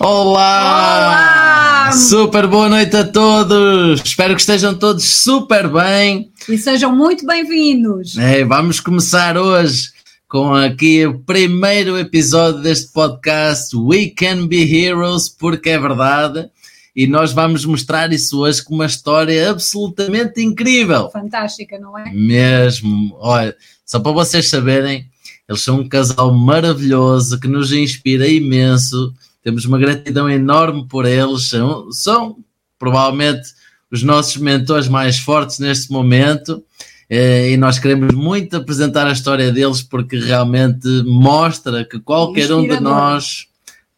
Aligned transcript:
Olá! 0.00 1.88
Olá! 1.88 1.92
Super 1.92 2.46
boa 2.48 2.68
noite 2.68 2.96
a 2.96 3.04
todos! 3.04 4.00
Espero 4.04 4.34
que 4.34 4.40
estejam 4.40 4.74
todos 4.74 5.04
super 5.04 5.68
bem. 5.68 6.32
E 6.48 6.58
sejam 6.58 6.94
muito 6.94 7.24
bem-vindos. 7.24 8.18
É, 8.18 8.44
vamos 8.44 8.80
começar 8.80 9.38
hoje 9.38 9.90
com 10.28 10.52
aqui 10.52 11.06
o 11.06 11.20
primeiro 11.20 11.96
episódio 11.96 12.60
deste 12.60 12.92
podcast 12.92 13.76
We 13.76 14.08
Can 14.08 14.48
Be 14.48 14.84
Heroes, 14.84 15.28
porque 15.28 15.70
é 15.70 15.78
verdade. 15.78 16.50
E 16.96 17.06
nós 17.06 17.32
vamos 17.32 17.64
mostrar 17.64 18.12
isso 18.12 18.40
hoje 18.40 18.64
com 18.64 18.74
uma 18.74 18.86
história 18.86 19.50
absolutamente 19.50 20.42
incrível. 20.42 21.08
Fantástica, 21.10 21.78
não 21.78 21.96
é? 21.96 22.10
Mesmo. 22.10 23.16
Olha, 23.20 23.54
só 23.86 24.00
para 24.00 24.12
vocês 24.12 24.48
saberem, 24.48 25.06
eles 25.48 25.62
são 25.62 25.80
um 25.80 25.88
casal 25.88 26.32
maravilhoso 26.34 27.38
que 27.38 27.46
nos 27.46 27.72
inspira 27.72 28.26
imenso. 28.26 29.14
Temos 29.44 29.66
uma 29.66 29.78
gratidão 29.78 30.28
enorme 30.28 30.88
por 30.88 31.04
eles. 31.04 31.50
São, 31.50 31.92
são 31.92 32.38
provavelmente 32.78 33.42
os 33.90 34.02
nossos 34.02 34.38
mentores 34.38 34.88
mais 34.88 35.18
fortes 35.18 35.58
neste 35.58 35.92
momento. 35.92 36.64
Eh, 37.10 37.52
e 37.52 37.56
nós 37.58 37.78
queremos 37.78 38.14
muito 38.14 38.56
apresentar 38.56 39.06
a 39.06 39.12
história 39.12 39.52
deles 39.52 39.82
porque 39.82 40.18
realmente 40.18 40.88
mostra 41.04 41.84
que 41.84 42.00
qualquer 42.00 42.50
um 42.52 42.66
de 42.66 42.80
nós 42.80 43.46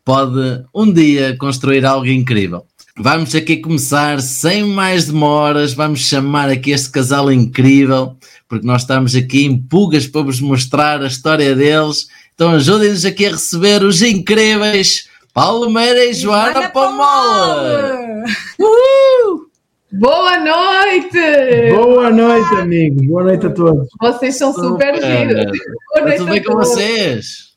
pode 0.05 0.64
um 0.74 0.92
dia 0.92 1.36
construir 1.38 1.86
algo 1.86 2.06
incrível. 2.06 2.66
Vamos 2.98 3.34
aqui 3.34 3.58
começar 3.58 4.20
sem 4.20 4.64
mais 4.64 5.06
demoras. 5.06 5.74
Vamos 5.74 6.00
chamar 6.00 6.48
aqui 6.48 6.70
este 6.70 6.91
casal 6.91 7.30
incrível, 7.30 8.16
porque 8.48 8.66
nós 8.66 8.83
estamos 8.83 9.14
aqui 9.14 9.44
em 9.44 9.58
pulgas 9.58 10.06
para 10.06 10.22
vos 10.22 10.41
mostrar 10.41 11.02
a 11.02 11.06
história 11.06 11.55
deles. 11.55 12.08
Então 12.34 12.50
ajudem-nos 12.50 13.05
aqui 13.05 13.27
a 13.27 13.30
receber 13.30 13.83
os 13.84 14.02
incríveis 14.02 15.08
Paulo 15.36 15.68
Meira 15.68 16.02
e 16.02 16.14
Joana 16.14 16.70
Pomola. 16.70 18.24
Uhul! 18.58 19.50
Boa 19.92 20.38
noite! 20.38 21.74
Boa 21.77 22.11
noite, 22.11 22.55
amigos. 22.55 23.06
Boa 23.06 23.24
noite 23.24 23.46
a 23.46 23.50
todos. 23.50 23.86
Vocês 24.00 24.34
são 24.36 24.55
super 24.55 24.94
giros. 24.94 25.44
Boa 25.44 25.52
Está 25.91 26.00
noite 26.00 26.16
tudo 26.16 26.30
bem 26.30 26.42
com 26.42 26.55
vocês? 26.55 27.55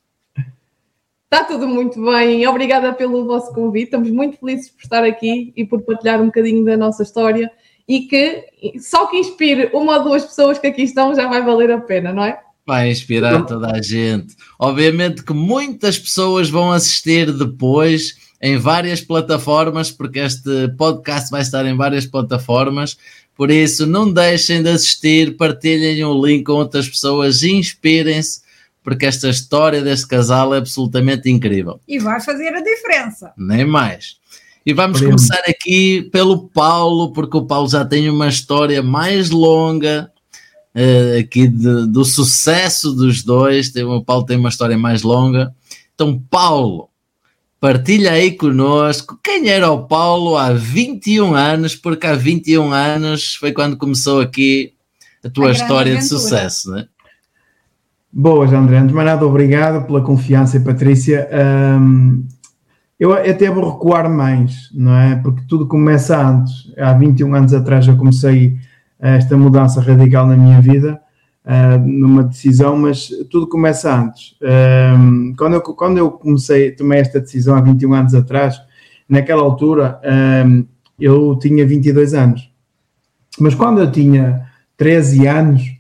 Está 1.24 1.46
tudo 1.46 1.70
muito 1.70 2.04
bem. 2.04 2.46
Obrigada 2.46 2.92
pelo 2.92 3.26
vosso 3.26 3.54
convite. 3.54 3.86
Estamos 3.86 4.12
muito 4.12 4.38
felizes 4.38 4.72
por 4.72 4.82
estar 4.82 5.06
aqui 5.06 5.54
e 5.56 5.64
por 5.64 5.82
partilhar 5.82 6.22
um 6.22 6.26
bocadinho 6.26 6.66
da 6.66 6.76
nossa 6.76 7.02
história 7.02 7.50
e 7.88 8.02
que 8.02 8.44
só 8.82 9.06
que 9.06 9.16
inspire 9.16 9.70
uma 9.74 10.00
ou 10.00 10.04
duas 10.04 10.26
pessoas 10.26 10.60
que 10.60 10.68
aqui 10.68 10.84
estão 10.84 11.16
já 11.16 11.30
vai 11.30 11.42
valer 11.42 11.72
a 11.72 11.80
pena, 11.80 12.12
não 12.12 12.26
é? 12.26 12.42
Vai 12.70 12.92
inspirar 12.92 13.48
toda 13.48 13.72
a 13.72 13.82
gente. 13.82 14.36
Obviamente 14.60 15.24
que 15.24 15.34
muitas 15.34 15.98
pessoas 15.98 16.52
vão 16.52 16.72
assistir 16.72 17.32
depois 17.36 18.16
em 18.40 18.58
várias 18.58 19.02
plataformas, 19.02 19.90
porque 19.90 20.20
este 20.20 20.68
podcast 20.78 21.32
vai 21.32 21.42
estar 21.42 21.66
em 21.66 21.76
várias 21.76 22.06
plataformas. 22.06 22.96
Por 23.36 23.50
isso, 23.50 23.88
não 23.88 24.14
deixem 24.14 24.62
de 24.62 24.70
assistir, 24.70 25.36
partilhem 25.36 26.04
o 26.04 26.24
link 26.24 26.44
com 26.44 26.52
outras 26.52 26.88
pessoas, 26.88 27.42
inspirem-se, 27.42 28.42
porque 28.84 29.08
esta 29.08 29.30
história 29.30 29.82
deste 29.82 30.08
casal 30.08 30.54
é 30.54 30.60
absolutamente 30.60 31.28
incrível. 31.28 31.80
E 31.88 31.98
vai 31.98 32.22
fazer 32.22 32.50
a 32.50 32.62
diferença. 32.62 33.34
Nem 33.36 33.66
mais. 33.66 34.18
E 34.64 34.76
vamos 34.76 35.02
começar 35.02 35.42
aqui 35.48 36.08
pelo 36.12 36.48
Paulo, 36.50 37.14
porque 37.14 37.36
o 37.36 37.48
Paulo 37.48 37.68
já 37.68 37.84
tem 37.84 38.12
uma 38.12 38.28
história 38.28 38.84
mais 38.84 39.32
longa 39.32 40.12
eh, 40.82 41.20
aqui 41.20 41.48
de- 41.48 41.88
do 41.88 42.06
sucesso 42.06 42.94
dos 42.94 43.24
dois. 43.24 43.70
Tem- 43.70 43.84
O 43.84 44.04
Paulo 44.04 44.26
tem 44.26 44.38
uma 44.38 44.50
história 44.50 44.78
mais 44.78 45.02
longa. 45.04 45.54
Então, 45.94 46.18
Paulo, 46.30 46.88
partilha 47.60 48.12
aí 48.14 48.32
conosco 48.32 49.20
quem 49.24 49.50
era 49.50 49.70
o 49.70 49.86
Paulo 49.86 50.38
há 50.38 50.54
21 50.54 51.34
anos, 51.36 51.76
porque 51.76 52.08
há 52.08 52.16
21 52.16 52.72
anos 52.72 53.36
foi 53.36 53.52
quando 53.52 53.76
começou 53.78 54.22
aqui 54.22 54.74
a 55.24 55.30
tua 55.30 55.50
A 55.50 55.52
história 55.52 55.92
de 55.92 55.98
aventura. 55.98 56.20
sucesso, 56.22 56.72
né? 56.72 56.86
Boas, 58.12 58.52
André. 58.54 58.78
Antes 58.78 58.90
de 58.90 58.96
mais 58.96 59.08
nada, 59.08 59.26
obrigado 59.26 59.86
pela 59.86 60.02
confiança 60.02 60.58
e 60.58 60.62
Patrícia. 60.62 61.28
Ahm, 61.32 62.24
eu 63.00 63.14
até 63.14 63.50
vou 63.52 63.72
recuar 63.74 64.10
mais, 64.10 64.70
não 64.74 64.96
é? 64.98 65.16
Porque 65.18 65.44
tudo 65.48 65.68
começa 65.68 66.18
antes. 66.20 66.72
Há 66.78 66.94
21 66.94 67.36
anos 67.36 67.54
atrás 67.54 67.88
eu 67.88 67.96
comecei 67.98 68.58
esta 69.00 69.38
mudança 69.38 69.82
radical 69.82 70.28
na 70.28 70.36
minha 70.36 70.62
vida, 70.62 71.00
ah, 71.46 71.78
numa 71.78 72.24
decisão, 72.24 72.78
mas 72.78 73.08
tudo 73.30 73.48
começa 73.48 73.94
antes. 73.94 74.36
Ahm, 74.42 75.34
quando, 75.38 75.54
eu, 75.54 75.62
quando 75.62 75.98
eu 75.98 76.12
comecei, 76.12 76.72
tomei 76.72 77.00
esta 77.00 77.20
decisão 77.20 77.56
há 77.56 77.62
21 77.62 77.94
anos 77.94 78.14
atrás, 78.14 78.62
naquela 79.08 79.42
altura 79.42 80.00
ahm, 80.04 80.64
eu 81.00 81.38
tinha 81.40 81.66
22 81.66 82.14
anos. 82.14 82.52
Mas 83.40 83.56
quando 83.56 83.80
eu 83.80 83.92
tinha 83.92 84.46
13 84.78 85.28
anos, 85.28 85.80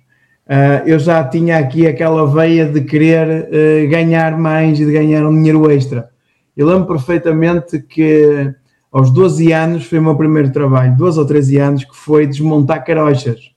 Uh, 0.50 0.81
eu 0.88 0.97
já 0.97 1.24
tinha 1.24 1.59
aqui 1.59 1.85
aquela 1.85 2.25
veia 2.25 2.66
de 2.66 2.81
querer 2.81 3.47
uh, 3.50 3.88
ganhar 3.88 4.35
mais 4.35 4.79
e 4.79 4.85
de 4.85 4.91
ganhar 4.91 5.24
um 5.24 5.31
dinheiro 5.31 5.69
extra. 5.69 6.09
Eu 6.58 6.66
lembro 6.66 6.88
perfeitamente 6.88 7.79
que 7.84 8.52
aos 8.92 9.12
12 9.12 9.52
anos 9.52 9.86
foi 9.86 10.00
o 10.00 10.04
meu 10.04 10.16
primeiro 10.16 10.52
trabalho, 10.52 10.96
12 10.96 11.20
ou 11.20 11.26
13 11.26 11.58
anos, 11.58 11.84
que 11.84 11.96
foi 11.96 12.26
desmontar 12.26 12.84
carochas. 12.84 13.52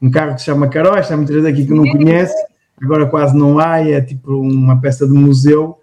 Um 0.00 0.10
carro 0.10 0.34
que 0.34 0.40
se 0.40 0.46
chama 0.46 0.68
carocha, 0.68 1.14
há 1.14 1.16
muita 1.16 1.32
gente 1.32 1.46
aqui 1.46 1.66
que 1.66 1.74
não 1.74 1.84
conhece, 1.84 2.34
agora 2.80 3.06
quase 3.06 3.36
não 3.36 3.58
há, 3.58 3.80
é 3.80 4.00
tipo 4.00 4.32
uma 4.40 4.80
peça 4.80 5.06
de 5.06 5.12
museu. 5.12 5.78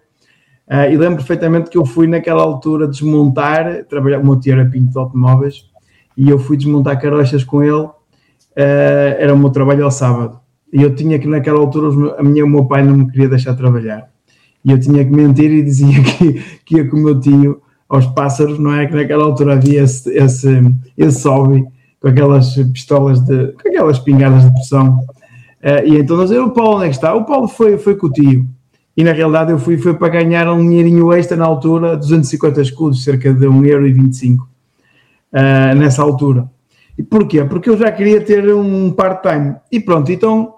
Uh, 0.68 0.90
e 0.90 0.96
lembro 0.96 1.18
perfeitamente 1.18 1.70
que 1.70 1.78
eu 1.78 1.84
fui 1.84 2.06
naquela 2.06 2.42
altura 2.42 2.88
desmontar, 2.88 3.84
trabalhar, 3.84 4.20
o 4.20 4.24
meu 4.24 4.38
tio 4.38 4.54
era 4.54 4.64
pinto 4.64 4.90
de 4.90 4.98
automóveis, 4.98 5.68
e 6.16 6.28
eu 6.28 6.38
fui 6.38 6.56
desmontar 6.56 7.00
carochas 7.00 7.44
com 7.44 7.62
ele 7.62 7.88
eh, 8.56 9.16
era 9.20 9.34
o 9.34 9.38
meu 9.38 9.50
trabalho 9.50 9.84
ao 9.84 9.90
sábado. 9.90 10.40
E 10.72 10.82
eu 10.82 10.94
tinha 10.94 11.18
que, 11.18 11.28
naquela 11.28 11.58
altura, 11.58 12.16
a 12.18 12.22
minha, 12.22 12.44
o 12.44 12.48
meu 12.48 12.64
pai 12.64 12.82
não 12.82 12.96
me 12.96 13.10
queria 13.10 13.28
deixar 13.28 13.54
trabalhar. 13.54 14.08
E 14.64 14.72
eu 14.72 14.80
tinha 14.80 15.04
que 15.04 15.10
mentir 15.10 15.50
e 15.50 15.62
dizia 15.62 16.02
que, 16.02 16.32
que 16.64 16.76
ia 16.76 16.88
com 16.88 16.96
o 16.96 17.02
meu 17.02 17.20
tio 17.20 17.60
aos 17.88 18.06
pássaros, 18.06 18.58
não 18.58 18.74
é? 18.74 18.86
Que 18.86 18.94
naquela 18.94 19.24
altura 19.24 19.54
havia 19.54 19.82
esse, 19.82 20.10
esse, 20.10 20.48
esse 20.96 21.28
hobby 21.28 21.64
com 22.00 22.08
aquelas 22.08 22.54
pistolas 22.72 23.20
de. 23.20 23.52
com 23.52 23.68
aquelas 23.68 23.98
pingadas 23.98 24.44
de 24.44 24.52
pressão. 24.52 25.00
Eh, 25.62 25.88
e 25.88 25.98
então 25.98 26.16
nós 26.16 26.30
o 26.30 26.50
Paulo 26.50 26.76
onde 26.76 26.86
é 26.86 26.88
que 26.88 26.94
está? 26.94 27.14
O 27.14 27.24
Paulo 27.24 27.48
foi, 27.48 27.78
foi 27.78 27.96
com 27.96 28.06
o 28.06 28.12
tio. 28.12 28.46
E 28.96 29.04
na 29.04 29.12
realidade 29.12 29.52
eu 29.52 29.58
fui 29.58 29.76
foi 29.76 29.94
para 29.94 30.08
ganhar 30.08 30.50
um 30.50 30.60
dinheirinho 30.60 31.12
extra 31.12 31.36
na 31.36 31.44
altura, 31.44 31.96
250 31.96 32.62
escudos, 32.62 33.04
cerca 33.04 33.32
de 33.32 33.46
1,25€ 33.46 34.38
uh, 34.38 34.46
nessa 35.76 36.02
altura. 36.02 36.48
E 36.96 37.02
porquê? 37.02 37.44
Porque 37.44 37.68
eu 37.68 37.76
já 37.76 37.92
queria 37.92 38.20
ter 38.22 38.54
um 38.54 38.90
part-time. 38.90 39.56
E 39.70 39.78
pronto, 39.78 40.10
então 40.10 40.54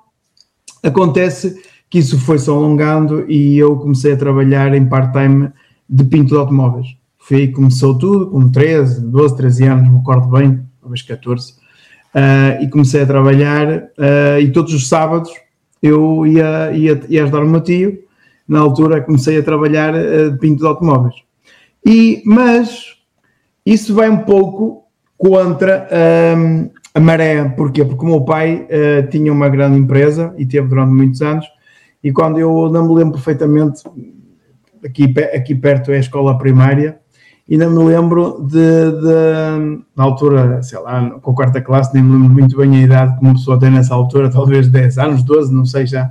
acontece 0.82 1.60
que 1.90 1.98
isso 1.98 2.18
foi 2.20 2.38
se 2.38 2.48
alongando 2.48 3.24
e 3.28 3.58
eu 3.58 3.76
comecei 3.76 4.12
a 4.12 4.16
trabalhar 4.16 4.72
em 4.74 4.86
part-time 4.86 5.50
de 5.88 6.04
pinto 6.04 6.28
de 6.28 6.36
automóveis. 6.36 6.86
Foi 7.28 7.48
começou 7.48 7.98
tudo, 7.98 8.30
com 8.30 8.50
13, 8.50 9.02
12, 9.02 9.36
13 9.36 9.64
anos, 9.66 9.90
me 9.90 9.98
recordo 9.98 10.28
bem, 10.28 10.62
talvez 10.80 11.02
14. 11.02 11.52
Uh, 11.52 12.62
e 12.62 12.70
comecei 12.70 13.02
a 13.02 13.06
trabalhar 13.06 13.68
uh, 13.68 14.40
e 14.40 14.50
todos 14.50 14.72
os 14.72 14.88
sábados 14.88 15.30
eu 15.82 16.26
ia, 16.26 16.72
ia, 16.72 17.02
ia 17.06 17.22
ajudar 17.24 17.42
o 17.42 17.46
meu 17.46 17.60
tio. 17.60 18.02
Na 18.48 18.60
altura 18.60 19.02
comecei 19.02 19.38
a 19.38 19.42
trabalhar 19.42 19.94
uh, 19.94 20.30
de 20.32 20.38
pinto 20.38 20.60
de 20.60 20.66
automóveis. 20.66 21.16
E, 21.84 22.22
mas 22.24 22.96
isso 23.66 23.94
vai 23.94 24.08
um 24.08 24.20
pouco 24.20 24.84
contra 25.18 25.86
a 26.94 27.00
maré. 27.00 27.44
Porquê? 27.50 27.84
Porque 27.84 28.06
o 28.06 28.08
meu 28.08 28.22
pai 28.22 28.66
eh, 28.70 29.02
tinha 29.02 29.32
uma 29.32 29.48
grande 29.48 29.78
empresa 29.78 30.34
e 30.38 30.46
teve 30.46 30.68
durante 30.68 30.92
muitos 30.92 31.20
anos. 31.20 31.44
E 32.02 32.10
quando 32.10 32.38
eu 32.38 32.70
não 32.70 32.88
me 32.88 32.94
lembro 32.94 33.14
perfeitamente, 33.14 33.82
aqui, 34.84 35.12
aqui 35.34 35.54
perto 35.54 35.92
é 35.92 35.96
a 35.96 36.00
escola 36.00 36.38
primária, 36.38 36.98
e 37.48 37.56
não 37.56 37.70
me 37.70 37.82
lembro 37.84 38.42
de, 38.46 38.58
de- 38.58 39.80
na 39.96 40.04
altura, 40.04 40.62
sei 40.62 40.78
lá, 40.80 41.10
com 41.22 41.30
a 41.30 41.34
quarta 41.34 41.60
classe, 41.62 41.94
nem 41.94 42.02
me 42.02 42.12
lembro 42.12 42.28
muito 42.34 42.56
bem 42.56 42.76
a 42.76 42.82
idade 42.82 43.16
que 43.18 43.24
uma 43.24 43.32
pessoa 43.34 43.58
tem 43.58 43.70
nessa 43.70 43.94
altura, 43.94 44.30
talvez 44.30 44.68
10 44.68 44.98
anos, 44.98 45.22
12, 45.22 45.52
não 45.54 45.64
sei 45.64 45.86
já. 45.86 46.10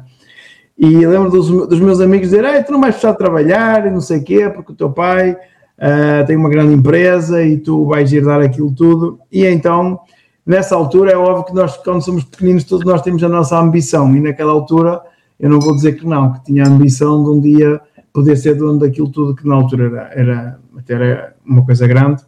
E 0.77 1.05
lembro 1.05 1.29
dos, 1.29 1.47
dos 1.67 1.79
meus 1.79 1.99
amigos 1.99 2.29
dizer, 2.29 2.43
"Ei, 2.43 2.63
tu 2.63 2.71
não 2.71 2.81
vais 2.81 2.95
precisar 2.95 3.13
trabalhar 3.15 3.85
e 3.85 3.91
não 3.91 4.01
sei 4.01 4.19
o 4.19 4.23
quê, 4.23 4.49
porque 4.49 4.71
o 4.71 4.75
teu 4.75 4.89
pai 4.91 5.35
ah, 5.79 6.23
tem 6.25 6.35
uma 6.35 6.49
grande 6.49 6.73
empresa 6.73 7.43
e 7.43 7.57
tu 7.57 7.85
vais 7.85 8.11
herdar 8.11 8.41
aquilo 8.41 8.71
tudo. 8.71 9.19
E 9.31 9.45
então, 9.45 9.99
nessa 10.45 10.75
altura, 10.75 11.11
é 11.11 11.17
óbvio 11.17 11.45
que 11.45 11.53
nós, 11.53 11.77
quando 11.77 12.03
somos 12.03 12.23
pequeninos, 12.23 12.63
todos 12.63 12.83
nós 12.85 13.01
temos 13.03 13.23
a 13.23 13.29
nossa 13.29 13.59
ambição. 13.59 14.15
E 14.15 14.19
naquela 14.19 14.51
altura, 14.51 15.01
eu 15.39 15.49
não 15.49 15.59
vou 15.59 15.75
dizer 15.75 15.93
que 15.93 16.05
não, 16.07 16.33
que 16.33 16.43
tinha 16.45 16.63
a 16.63 16.67
ambição 16.67 17.23
de 17.23 17.29
um 17.29 17.39
dia 17.39 17.79
poder 18.17 18.35
ser 18.35 18.55
dono 18.55 18.79
daquilo 18.79 19.11
tudo 19.11 19.35
que 19.35 19.47
na 19.47 19.53
altura 19.53 19.85
era, 19.85 20.11
era, 20.15 20.59
até 20.75 20.95
era 20.95 21.35
uma 21.45 21.63
coisa 21.63 21.85
grande 21.85 22.23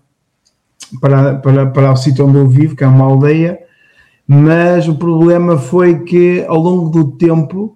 para, 1.01 1.33
para, 1.39 1.65
para 1.65 1.91
o 1.91 1.95
sítio 1.95 2.27
onde 2.27 2.37
eu 2.37 2.47
vivo, 2.47 2.75
que 2.75 2.83
é 2.83 2.87
uma 2.87 3.05
aldeia. 3.05 3.57
Mas 4.27 4.87
o 4.87 4.93
problema 4.93 5.57
foi 5.57 6.03
que 6.03 6.45
ao 6.47 6.59
longo 6.59 6.91
do 6.91 7.17
tempo 7.17 7.75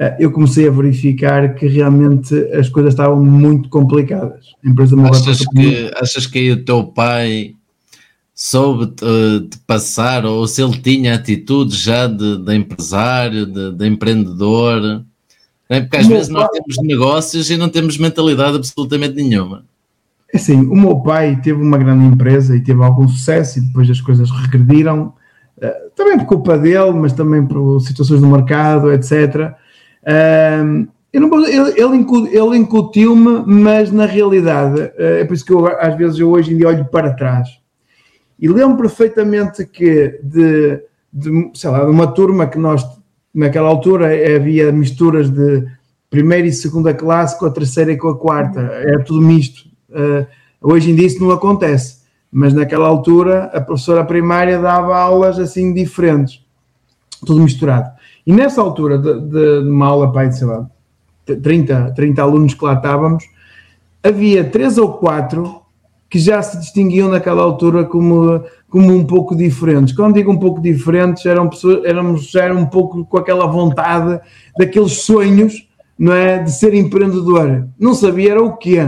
uh, 0.00 0.16
eu 0.18 0.32
comecei 0.32 0.66
a 0.66 0.72
verificar 0.72 1.54
que 1.54 1.68
realmente 1.68 2.34
as 2.54 2.68
coisas 2.68 2.92
estavam 2.92 3.22
muito 3.22 3.68
complicadas. 3.68 4.44
A 4.64 4.68
empresa 4.68 5.00
achas, 5.00 5.46
que, 5.46 5.92
achas 5.94 6.26
que 6.26 6.38
aí 6.40 6.50
o 6.50 6.64
teu 6.64 6.82
pai 6.88 7.54
soube 8.34 8.96
uh, 9.00 9.48
de 9.48 9.58
passar, 9.58 10.26
ou 10.26 10.48
se 10.48 10.60
ele 10.60 10.76
tinha 10.78 11.14
atitude 11.14 11.76
já 11.76 12.08
de, 12.08 12.38
de 12.38 12.56
empresário, 12.56 13.46
de, 13.46 13.76
de 13.76 13.86
empreendedor? 13.86 15.04
É? 15.72 15.80
Porque 15.80 15.96
às 15.96 16.06
vezes 16.06 16.28
nós 16.28 16.48
temos 16.48 16.76
negócios 16.82 17.50
e 17.50 17.56
não 17.56 17.68
temos 17.68 17.98
mentalidade 17.98 18.56
absolutamente 18.56 19.14
nenhuma. 19.14 19.64
É 20.32 20.36
assim, 20.36 20.60
o 20.60 20.74
meu 20.74 21.00
pai 21.00 21.38
teve 21.42 21.60
uma 21.60 21.78
grande 21.78 22.04
empresa 22.04 22.56
e 22.56 22.62
teve 22.62 22.82
algum 22.82 23.06
sucesso 23.06 23.58
e 23.58 23.62
depois 23.62 23.90
as 23.90 24.00
coisas 24.00 24.30
regrediram, 24.30 25.12
uh, 25.58 25.90
também 25.94 26.18
por 26.18 26.26
culpa 26.26 26.56
dele, 26.58 26.92
mas 26.92 27.12
também 27.12 27.44
por 27.44 27.80
situações 27.80 28.20
do 28.20 28.26
mercado, 28.26 28.92
etc. 28.92 29.54
Uh, 30.02 30.88
não, 31.12 31.46
ele, 31.46 31.98
ele 32.32 32.56
incutiu-me, 32.56 33.44
mas 33.46 33.92
na 33.92 34.06
realidade, 34.06 34.80
uh, 34.80 34.92
é 34.96 35.24
por 35.24 35.34
isso 35.34 35.44
que 35.44 35.52
eu, 35.52 35.66
às 35.66 35.96
vezes 35.96 36.18
eu 36.18 36.30
hoje 36.30 36.54
em 36.54 36.56
dia 36.56 36.68
olho 36.68 36.84
para 36.86 37.12
trás 37.12 37.62
e 38.42 38.48
lembro 38.48 38.76
perfeitamente 38.78 39.64
que 39.64 40.18
de, 40.20 40.82
de, 41.12 41.50
sei 41.54 41.70
lá, 41.70 41.84
de 41.84 41.90
uma 41.92 42.08
turma 42.08 42.44
que 42.44 42.58
nós, 42.58 42.84
naquela 43.34 43.68
altura, 43.68 44.08
havia 44.36 44.70
misturas 44.72 45.30
de 45.30 45.66
primeira 46.10 46.46
e 46.46 46.52
segunda 46.52 46.92
classe 46.92 47.38
com 47.38 47.46
a 47.46 47.50
terceira 47.50 47.92
e 47.92 47.96
com 47.96 48.08
a 48.08 48.18
quarta, 48.18 48.60
era 48.60 49.02
tudo 49.02 49.22
misto. 49.22 49.66
Uh, 49.88 50.26
hoje 50.60 50.90
em 50.90 50.94
dia 50.94 51.06
isso 51.06 51.22
não 51.22 51.30
acontece, 51.30 52.02
mas 52.30 52.52
naquela 52.52 52.86
altura 52.86 53.44
a 53.54 53.60
professora 53.60 54.04
primária 54.04 54.58
dava 54.58 54.96
aulas 54.96 55.38
assim 55.38 55.72
diferentes, 55.72 56.44
tudo 57.24 57.40
misturado. 57.40 57.90
E 58.26 58.32
nessa 58.32 58.60
altura 58.60 58.98
de, 58.98 59.20
de, 59.20 59.62
de 59.62 59.68
uma 59.70 59.86
aula, 59.86 60.12
pai, 60.12 60.28
de, 60.28 60.36
sei 60.36 60.46
lá, 60.46 60.68
30, 61.24 61.92
30 61.94 62.22
alunos 62.22 62.54
que 62.54 62.64
lá 62.64 62.74
estávamos, 62.74 63.24
havia 64.02 64.44
três 64.44 64.76
ou 64.76 64.92
quatro 64.94 65.61
que 66.12 66.18
já 66.18 66.42
se 66.42 66.58
distinguiam 66.58 67.08
naquela 67.08 67.42
altura 67.42 67.86
como, 67.86 68.44
como 68.68 68.94
um 68.94 69.02
pouco 69.02 69.34
diferentes. 69.34 69.96
Quando 69.96 70.12
digo 70.12 70.30
um 70.30 70.38
pouco 70.38 70.60
diferentes, 70.60 71.24
eram 71.24 71.48
pessoas, 71.48 71.82
éramos 71.86 72.30
já 72.30 72.44
era 72.44 72.54
um 72.54 72.66
pouco 72.66 73.02
com 73.06 73.16
aquela 73.16 73.46
vontade, 73.46 74.20
daqueles 74.58 75.04
sonhos, 75.04 75.66
não 75.98 76.12
é, 76.12 76.38
de 76.38 76.52
ser 76.52 76.74
empreendedor. 76.74 77.66
Não 77.80 77.94
sabia 77.94 78.32
era 78.32 78.42
o 78.42 78.58
quê. 78.58 78.80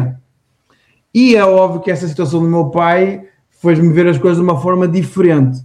E 1.15 1.35
é 1.35 1.43
óbvio 1.43 1.81
que 1.81 1.91
essa 1.91 2.07
situação 2.07 2.43
do 2.43 2.49
meu 2.49 2.67
pai 2.67 3.25
fez-me 3.49 3.91
ver 3.91 4.07
as 4.07 4.19
coisas 4.19 4.37
de 4.37 4.45
uma 4.45 4.61
forma 4.61 4.87
diferente. 4.87 5.61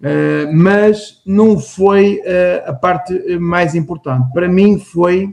Uh, 0.00 0.52
mas 0.52 1.22
não 1.24 1.56
foi 1.56 2.16
uh, 2.16 2.68
a 2.70 2.72
parte 2.72 3.14
mais 3.38 3.76
importante. 3.76 4.32
Para 4.32 4.48
mim 4.48 4.80
foi 4.80 5.32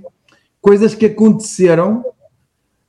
coisas 0.61 0.93
que 0.93 1.07
aconteceram, 1.07 2.05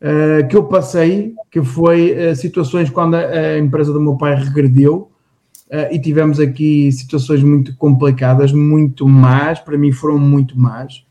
uh, 0.04 0.46
que 0.46 0.56
eu 0.56 0.64
passei, 0.64 1.34
que 1.50 1.62
foi 1.62 2.34
situações 2.36 2.90
quando 2.90 3.14
a, 3.14 3.20
a, 3.20 3.58
empresa 3.58 3.92
do 3.92 4.00
meu 4.00 4.16
pai 4.16 4.34
regrediu 4.34 5.10
e 5.90 5.98
tivemos 5.98 6.38
aqui 6.38 6.92
situações 6.92 7.42
muito 7.42 7.74
complicadas, 7.76 8.52
muito 8.52 9.08
más, 9.08 9.58
para 9.58 9.76
mim 9.76 9.90
foram 9.90 10.18
muito 10.18 10.56
más, 10.56 11.04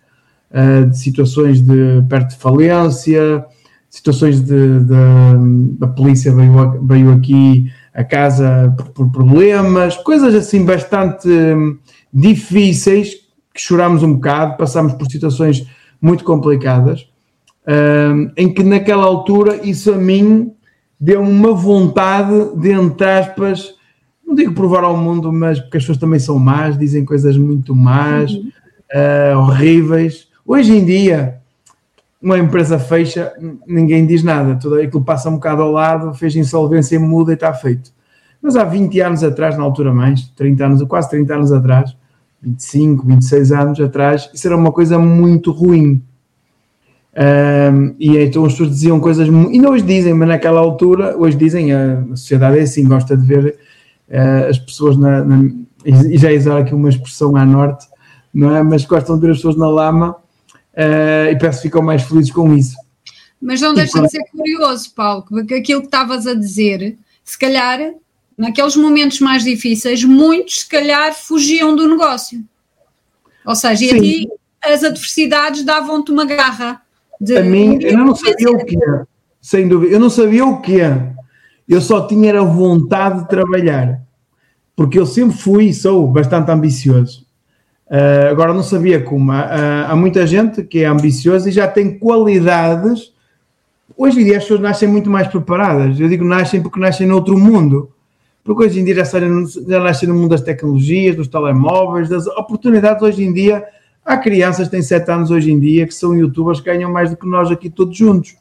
de 0.90 0.98
situações 0.98 1.60
de 1.60 2.02
perto 2.08 2.30
de 2.30 2.38
falência, 2.38 3.46
situações 3.94 4.42
de, 4.42 4.80
de, 4.80 5.78
da 5.78 5.88
polícia 5.88 6.34
veio, 6.34 6.84
veio 6.84 7.12
aqui 7.12 7.72
a 7.94 8.04
casa 8.04 8.74
por, 8.76 8.90
por, 8.90 9.12
problemas, 9.12 9.96
coisas 9.98 10.34
assim 10.34 10.66
bastante 10.66 11.28
hum, 11.30 11.78
difíceis, 12.12 13.14
que 13.54 13.62
chorámos 13.62 14.02
um 14.02 14.16
bocado, 14.16 14.58
passámos 14.58 14.94
por 14.94 15.06
situações 15.06 15.68
muito 16.02 16.24
complicadas, 16.24 17.08
um, 17.68 18.32
em 18.36 18.54
que 18.54 18.64
naquela 18.64 19.06
altura 19.06 19.60
isso 19.64 19.94
a 19.94 19.98
mim 19.98 20.54
deu 21.00 21.22
uma 21.22 21.54
vontade 21.54 22.58
de, 22.58 22.72
entre 22.72 23.10
aspas, 23.10 23.76
não 24.26 24.36
digo 24.36 24.54
provar 24.54 24.84
ao 24.84 24.96
mundo, 24.96 25.32
mas 25.32 25.60
porque 25.60 25.78
as 25.78 25.84
pessoas 25.84 25.98
também 25.98 26.20
são 26.20 26.40
más, 26.40 26.78
dizem 26.78 27.06
coisas 27.06 27.38
muito 27.38 27.76
más, 27.76 28.32
uhum. 28.32 28.52
uh, 28.94 29.38
horríveis. 29.40 30.28
Hoje 30.46 30.76
em 30.76 30.86
dia, 30.86 31.42
uma 32.22 32.40
empresa 32.40 32.80
fecha, 32.80 33.34
ninguém 33.68 34.06
diz 34.06 34.24
nada, 34.24 34.56
tudo 34.56 34.76
aquilo 34.76 35.04
passa 35.04 35.30
um 35.30 35.34
bocado 35.34 35.62
ao 35.62 35.72
lado, 35.72 36.14
fez 36.14 36.36
insolvência, 36.36 36.98
muda 37.00 37.32
e 37.32 37.36
está 37.36 37.54
feito. 37.54 37.92
Mas 38.42 38.56
há 38.56 38.64
20 38.64 39.00
anos 39.02 39.24
atrás, 39.24 39.58
na 39.58 39.64
altura 39.64 39.94
mais, 39.94 40.30
30 40.30 40.66
anos, 40.66 40.84
quase 40.84 41.10
30 41.10 41.36
anos 41.36 41.52
atrás, 41.52 41.96
25, 42.42 43.06
26 43.06 43.52
anos 43.52 43.80
atrás, 43.80 44.30
isso 44.34 44.48
era 44.48 44.56
uma 44.56 44.72
coisa 44.72 44.98
muito 44.98 45.52
ruim. 45.52 46.02
Um, 47.16 47.96
e 48.00 48.18
então 48.18 48.44
as 48.46 48.54
pessoas 48.54 48.70
diziam 48.72 49.00
coisas, 49.00 49.28
e 49.28 49.60
não 49.60 49.72
hoje 49.72 49.84
dizem, 49.84 50.14
mas 50.14 50.28
naquela 50.28 50.60
altura, 50.60 51.16
hoje 51.16 51.38
dizem, 51.38 51.72
a, 51.72 52.04
sociedade 52.16 52.58
é 52.58 52.62
assim, 52.62 52.88
gosta 52.88 53.16
de 53.16 53.26
ver 53.26 53.60
uh, 54.10 54.50
as 54.50 54.58
pessoas 54.58 54.98
na, 54.98 55.24
na, 55.24 55.44
e 55.86 56.18
já 56.18 56.32
usar 56.32 56.58
aqui 56.60 56.74
uma 56.74 56.90
expressão 56.90 57.36
à 57.36 57.46
norte, 57.46 57.86
não 58.34 58.56
é? 58.56 58.64
Mas 58.64 58.86
gostam 58.86 59.16
de 59.16 59.22
ver 59.22 59.32
as 59.32 59.38
pessoas 59.38 59.56
na 59.56 59.68
lama 59.68 60.12
uh, 60.12 61.32
e 61.32 61.38
parece 61.38 61.60
que 61.60 61.68
ficam 61.68 61.84
mais 61.84 62.02
felizes 62.02 62.32
com 62.32 62.54
isso. 62.56 62.76
Mas 63.40 63.62
não 63.62 63.74
deixa 63.74 64.02
de 64.02 64.10
ser 64.10 64.24
curioso, 64.32 64.92
Paulo, 64.96 65.26
porque 65.28 65.54
aquilo 65.56 65.82
que 65.82 65.88
estavas 65.88 66.26
a 66.26 66.34
dizer, 66.34 66.98
se 67.24 67.38
calhar, 67.38 67.94
naqueles 68.38 68.76
momentos 68.76 69.20
mais 69.20 69.44
difíceis, 69.44 70.04
muitos, 70.04 70.62
se 70.62 70.70
calhar, 70.70 71.14
fugiam 71.14 71.76
do 71.76 71.88
negócio. 71.88 72.44
Ou 73.46 73.56
seja, 73.56 73.86
e 73.98 74.28
as 74.64 74.84
adversidades 74.84 75.64
davam-te 75.64 76.12
uma 76.12 76.26
garra. 76.26 76.82
De, 77.24 77.38
a 77.38 77.44
mim, 77.44 77.80
eu 77.82 77.98
não 77.98 78.14
sabia 78.14 78.52
o 78.52 78.66
que 78.66 78.76
é, 78.76 79.04
sem 79.40 79.66
dúvida, 79.66 79.94
eu 79.94 80.00
não 80.00 80.10
sabia 80.10 80.46
o 80.46 80.60
que 80.60 80.82
é. 80.82 81.14
Eu 81.68 81.80
só 81.80 82.06
tinha 82.06 82.38
a 82.38 82.44
vontade 82.44 83.22
de 83.22 83.30
trabalhar, 83.30 84.02
porque 84.76 85.00
eu 85.00 85.06
sempre 85.06 85.38
fui 85.38 85.66
e 85.66 85.74
sou 85.74 86.06
bastante 86.08 86.52
ambicioso. 86.52 87.26
Uh, 87.88 88.30
agora 88.30 88.54
não 88.54 88.64
sabia 88.64 89.02
como. 89.02 89.32
Uh, 89.32 89.88
há 89.88 89.96
muita 89.96 90.28
gente 90.28 90.64
que 90.64 90.80
é 90.80 90.86
ambiciosa 90.86 91.48
e 91.48 91.52
já 91.52 91.66
tem 91.66 91.98
qualidades. 91.98 93.14
Hoje 93.96 94.20
em 94.20 94.26
dia 94.26 94.38
as 94.38 94.44
pessoas 94.44 94.60
nascem 94.60 94.90
muito 94.90 95.10
mais 95.10 95.28
preparadas. 95.28 95.98
Eu 96.00 96.10
digo 96.10 96.26
nascem 96.26 96.62
porque 96.62 96.80
nascem 96.80 97.08
noutro 97.08 97.38
mundo. 97.38 97.92
Porque 98.44 98.66
hoje 98.66 98.82
em 98.82 98.84
dia 98.84 98.96
já, 98.96 99.06
saem, 99.06 99.46
já 99.46 99.80
nascem 99.80 100.10
no 100.10 100.16
mundo 100.16 100.32
das 100.32 100.42
tecnologias, 100.42 101.16
dos 101.16 101.30
telemóveis, 101.30 102.10
das 102.10 102.28
oportunidades. 102.28 103.02
Hoje 103.02 103.24
em 103.24 103.32
dia 103.32 103.64
há 104.06 104.18
crianças 104.18 104.68
que 104.68 104.72
têm 104.72 104.82
7 104.82 105.10
anos 105.12 105.32
hoje 105.32 105.52
em 105.52 105.60
dia 105.60 105.86
que 105.88 105.94
são 105.94 106.16
youtubers 106.16 106.60
que 106.60 106.66
ganham 106.66 106.92
mais 106.92 107.10
do 107.10 107.18
que 107.18 107.28
nós 107.28 107.52
aqui 107.52 107.70
todos 107.70 107.98
juntos. 107.98 108.36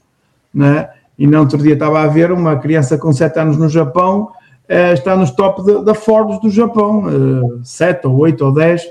Né? 0.53 0.89
E 1.19 1.27
não 1.27 1.41
outro 1.41 1.59
dia 1.59 1.75
estava 1.75 2.03
a 2.03 2.07
ver 2.07 2.33
uma 2.33 2.57
criança 2.57 2.99
com 2.99 3.13
7 3.13 3.39
anos 3.39 3.57
no 3.57 3.69
Japão, 3.69 4.31
uh, 4.69 4.93
está 4.93 5.17
nos 5.17 5.31
top 5.31 5.85
da 5.85 5.95
Forbes 5.95 6.41
do 6.41 6.51
Japão, 6.51 7.05
uh, 7.05 7.61
7 7.65 8.07
ou 8.07 8.19
8 8.19 8.45
ou 8.45 8.53
10 8.53 8.83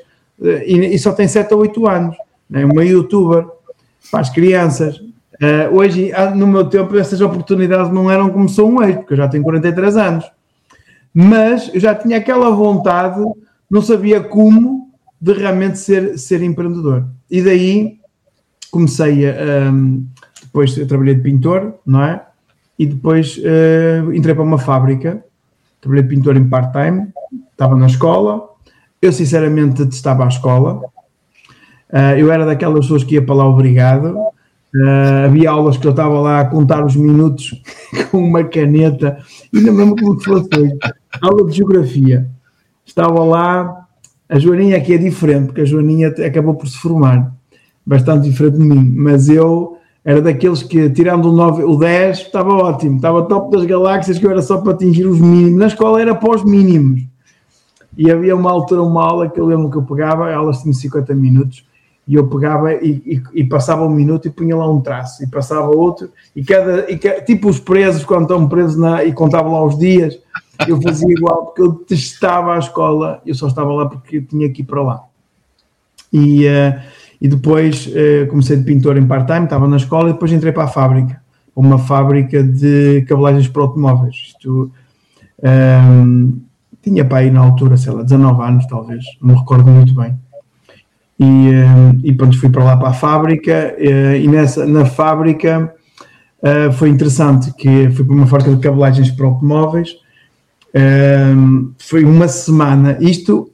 e, 0.42 0.96
e 0.96 1.00
só 1.00 1.12
tem 1.12 1.28
7 1.28 1.54
ou 1.54 1.62
8 1.62 1.88
anos, 1.88 2.16
é 2.51 2.66
uma 2.66 2.84
youtuber 2.84 3.46
para 4.10 4.22
as 4.22 4.30
crianças. 4.30 4.98
Uh, 4.98 5.74
hoje, 5.74 6.12
ah, 6.13 6.32
no 6.32 6.48
meu 6.48 6.66
tempo, 6.66 6.98
essas 6.98 7.22
oportunidades 7.22 7.92
não 7.92 8.10
eram 8.10 8.30
como 8.30 8.50
são 8.50 8.75
hoje, 8.78 8.94
porque 8.94 9.13
eu 9.13 9.18
já 9.18 9.28
tenho 9.28 9.44
43 9.44 9.98
anos. 9.98 10.32
Mas 11.13 11.70
eu 11.74 11.80
já 11.80 11.94
tinha 11.96 12.18
aquela 12.18 12.50
vontade, 12.51 13.20
não 13.70 13.82
sabia 13.82 14.22
como, 14.22 14.81
de 15.22 15.34
realmente 15.34 15.78
ser, 15.78 16.18
ser 16.18 16.42
empreendedor. 16.42 17.06
E 17.30 17.42
daí 17.42 18.00
comecei 18.72 19.30
a. 19.30 19.70
Um, 19.72 20.08
depois 20.42 20.74
trabalhei 20.74 21.16
de 21.16 21.22
pintor, 21.22 21.75
não 21.86 22.04
é? 22.04 22.25
E 22.78 22.86
depois 22.86 23.38
uh, 23.38 24.12
entrei 24.12 24.34
para 24.34 24.44
uma 24.44 24.58
fábrica, 24.58 25.24
trabalhei 25.80 26.04
de 26.04 26.10
pintor 26.10 26.36
em 26.36 26.50
part-time, 26.50 27.10
estava 27.51 27.75
na 27.75 27.86
escola, 27.86 28.50
eu, 29.01 29.12
sinceramente, 29.12 29.84
detestava 29.84 30.25
a 30.25 30.28
escola. 30.28 30.82
Uh, 31.90 32.18
eu 32.18 32.32
era 32.32 32.46
daquelas 32.46 32.82
pessoas 32.82 33.04
que 33.04 33.16
ia 33.16 33.25
para 33.25 33.36
lá 33.36 33.48
obrigado. 33.48 34.18
Uh, 34.74 35.25
havia 35.25 35.51
aulas 35.51 35.78
que 35.78 35.86
eu 35.86 35.92
estava 35.92 36.20
lá 36.20 36.42
a 36.42 36.46
contar 36.46 36.84
os 36.84 36.96
minutos 36.96 37.62
com 38.10 38.18
uma 38.18 38.44
caneta, 38.44 39.20
e 39.54 39.60
lembro 39.60 39.96
como 39.96 40.20
fosse 40.20 40.50
hoje. 40.58 40.78
Aula 41.22 41.46
de 41.50 41.58
geografia. 41.58 42.30
Estava 42.86 43.24
lá, 43.24 43.81
a 44.32 44.40
Joaninha 44.40 44.78
aqui 44.78 44.94
é 44.94 44.98
diferente, 44.98 45.48
porque 45.48 45.62
a 45.62 45.66
Joaninha 45.66 46.08
acabou 46.26 46.54
por 46.54 46.66
se 46.66 46.78
formar, 46.78 47.34
bastante 47.86 48.30
diferente 48.30 48.58
de 48.58 48.64
mim, 48.64 48.94
mas 48.96 49.28
eu 49.28 49.78
era 50.06 50.22
daqueles 50.22 50.64
que, 50.64 50.90
tirando 50.90 51.26
o, 51.26 51.34
9, 51.34 51.66
o 51.66 51.76
10, 51.76 52.20
estava 52.20 52.50
ótimo, 52.54 52.96
estava 52.96 53.24
top 53.24 53.52
das 53.52 53.66
galáxias, 53.66 54.18
que 54.18 54.26
eu 54.26 54.32
era 54.32 54.42
só 54.42 54.60
para 54.60 54.72
atingir 54.72 55.06
os 55.06 55.20
mínimos. 55.20 55.60
Na 55.60 55.68
escola 55.68 56.02
era 56.02 56.16
para 56.16 56.32
os 56.32 56.46
mínimos. 56.46 57.02
E 57.98 58.10
havia 58.10 58.34
uma 58.34 58.50
altura, 58.50 58.82
uma 58.82 59.04
aula 59.04 59.30
que 59.30 59.40
eu 59.40 59.46
lembro 59.46 59.70
que 59.70 59.78
eu 59.78 59.84
pegava, 59.84 60.34
aulas 60.34 60.62
tinham 60.62 60.74
50 60.74 61.14
minutos, 61.14 61.66
e 62.08 62.16
eu 62.16 62.26
pegava 62.28 62.74
e, 62.74 63.02
e, 63.06 63.42
e, 63.42 63.44
passava 63.44 63.84
um 63.84 63.90
minuto 63.90 64.30
e 64.30 64.32
punha 64.32 64.56
lá 64.56 64.68
um 64.72 64.80
traço, 64.80 65.22
e 65.24 65.28
passava 65.28 65.68
outro, 65.68 66.10
e 66.34 66.42
cada, 66.42 66.90
e 66.90 66.98
tipo 66.98 67.50
os 67.50 67.60
presos, 67.60 68.06
quando 68.06 68.24
estão 68.24 68.48
presos 68.48 68.78
na, 68.78 69.04
e 69.04 69.12
contavam 69.12 69.52
lá 69.52 69.66
os 69.66 69.78
dias, 69.78 70.18
eu 70.68 70.82
fazia 70.82 71.12
igual, 71.12 71.46
porque 71.46 71.62
eu 71.62 71.74
testava 71.74 72.56
a 72.56 72.60
escola, 72.60 73.22
eu 73.25 73.36
só 73.36 73.48
estava 73.48 73.72
lá 73.74 73.88
porque 73.88 74.22
tinha 74.22 74.50
que 74.50 74.62
ir 74.62 74.65
para 74.65 74.82
lá. 74.82 75.03
E, 76.12 76.46
uh, 76.46 76.82
e 77.22 77.27
depois 77.27 77.88
uh, 77.88 78.27
comecei 78.30 78.58
de 78.58 78.63
pintor 78.63 78.98
em 78.98 79.08
part-time, 79.08 79.46
estava 79.46 79.68
na 79.68 79.77
escola 79.77 80.10
e 80.10 80.13
depois 80.13 80.32
entrei 80.32 80.51
para 80.51 80.65
a 80.65 80.68
fábrica, 80.68 81.22
uma 81.56 81.77
fábrica 81.77 82.44
de 82.44 83.06
cabelagens 83.08 83.48
para 83.48 83.62
automóveis. 83.62 84.15
Isto, 84.27 84.72
um, 85.44 85.48
ehm, 85.48 86.32
tinha 86.82 87.06
para 87.06 87.20
aí 87.20 87.32
na 87.32 87.41
altura, 87.41 87.77
sei 87.77 87.94
lá, 87.94 88.03
19 88.03 88.41
anos 88.44 88.65
talvez, 88.65 89.03
não 89.22 89.34
me 89.34 89.39
recordo 89.39 89.70
muito 89.70 89.94
bem. 89.94 90.18
E, 91.20 91.24
um, 91.24 92.00
e 92.03 92.13
pronto, 92.13 92.39
fui 92.39 92.50
para 92.50 92.63
lá 92.63 92.75
para 92.77 92.89
a 92.89 92.94
fábrica 92.94 93.75
uh, 93.77 94.15
e 94.15 94.27
nessa, 94.27 94.65
na 94.65 94.86
fábrica 94.86 95.74
foi 96.74 96.89
interessante 96.89 97.53
que 97.53 97.88
fui 97.91 98.03
para 98.03 98.15
uma 98.15 98.25
fábrica 98.25 98.56
de 98.56 98.62
cabelagens 98.63 99.12
para 99.12 99.27
automóveis, 99.27 99.96
um, 100.75 101.74
foi 101.78 102.04
uma 102.04 102.28
semana, 102.28 102.98
isto 103.00 103.51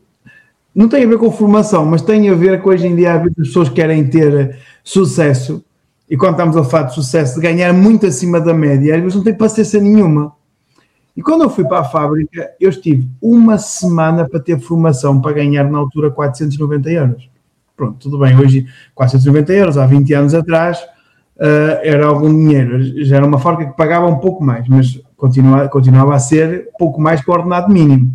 não 0.74 0.88
tem 0.88 1.04
a 1.04 1.08
ver 1.08 1.18
com 1.18 1.32
formação, 1.32 1.86
mas 1.86 2.02
tem 2.02 2.30
a 2.30 2.36
ver 2.36 2.62
com 2.62 2.70
hoje 2.70 2.86
em 2.86 2.96
dia 2.96 3.16
as 3.16 3.34
pessoas 3.34 3.70
querem 3.70 4.08
ter 4.08 4.58
sucesso 4.84 5.64
e 6.10 6.16
quando 6.16 6.34
estamos 6.34 6.56
a 6.56 6.64
falar 6.64 6.84
de 6.84 6.96
sucesso, 6.96 7.36
de 7.36 7.42
ganhar 7.42 7.74
muito 7.74 8.06
acima 8.06 8.40
da 8.40 8.54
média, 8.54 8.98
vezes 9.00 9.16
não 9.16 9.24
tem 9.24 9.34
paciência 9.34 9.82
nenhuma. 9.82 10.34
E 11.16 11.22
quando 11.22 11.44
eu 11.44 11.50
fui 11.50 11.66
para 11.66 11.80
a 11.80 11.84
fábrica, 11.84 12.52
eu 12.60 12.70
estive 12.70 13.10
uma 13.22 13.58
semana 13.58 14.28
para 14.30 14.40
ter 14.40 14.60
formação 14.60 15.20
para 15.20 15.34
ganhar 15.34 15.70
na 15.70 15.80
altura 15.80 16.12
490 16.12 16.92
euros. 16.92 17.30
Pronto, 17.76 17.98
tudo 18.00 18.20
bem, 18.20 18.38
hoje 18.40 18.66
490 18.96 19.54
euros, 19.54 19.78
há 19.78 19.86
20 19.86 20.14
anos 20.14 20.34
atrás, 20.34 20.80
uh, 21.38 21.80
era 21.84 22.06
algum 22.08 22.30
dinheiro. 22.30 23.04
Já 23.06 23.18
era 23.18 23.26
uma 23.26 23.40
fábrica 23.40 23.72
que 23.72 23.78
pagava 23.78 24.08
um 24.08 24.18
pouco 24.18 24.44
mais, 24.44 24.68
mas 24.68 25.00
continua, 25.16 25.68
continuava 25.70 26.16
a 26.16 26.20
ser 26.20 26.70
pouco 26.78 27.00
mais 27.00 27.24
que 27.24 27.30
o 27.30 27.34
ordenado 27.34 27.72
mínimo. 27.72 28.12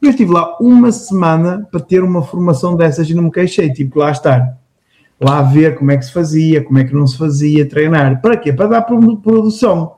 Eu 0.00 0.10
estive 0.10 0.32
lá 0.32 0.56
uma 0.60 0.90
semana 0.90 1.66
para 1.70 1.80
ter 1.80 2.02
uma 2.02 2.22
formação 2.22 2.76
dessas 2.76 3.08
e 3.08 3.14
não 3.14 3.24
me 3.24 3.30
queixei, 3.30 3.72
tipo, 3.72 4.00
lá 4.00 4.10
estar. 4.10 4.58
Lá 5.20 5.42
ver 5.42 5.76
como 5.76 5.92
é 5.92 5.96
que 5.96 6.04
se 6.04 6.12
fazia, 6.12 6.64
como 6.64 6.78
é 6.78 6.84
que 6.84 6.92
não 6.92 7.06
se 7.06 7.16
fazia, 7.16 7.68
treinar. 7.68 8.20
Para 8.20 8.36
quê? 8.36 8.52
Para 8.52 8.66
dar 8.66 8.82
produção. 8.82 9.92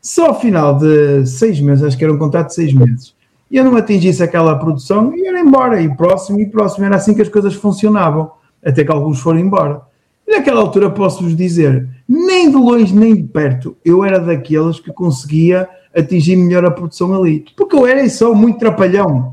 Só 0.00 0.26
ao 0.26 0.40
final 0.40 0.76
de 0.76 1.24
seis 1.24 1.60
meses, 1.60 1.84
acho 1.84 1.96
que 1.96 2.02
era 2.02 2.12
um 2.12 2.18
contrato 2.18 2.48
de 2.48 2.54
seis 2.54 2.74
meses, 2.74 3.14
eu 3.50 3.64
não 3.64 3.76
atingisse 3.76 4.22
aquela 4.22 4.58
produção 4.58 5.14
e 5.14 5.26
era 5.26 5.38
embora, 5.38 5.80
e 5.80 5.94
próximo, 5.96 6.40
e 6.40 6.46
próximo. 6.46 6.84
Era 6.84 6.96
assim 6.96 7.14
que 7.14 7.22
as 7.22 7.28
coisas 7.28 7.54
funcionavam, 7.54 8.32
até 8.64 8.82
que 8.84 8.90
alguns 8.90 9.20
foram 9.20 9.38
embora. 9.38 9.82
E 10.26 10.36
naquela 10.36 10.60
altura 10.60 10.90
posso-vos 10.90 11.36
dizer, 11.36 11.88
nem 12.08 12.50
de 12.50 12.56
longe 12.56 12.94
nem 12.94 13.14
de 13.14 13.24
perto, 13.24 13.76
eu 13.84 14.04
era 14.04 14.18
daqueles 14.18 14.80
que 14.80 14.92
conseguia 14.92 15.68
atingir 15.94 16.36
melhor 16.36 16.64
a 16.64 16.70
produção 16.70 17.14
ali. 17.14 17.44
Porque 17.56 17.76
eu 17.76 17.86
era 17.86 18.08
só 18.08 18.34
muito 18.34 18.58
trapalhão. 18.58 19.32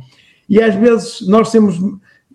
E 0.49 0.61
às 0.61 0.75
vezes 0.75 1.25
nós 1.27 1.51
temos 1.51 1.79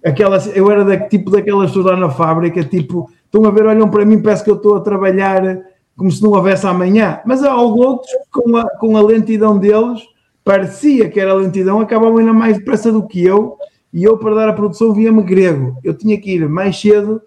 aquelas. 0.05 0.55
Eu 0.57 0.71
era 0.71 0.85
da, 0.85 0.97
tipo 0.97 1.31
daquelas 1.31 1.69
pessoas 1.69 1.87
lá 1.87 1.97
na 1.97 2.11
fábrica, 2.11 2.65
tipo, 2.65 3.11
estão 3.25 3.45
a 3.45 3.51
ver, 3.51 3.67
olham 3.67 3.91
para 3.91 4.05
mim, 4.05 4.23
parece 4.23 4.43
que 4.43 4.51
eu 4.51 4.57
estou 4.57 4.77
a 4.77 4.81
trabalhar 4.81 5.61
como 5.97 6.11
se 6.11 6.23
não 6.23 6.31
houvesse 6.31 6.67
amanhã. 6.67 7.21
Mas 7.27 7.43
há 7.43 7.57
outros, 7.57 8.11
com 8.31 8.57
a, 8.57 8.69
com 8.79 8.97
a 8.97 9.03
lentidão 9.03 9.59
deles, 9.59 10.03
parecia 10.45 11.09
que 11.09 11.19
era 11.19 11.35
lentidão, 11.35 11.81
acabavam 11.81 12.19
ainda 12.19 12.33
mais 12.33 12.59
depressa 12.59 12.93
do 12.93 13.07
que 13.07 13.25
eu. 13.25 13.57
E 13.93 14.05
eu, 14.05 14.19
para 14.19 14.35
dar 14.35 14.49
a 14.49 14.53
produção, 14.53 14.93
via-me 14.93 15.23
grego. 15.23 15.77
Eu 15.83 15.95
tinha 15.95 16.21
que 16.21 16.35
ir 16.35 16.49
mais 16.49 16.79
cedo, 16.79 17.21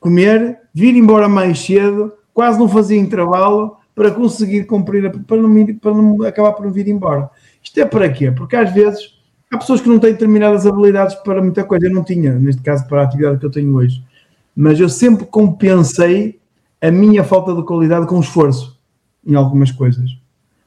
comer, 0.00 0.58
vir 0.74 0.96
embora 0.96 1.28
mais 1.28 1.60
cedo, 1.60 2.12
quase 2.34 2.58
não 2.58 2.68
fazia 2.68 2.98
intervalo 2.98 3.76
para 3.94 4.10
conseguir 4.10 4.64
cumprir, 4.64 5.10
para 5.26 5.36
não, 5.36 5.76
para 5.76 5.94
não 5.94 6.22
acabar 6.22 6.52
por 6.52 6.64
não 6.64 6.72
vir 6.72 6.88
embora. 6.88 7.30
Isto 7.62 7.78
é 7.80 7.84
para 7.84 8.08
quê? 8.08 8.30
Porque 8.30 8.56
às 8.56 8.72
vezes 8.72 9.14
há 9.52 9.58
pessoas 9.58 9.80
que 9.80 9.88
não 9.88 9.98
têm 9.98 10.12
determinadas 10.12 10.66
habilidades 10.66 11.14
para 11.16 11.42
muita 11.42 11.64
coisa. 11.64 11.86
Eu 11.86 11.94
não 11.94 12.02
tinha, 12.02 12.32
neste 12.32 12.62
caso, 12.62 12.86
para 12.88 13.02
a 13.02 13.04
atividade 13.04 13.38
que 13.38 13.46
eu 13.46 13.50
tenho 13.50 13.74
hoje. 13.74 14.02
Mas 14.56 14.80
eu 14.80 14.88
sempre 14.88 15.26
compensei 15.26 16.40
a 16.80 16.90
minha 16.90 17.22
falta 17.22 17.54
de 17.54 17.62
qualidade 17.62 18.06
com 18.06 18.18
esforço 18.18 18.78
em 19.26 19.34
algumas 19.34 19.70
coisas. 19.70 20.10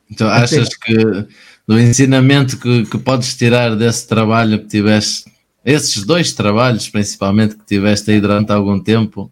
Então, 0.10 0.28
achas 0.28 0.68
Até... 0.68 0.76
que 0.86 1.28
do 1.68 1.80
ensinamento 1.80 2.60
que, 2.60 2.86
que 2.86 2.98
podes 2.98 3.36
tirar 3.36 3.76
desse 3.76 4.08
trabalho 4.08 4.60
que 4.60 4.68
tiveste, 4.68 5.32
esses 5.66 6.06
dois 6.06 6.34
trabalhos 6.34 6.90
principalmente 6.90 7.56
que 7.56 7.66
tiveste 7.66 8.12
aí 8.12 8.20
durante 8.20 8.52
algum 8.52 8.80
tempo, 8.80 9.32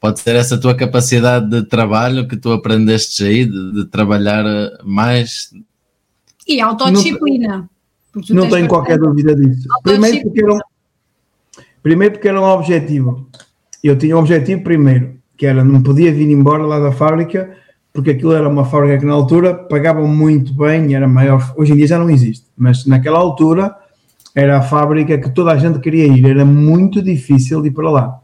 pode 0.00 0.20
ser 0.20 0.36
essa 0.36 0.58
tua 0.58 0.74
capacidade 0.74 1.48
de 1.48 1.62
trabalho 1.64 2.28
que 2.28 2.36
tu 2.36 2.52
aprendeste 2.52 3.24
aí, 3.24 3.44
de, 3.44 3.72
de 3.72 3.84
trabalhar 3.86 4.44
mais. 4.84 5.50
E 6.46 6.60
autodisciplina. 6.60 7.68
Não 8.30 8.48
tenho 8.48 8.68
qualquer 8.68 8.98
dúvida 8.98 9.34
disso. 9.34 9.68
Primeiro 9.82 10.22
porque, 10.22 10.42
era 10.42 10.54
um, 10.54 10.58
primeiro 11.82 12.14
porque 12.14 12.28
era 12.28 12.40
um 12.40 12.44
objetivo. 12.44 13.28
Eu 13.82 13.96
tinha 13.98 14.16
um 14.16 14.20
objetivo 14.20 14.62
primeiro, 14.62 15.16
que 15.36 15.46
era 15.46 15.62
não 15.62 15.82
podia 15.82 16.12
vir 16.12 16.30
embora 16.30 16.64
lá 16.64 16.78
da 16.78 16.92
fábrica, 16.92 17.56
porque 17.92 18.10
aquilo 18.10 18.32
era 18.32 18.48
uma 18.48 18.64
fábrica 18.64 18.98
que 18.98 19.04
na 19.04 19.12
altura 19.12 19.54
pagavam 19.54 20.06
muito 20.06 20.54
bem, 20.54 20.94
era 20.94 21.06
maior. 21.06 21.54
Hoje 21.56 21.72
em 21.72 21.76
dia 21.76 21.86
já 21.86 21.98
não 21.98 22.08
existe, 22.08 22.46
mas 22.56 22.86
naquela 22.86 23.18
altura 23.18 23.76
era 24.36 24.58
a 24.58 24.62
fábrica 24.62 25.16
que 25.16 25.30
toda 25.30 25.50
a 25.50 25.56
gente 25.56 25.78
queria 25.78 26.06
ir, 26.06 26.28
era 26.28 26.44
muito 26.44 27.00
difícil 27.00 27.64
ir 27.64 27.70
para 27.70 27.90
lá. 27.90 28.20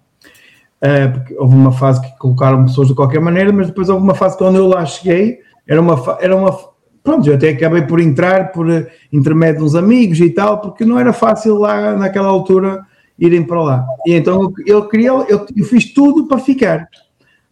Uh, 0.76 1.11
porque 1.11 1.35
houve 1.38 1.54
uma 1.54 1.73
fase 1.73 2.02
que 2.02 2.19
colocaram 2.19 2.66
pessoas 2.66 2.88
de 2.88 2.95
qualquer 2.95 3.21
maneira, 3.21 3.50
mas 3.50 3.69
depois 3.69 3.88
houve 3.88 4.02
uma 4.02 4.14
fase 4.14 4.37
quando 4.37 4.57
eu 4.57 4.66
lá 4.66 4.85
cheguei, 4.85 5.38
era 5.66 5.81
uma, 5.81 6.19
era 6.21 6.37
uma, 6.37 6.54
pronto, 7.02 7.26
eu 7.26 7.35
até 7.35 7.49
acabei 7.49 7.83
por 7.83 7.99
entrar 7.99 8.52
por 8.52 8.69
eh, 8.69 8.87
intermédio 9.11 9.61
de 9.61 9.64
uns 9.64 9.75
amigos 9.75 10.21
e 10.21 10.28
tal, 10.28 10.61
porque 10.61 10.85
não 10.85 10.99
era 10.99 11.14
fácil 11.14 11.57
lá 11.57 11.97
naquela 11.97 12.28
altura 12.28 12.85
irem 13.19 13.42
para 13.45 13.62
lá. 13.62 13.87
E 14.04 14.12
então 14.12 14.52
eu 14.66 14.87
queria, 14.88 15.09
eu, 15.09 15.47
eu 15.57 15.64
fiz 15.64 15.95
tudo 15.95 16.26
para 16.26 16.38
ficar. 16.38 16.88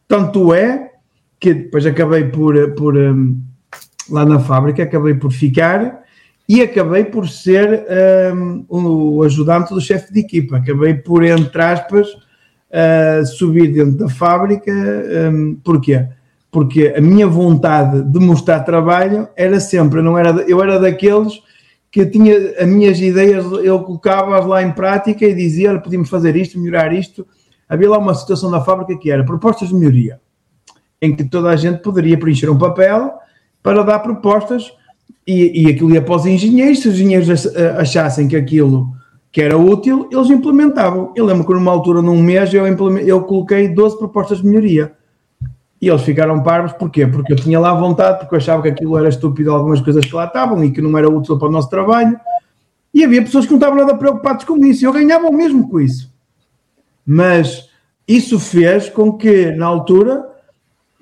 Tanto 0.07 0.53
é 0.53 0.91
que 1.39 1.55
depois 1.55 1.87
acabei 1.87 2.25
por, 2.25 2.55
eh, 2.55 2.67
por 2.67 2.95
um, 2.95 3.41
lá 4.11 4.27
na 4.27 4.39
fábrica, 4.39 4.83
acabei 4.83 5.15
por 5.15 5.33
ficar 5.33 6.00
e 6.51 6.63
acabei 6.63 7.05
por 7.05 7.29
ser 7.29 7.87
um, 8.35 8.65
o 8.69 9.23
ajudante 9.23 9.73
do 9.73 9.81
chefe 9.81 10.13
de 10.13 10.19
equipa. 10.19 10.57
Acabei 10.57 10.95
por, 10.95 11.23
entre 11.23 11.63
aspas, 11.63 12.09
uh, 12.09 13.25
subir 13.25 13.73
dentro 13.73 13.99
da 13.99 14.09
fábrica. 14.09 14.73
Um, 14.73 15.55
porquê? 15.63 16.09
porque 16.51 16.93
a 16.97 17.01
minha 17.01 17.27
vontade 17.27 18.03
de 18.03 18.19
mostrar 18.19 18.61
trabalho 18.61 19.29
era 19.37 19.61
sempre, 19.61 20.03
não 20.03 20.19
era, 20.19 20.31
eu 20.49 20.61
era 20.61 20.81
daqueles 20.81 21.41
que 21.91 22.05
tinha 22.07 22.37
as 22.59 22.67
minhas 22.67 23.01
ideias, 23.01 23.45
eu 23.63 23.81
colocava-as 23.85 24.45
lá 24.47 24.61
em 24.63 24.73
prática 24.73 25.25
e 25.25 25.35
dizia, 25.35 25.79
podíamos 25.79 26.09
fazer 26.09 26.37
isto, 26.37 26.59
melhorar 26.59 26.93
isto. 26.93 27.27
Havia 27.69 27.91
lá 27.91 27.99
uma 27.99 28.15
situação 28.15 28.51
na 28.51 28.61
fábrica 28.61 28.97
que 29.01 29.11
era 29.11 29.25
propostas 29.25 29.69
de 29.69 29.75
melhoria, 29.75 30.21
em 31.01 31.15
que 31.15 31.25
toda 31.25 31.51
a 31.51 31.57
gente 31.57 31.83
poderia 31.83 32.19
preencher 32.19 32.51
um 32.51 32.59
papel 32.59 33.13
para 33.63 33.83
dar 33.83 34.01
propostas 34.01 34.73
e, 35.27 35.63
e 35.63 35.71
aquilo 35.71 35.93
ia 35.93 36.03
para 36.03 36.17
os 36.17 36.27
engenheiros, 36.27 36.81
se 36.81 36.89
os 36.89 36.95
engenheiros 36.95 37.47
achassem 37.79 38.29
que 38.29 38.37
aquilo 38.37 38.93
que 39.33 39.41
era 39.41 39.57
útil, 39.57 40.09
eles 40.11 40.29
implementavam. 40.29 41.13
Eu 41.15 41.25
lembro 41.25 41.47
que 41.47 41.53
numa 41.53 41.71
altura, 41.71 42.03
num 42.03 42.21
mês, 42.21 42.53
eu, 42.53 42.67
eu 42.67 43.23
coloquei 43.23 43.69
12 43.69 43.99
propostas 43.99 44.39
de 44.39 44.47
melhoria 44.47 44.93
e 45.81 45.89
eles 45.89 46.03
ficaram 46.03 46.43
parvos, 46.43 46.73
porquê? 46.73 47.07
Porque 47.07 47.33
eu 47.33 47.37
tinha 47.37 47.59
lá 47.59 47.73
vontade, 47.73 48.19
porque 48.19 48.35
eu 48.35 48.39
achava 48.39 48.63
que 48.63 48.69
aquilo 48.69 48.99
era 48.99 49.09
estúpido, 49.09 49.51
algumas 49.51 49.81
coisas 49.81 50.05
que 50.05 50.15
lá 50.15 50.27
estavam 50.27 50.63
e 50.63 50.71
que 50.71 50.83
não 50.83 50.97
era 50.99 51.09
útil 51.09 51.39
para 51.39 51.49
o 51.49 51.51
nosso 51.51 51.71
trabalho. 51.71 52.21
E 52.93 53.03
havia 53.03 53.23
pessoas 53.23 53.47
que 53.47 53.53
não 53.53 53.59
estavam 53.59 53.79
nada 53.79 53.97
preocupadas 53.97 54.45
com 54.45 54.59
isso, 54.59 54.85
e 54.85 54.87
eu 54.87 54.93
ganhava 54.93 55.29
o 55.29 55.33
mesmo 55.33 55.69
com 55.69 55.81
isso. 55.81 56.13
Mas 57.07 57.71
isso 58.07 58.39
fez 58.39 58.91
com 58.91 59.15
que, 59.15 59.53
na 59.53 59.67
altura, 59.67 60.23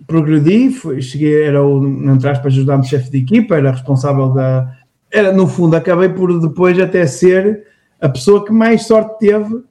progredi, 0.06 0.70
cheguei, 1.02 1.42
era 1.42 1.64
o, 1.64 1.84
entre 2.10 2.28
aspas, 2.28 2.52
ajudante-chefe 2.54 3.10
de 3.10 3.18
equipa, 3.18 3.56
era 3.56 3.70
responsável 3.70 4.30
da. 4.30 4.76
Era, 5.10 5.32
no 5.32 5.46
fundo, 5.46 5.74
acabei 5.74 6.08
por 6.08 6.38
depois 6.40 6.78
até 6.78 7.06
ser 7.06 7.64
a 8.00 8.08
pessoa 8.08 8.44
que 8.44 8.52
mais 8.52 8.86
sorte 8.86 9.18
teve 9.18 9.62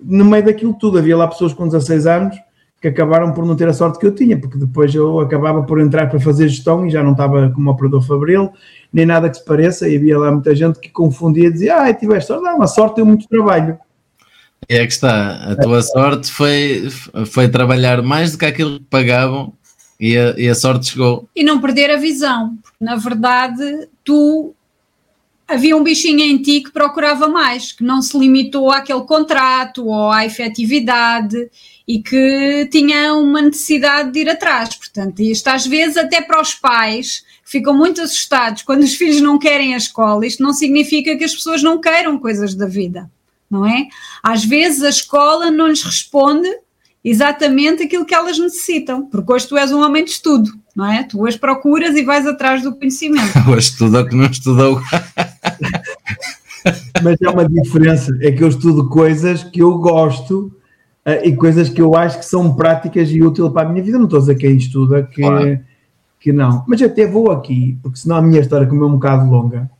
no 0.00 0.24
meio 0.24 0.44
daquilo 0.44 0.74
tudo. 0.74 0.98
Havia 0.98 1.16
lá 1.16 1.26
pessoas 1.26 1.52
com 1.52 1.66
16 1.66 2.06
anos 2.06 2.36
que 2.80 2.88
acabaram 2.88 3.32
por 3.32 3.44
não 3.44 3.56
ter 3.56 3.68
a 3.68 3.72
sorte 3.72 3.98
que 3.98 4.06
eu 4.06 4.14
tinha, 4.14 4.38
porque 4.38 4.58
depois 4.58 4.94
eu 4.94 5.18
acabava 5.20 5.62
por 5.62 5.80
entrar 5.80 6.08
para 6.08 6.20
fazer 6.20 6.48
gestão 6.48 6.86
e 6.86 6.90
já 6.90 7.02
não 7.02 7.12
estava 7.12 7.50
como 7.50 7.70
operador 7.70 8.02
fabril, 8.02 8.52
nem 8.92 9.06
nada 9.06 9.30
que 9.30 9.38
se 9.38 9.44
pareça, 9.44 9.88
e 9.88 9.96
havia 9.96 10.18
lá 10.18 10.30
muita 10.30 10.54
gente 10.54 10.78
que 10.78 10.90
confundia 10.90 11.48
e 11.48 11.52
dizia, 11.52 11.82
ah, 11.82 11.92
tiveste 11.94 12.28
sorte, 12.28 12.44
não, 12.44 12.62
a 12.62 12.66
sorte 12.66 13.00
é 13.00 13.04
muito 13.04 13.26
trabalho. 13.28 13.78
É 14.68 14.84
que 14.86 14.92
está, 14.92 15.52
a 15.52 15.56
tua 15.56 15.82
sorte 15.82 16.30
foi, 16.30 16.88
foi 17.26 17.48
trabalhar 17.48 18.02
mais 18.02 18.32
do 18.32 18.38
que 18.38 18.46
aquilo 18.46 18.78
que 18.78 18.86
pagavam 18.90 19.52
e 19.98 20.16
a, 20.16 20.34
e 20.38 20.48
a 20.48 20.54
sorte 20.54 20.90
chegou. 20.90 21.28
E 21.34 21.42
não 21.42 21.60
perder 21.60 21.90
a 21.90 21.96
visão, 21.96 22.56
porque 22.62 22.84
na 22.84 22.96
verdade 22.96 23.88
tu 24.04 24.54
havia 25.48 25.76
um 25.76 25.84
bichinho 25.84 26.20
em 26.20 26.38
ti 26.38 26.60
que 26.60 26.72
procurava 26.72 27.28
mais, 27.28 27.70
que 27.70 27.84
não 27.84 28.02
se 28.02 28.18
limitou 28.18 28.70
àquele 28.70 29.02
contrato 29.02 29.86
ou 29.86 30.10
à 30.10 30.26
efetividade 30.26 31.50
e 31.86 32.02
que 32.02 32.68
tinha 32.70 33.14
uma 33.14 33.40
necessidade 33.40 34.10
de 34.10 34.20
ir 34.20 34.28
atrás. 34.28 34.74
Portanto, 34.74 35.20
isto 35.20 35.46
às 35.48 35.66
vezes 35.66 35.96
até 35.96 36.20
para 36.20 36.40
os 36.40 36.54
pais 36.54 37.24
ficam 37.44 37.76
muito 37.76 38.00
assustados 38.00 38.62
quando 38.62 38.82
os 38.82 38.94
filhos 38.94 39.20
não 39.20 39.38
querem 39.38 39.74
a 39.74 39.76
escola, 39.76 40.26
isto 40.26 40.42
não 40.42 40.52
significa 40.52 41.16
que 41.16 41.24
as 41.24 41.34
pessoas 41.34 41.62
não 41.62 41.80
queiram 41.80 42.18
coisas 42.18 42.54
da 42.54 42.66
vida, 42.66 43.08
não 43.48 43.64
é? 43.64 43.86
Às 44.22 44.44
vezes 44.44 44.82
a 44.82 44.88
escola 44.88 45.48
não 45.48 45.68
lhes 45.68 45.84
responde 45.84 46.48
exatamente 47.08 47.84
aquilo 47.84 48.04
que 48.04 48.12
elas 48.12 48.36
necessitam, 48.36 49.06
porque 49.06 49.32
hoje 49.32 49.46
tu 49.46 49.56
és 49.56 49.70
um 49.70 49.80
homem 49.80 50.04
de 50.04 50.10
estudo, 50.10 50.50
não 50.74 50.90
é? 50.90 51.04
Tu 51.04 51.22
hoje 51.22 51.38
procuras 51.38 51.94
e 51.94 52.02
vais 52.02 52.26
atrás 52.26 52.64
do 52.64 52.74
conhecimento. 52.74 53.32
hoje 53.48 53.70
estuda 53.70 54.00
o 54.00 54.08
que 54.08 54.16
não 54.16 54.26
estudou. 54.26 54.80
Mas 57.00 57.16
é 57.22 57.30
uma 57.30 57.48
diferença, 57.48 58.10
é 58.20 58.32
que 58.32 58.42
eu 58.42 58.48
estudo 58.48 58.88
coisas 58.88 59.44
que 59.44 59.62
eu 59.62 59.78
gosto 59.78 60.52
uh, 61.06 61.22
e 61.22 61.36
coisas 61.36 61.68
que 61.68 61.80
eu 61.80 61.94
acho 61.94 62.18
que 62.18 62.24
são 62.24 62.56
práticas 62.56 63.08
e 63.08 63.22
úteis 63.22 63.52
para 63.52 63.68
a 63.68 63.70
minha 63.70 63.84
vida. 63.84 63.98
Não 63.98 64.06
estou 64.06 64.16
a 64.16 64.20
dizer 64.22 64.34
quem 64.34 64.56
estuda 64.56 65.04
que, 65.04 65.22
claro. 65.22 65.60
que 66.18 66.32
não. 66.32 66.64
Mas 66.66 66.82
até 66.82 67.06
vou 67.06 67.30
aqui, 67.30 67.78
porque 67.84 67.98
senão 68.00 68.16
a 68.16 68.22
minha 68.22 68.40
história, 68.40 68.66
como 68.66 68.82
é 68.82 68.86
um 68.88 68.94
bocado 68.94 69.30
longa, 69.30 69.70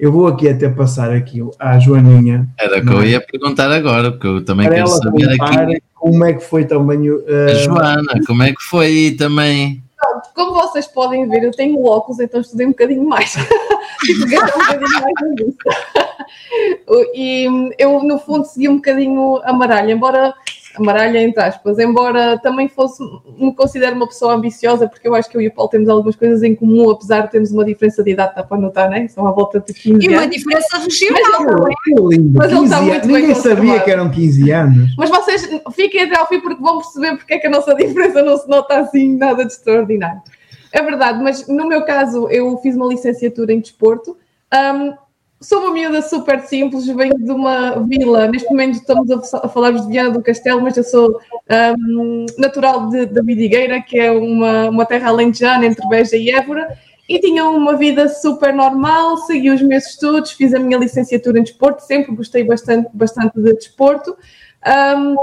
eu 0.00 0.10
vou 0.10 0.26
aqui 0.26 0.48
até 0.48 0.68
passar 0.68 1.12
aqui 1.12 1.38
à 1.60 1.78
Joaninha. 1.78 2.48
Era 2.58 2.82
que 2.82 2.88
eu 2.88 3.02
é? 3.02 3.08
ia 3.10 3.20
perguntar 3.20 3.70
agora, 3.70 4.10
porque 4.10 4.26
eu 4.26 4.44
também 4.44 4.68
quero 4.68 4.88
saber 4.88 5.30
aqui. 5.30 5.80
Como 5.96 6.24
é 6.24 6.34
que 6.34 6.44
foi 6.44 6.64
também. 6.64 7.10
Uh... 7.10 7.24
A 7.50 7.54
Joana, 7.54 8.20
como 8.26 8.42
é 8.42 8.52
que 8.52 8.62
foi 8.62 9.16
também? 9.18 9.82
Como 10.34 10.52
vocês 10.52 10.86
podem 10.86 11.28
ver, 11.28 11.42
eu 11.42 11.50
tenho 11.50 11.82
óculos, 11.84 12.20
então 12.20 12.40
estudei 12.40 12.66
um 12.66 12.70
bocadinho 12.70 13.04
mais. 13.04 13.34
um 14.06 14.20
bocadinho 14.20 14.92
mais 14.92 15.66
e 17.14 17.46
eu, 17.78 18.02
no 18.02 18.18
fundo, 18.18 18.44
segui 18.44 18.68
um 18.68 18.76
bocadinho 18.76 19.40
a 19.42 19.52
maralha, 19.52 19.92
embora 19.92 20.34
amaralha, 20.80 21.22
entre 21.22 21.42
aspas, 21.42 21.78
embora 21.78 22.38
também 22.38 22.68
fosse, 22.68 23.02
me 23.38 23.54
considero 23.54 23.96
uma 23.96 24.06
pessoa 24.06 24.34
ambiciosa, 24.34 24.88
porque 24.88 25.06
eu 25.06 25.14
acho 25.14 25.28
que 25.28 25.36
eu 25.36 25.40
e 25.40 25.48
o 25.48 25.54
Paulo 25.54 25.70
temos 25.70 25.88
algumas 25.88 26.16
coisas 26.16 26.42
em 26.42 26.54
comum, 26.54 26.90
apesar 26.90 27.22
de 27.22 27.30
termos 27.30 27.50
uma 27.52 27.64
diferença 27.64 28.02
de 28.02 28.10
idade, 28.10 28.34
dá 28.34 28.42
para 28.42 28.58
notar, 28.58 28.88
né? 28.90 29.08
São 29.08 29.26
à 29.26 29.32
volta 29.32 29.60
de 29.60 29.72
15 29.72 29.90
anos. 29.90 30.04
E 30.04 30.08
uma 30.08 30.26
diferença 30.26 30.78
regional, 30.78 31.46
mas, 31.62 32.18
é? 32.18 32.20
mas 32.34 32.52
ele 32.52 32.64
está 32.64 32.82
muito 32.82 33.08
Ninguém 33.08 33.34
sabia 33.34 33.80
que 33.80 33.90
eram 33.90 34.10
15 34.10 34.50
anos. 34.50 34.96
Mas 34.96 35.10
vocês 35.10 35.48
fiquem 35.74 36.02
até 36.02 36.18
ao 36.18 36.26
fim 36.26 36.40
porque 36.40 36.62
vão 36.62 36.78
perceber 36.78 37.16
porque 37.16 37.34
é 37.34 37.38
que 37.38 37.46
a 37.46 37.50
nossa 37.50 37.74
diferença 37.76 38.22
não 38.22 38.36
se 38.36 38.48
nota 38.48 38.78
assim 38.80 39.16
nada 39.16 39.44
de 39.44 39.52
extraordinário. 39.52 40.20
É 40.72 40.82
verdade, 40.82 41.22
mas 41.22 41.46
no 41.48 41.66
meu 41.66 41.84
caso 41.84 42.28
eu 42.28 42.58
fiz 42.58 42.76
uma 42.76 42.86
licenciatura 42.86 43.52
em 43.52 43.60
desporto. 43.60 44.16
Um, 44.52 45.05
Sou 45.40 45.60
uma 45.60 45.70
miúda 45.70 46.00
super 46.00 46.40
simples, 46.40 46.86
venho 46.86 47.18
de 47.18 47.30
uma 47.30 47.78
vila. 47.86 48.26
Neste 48.26 48.48
momento 48.48 48.76
estamos 48.76 49.10
a, 49.34 49.48
falar 49.48 49.72
de 49.72 49.86
Viana 49.86 50.10
do 50.10 50.22
Castelo, 50.22 50.62
mas 50.62 50.76
eu 50.76 50.84
sou 50.84 51.20
um, 51.78 52.24
natural 52.38 52.88
de 52.88 53.22
Vidigueira, 53.22 53.82
que 53.82 53.98
é 53.98 54.10
uma, 54.10 54.70
uma 54.70 54.86
terra 54.86 55.10
alentejana 55.10 55.66
entre 55.66 55.86
Beja 55.88 56.16
e 56.16 56.30
Évora. 56.30 56.78
E 57.06 57.20
tinha 57.20 57.44
uma 57.44 57.76
vida 57.76 58.08
super 58.08 58.52
normal, 58.52 59.18
segui 59.18 59.50
os 59.50 59.60
meus 59.62 59.86
estudos, 59.86 60.32
fiz 60.32 60.54
a 60.54 60.58
minha 60.58 60.78
licenciatura 60.78 61.38
em 61.38 61.42
desporto, 61.42 61.82
sempre 61.82 62.16
gostei 62.16 62.42
bastante, 62.42 62.88
bastante 62.94 63.38
de 63.38 63.52
desporto. 63.52 64.16
Um, 64.66 65.16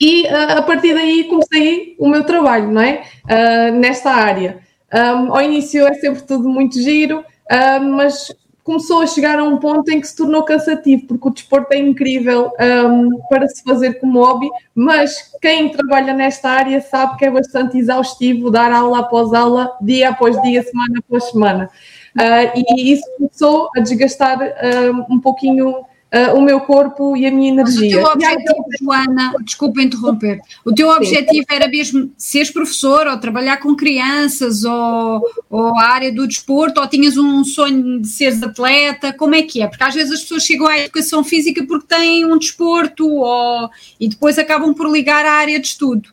e 0.00 0.22
uh, 0.22 0.58
a 0.58 0.62
partir 0.62 0.94
daí 0.94 1.24
comecei 1.24 1.96
o 1.98 2.08
meu 2.08 2.24
trabalho, 2.24 2.70
não 2.70 2.80
é? 2.80 3.02
Uh, 3.24 3.74
nesta 3.74 4.10
área. 4.10 4.60
Um, 4.92 5.34
ao 5.34 5.42
início 5.42 5.86
é 5.86 5.94
sempre 5.94 6.22
tudo 6.22 6.48
muito 6.48 6.80
giro, 6.80 7.20
uh, 7.20 7.82
mas 7.82 8.32
começou 8.64 9.00
a 9.00 9.06
chegar 9.06 9.38
a 9.38 9.44
um 9.44 9.58
ponto 9.58 9.90
em 9.90 10.00
que 10.00 10.06
se 10.06 10.16
tornou 10.16 10.42
cansativo, 10.44 11.06
porque 11.06 11.28
o 11.28 11.30
desporto 11.32 11.72
é 11.72 11.78
incrível 11.78 12.52
um, 12.60 13.10
para 13.28 13.48
se 13.48 13.62
fazer 13.62 13.94
como 13.94 14.24
hobby, 14.24 14.48
mas 14.74 15.32
quem 15.40 15.68
trabalha 15.68 16.12
nesta 16.12 16.48
área 16.48 16.80
sabe 16.80 17.16
que 17.16 17.24
é 17.24 17.30
bastante 17.30 17.76
exaustivo 17.76 18.50
dar 18.50 18.70
aula 18.70 19.00
após 19.00 19.32
aula, 19.32 19.76
dia 19.80 20.10
após 20.10 20.40
dia, 20.42 20.62
semana 20.62 20.98
após 20.98 21.24
semana. 21.24 21.70
Uh, 22.16 22.62
e 22.76 22.92
isso 22.92 23.04
começou 23.16 23.68
a 23.76 23.80
desgastar 23.80 24.38
um, 24.38 25.14
um 25.14 25.20
pouquinho 25.20 25.84
uh, 26.12 26.36
o 26.36 26.42
meu 26.42 26.60
corpo 26.60 27.16
e 27.16 27.26
a 27.26 27.30
minha 27.30 27.50
energia. 27.50 27.80
Mas 27.80 27.92
o 27.92 28.02
teu 28.02 28.12
objetivo, 28.12 28.64
Joana, 28.80 29.34
desculpa 29.42 29.82
interromper, 29.82 30.40
o 30.64 30.74
teu 30.74 30.88
objetivo 30.90 31.46
era 31.50 31.66
mesmo 31.66 32.12
seres 32.16 32.50
professor 32.50 33.06
ou 33.06 33.18
trabalhar 33.18 33.56
com 33.58 33.74
crianças 33.74 34.64
ou, 34.64 35.22
ou 35.48 35.78
a 35.78 35.88
área 35.88 36.12
do 36.12 36.26
desporto 36.26 36.80
ou 36.80 36.86
tinhas 36.86 37.16
um 37.16 37.42
sonho 37.44 38.00
de 38.00 38.08
seres 38.08 38.42
atleta, 38.42 39.12
como 39.12 39.34
é 39.34 39.42
que 39.42 39.62
é? 39.62 39.66
Porque 39.66 39.84
às 39.84 39.94
vezes 39.94 40.12
as 40.12 40.20
pessoas 40.20 40.44
chegam 40.44 40.66
à 40.66 40.78
educação 40.78 41.24
física 41.24 41.64
porque 41.66 41.86
têm 41.86 42.24
um 42.26 42.38
desporto 42.38 43.08
ou, 43.08 43.70
e 43.98 44.08
depois 44.08 44.38
acabam 44.38 44.74
por 44.74 44.90
ligar 44.90 45.24
à 45.24 45.32
área 45.32 45.58
de 45.58 45.66
estudo. 45.66 46.10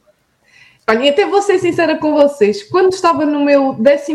Olha, 0.88 1.06
e 1.06 1.10
até 1.10 1.28
vou 1.28 1.40
ser 1.40 1.60
sincera 1.60 1.98
com 1.98 2.14
vocês, 2.14 2.64
quando 2.64 2.94
estava 2.94 3.24
no 3.24 3.46
meu 3.46 3.74
12 3.74 4.12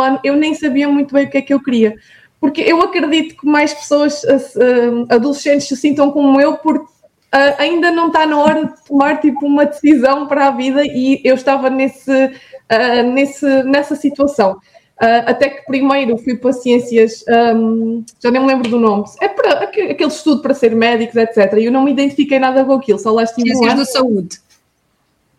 ano, 0.00 0.20
eu 0.24 0.34
nem 0.34 0.54
sabia 0.54 0.88
muito 0.88 1.12
bem 1.12 1.26
o 1.26 1.30
que 1.30 1.36
é 1.36 1.42
que 1.42 1.52
eu 1.52 1.62
queria 1.62 1.96
porque 2.44 2.60
eu 2.60 2.78
acredito 2.82 3.38
que 3.38 3.46
mais 3.46 3.72
pessoas, 3.72 4.22
uh, 4.22 5.06
adolescentes, 5.08 5.66
se 5.66 5.74
sintam 5.74 6.10
como 6.10 6.38
eu, 6.38 6.58
porque 6.58 6.84
uh, 6.84 7.54
ainda 7.56 7.90
não 7.90 8.08
está 8.08 8.26
na 8.26 8.38
hora 8.38 8.66
de 8.66 8.84
tomar 8.84 9.18
tipo, 9.18 9.46
uma 9.46 9.64
decisão 9.64 10.26
para 10.26 10.48
a 10.48 10.50
vida 10.50 10.84
e 10.84 11.22
eu 11.24 11.36
estava 11.36 11.70
nesse, 11.70 12.12
uh, 12.12 13.10
nesse, 13.14 13.46
nessa 13.62 13.96
situação. 13.96 14.58
até 14.98 15.48
que 15.48 15.64
primeiro 15.64 16.18
fui 16.18 16.36
para 16.36 16.52
ciências, 16.52 17.24
um, 17.56 18.04
já 18.22 18.30
nem 18.30 18.42
me 18.42 18.48
lembro 18.48 18.68
do 18.68 18.78
nome, 18.78 19.04
é 19.22 19.28
para 19.28 19.64
aquele 19.64 20.04
estudo 20.04 20.42
para 20.42 20.52
ser 20.52 20.76
médicos, 20.76 21.16
etc. 21.16 21.54
E 21.54 21.64
eu 21.64 21.72
não 21.72 21.82
me 21.82 21.92
identifiquei 21.92 22.38
nada 22.38 22.62
com 22.62 22.74
aquilo, 22.74 22.98
só 22.98 23.10
lá 23.10 23.22
estive 23.22 23.56
Ciências 23.56 23.74
da 23.74 23.84
saúde. 23.86 24.38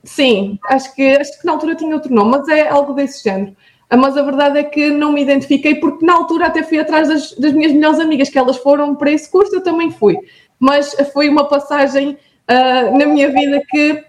Sim, 0.03 0.57
acho 0.69 0.95
que, 0.95 1.03
acho 1.17 1.39
que 1.39 1.45
na 1.45 1.51
altura 1.51 1.75
tinha 1.75 1.93
outro 1.93 2.11
nome, 2.11 2.31
mas 2.31 2.47
é 2.47 2.67
algo 2.67 2.93
desse 2.93 3.23
género. 3.23 3.55
Mas 3.95 4.17
a 4.17 4.21
verdade 4.21 4.59
é 4.59 4.63
que 4.63 4.89
não 4.89 5.11
me 5.11 5.21
identifiquei, 5.21 5.75
porque 5.75 6.05
na 6.05 6.13
altura 6.13 6.47
até 6.47 6.63
fui 6.63 6.79
atrás 6.79 7.07
das, 7.07 7.31
das 7.33 7.53
minhas 7.53 7.71
melhores 7.71 7.99
amigas, 7.99 8.29
que 8.29 8.37
elas 8.37 8.57
foram 8.57 8.95
para 8.95 9.11
esse 9.11 9.29
curso, 9.29 9.55
eu 9.55 9.61
também 9.61 9.91
fui. 9.91 10.17
Mas 10.59 10.95
foi 11.13 11.29
uma 11.29 11.47
passagem 11.47 12.17
uh, 12.49 12.97
na 12.97 13.05
minha 13.05 13.29
vida 13.31 13.61
que, 13.69 14.03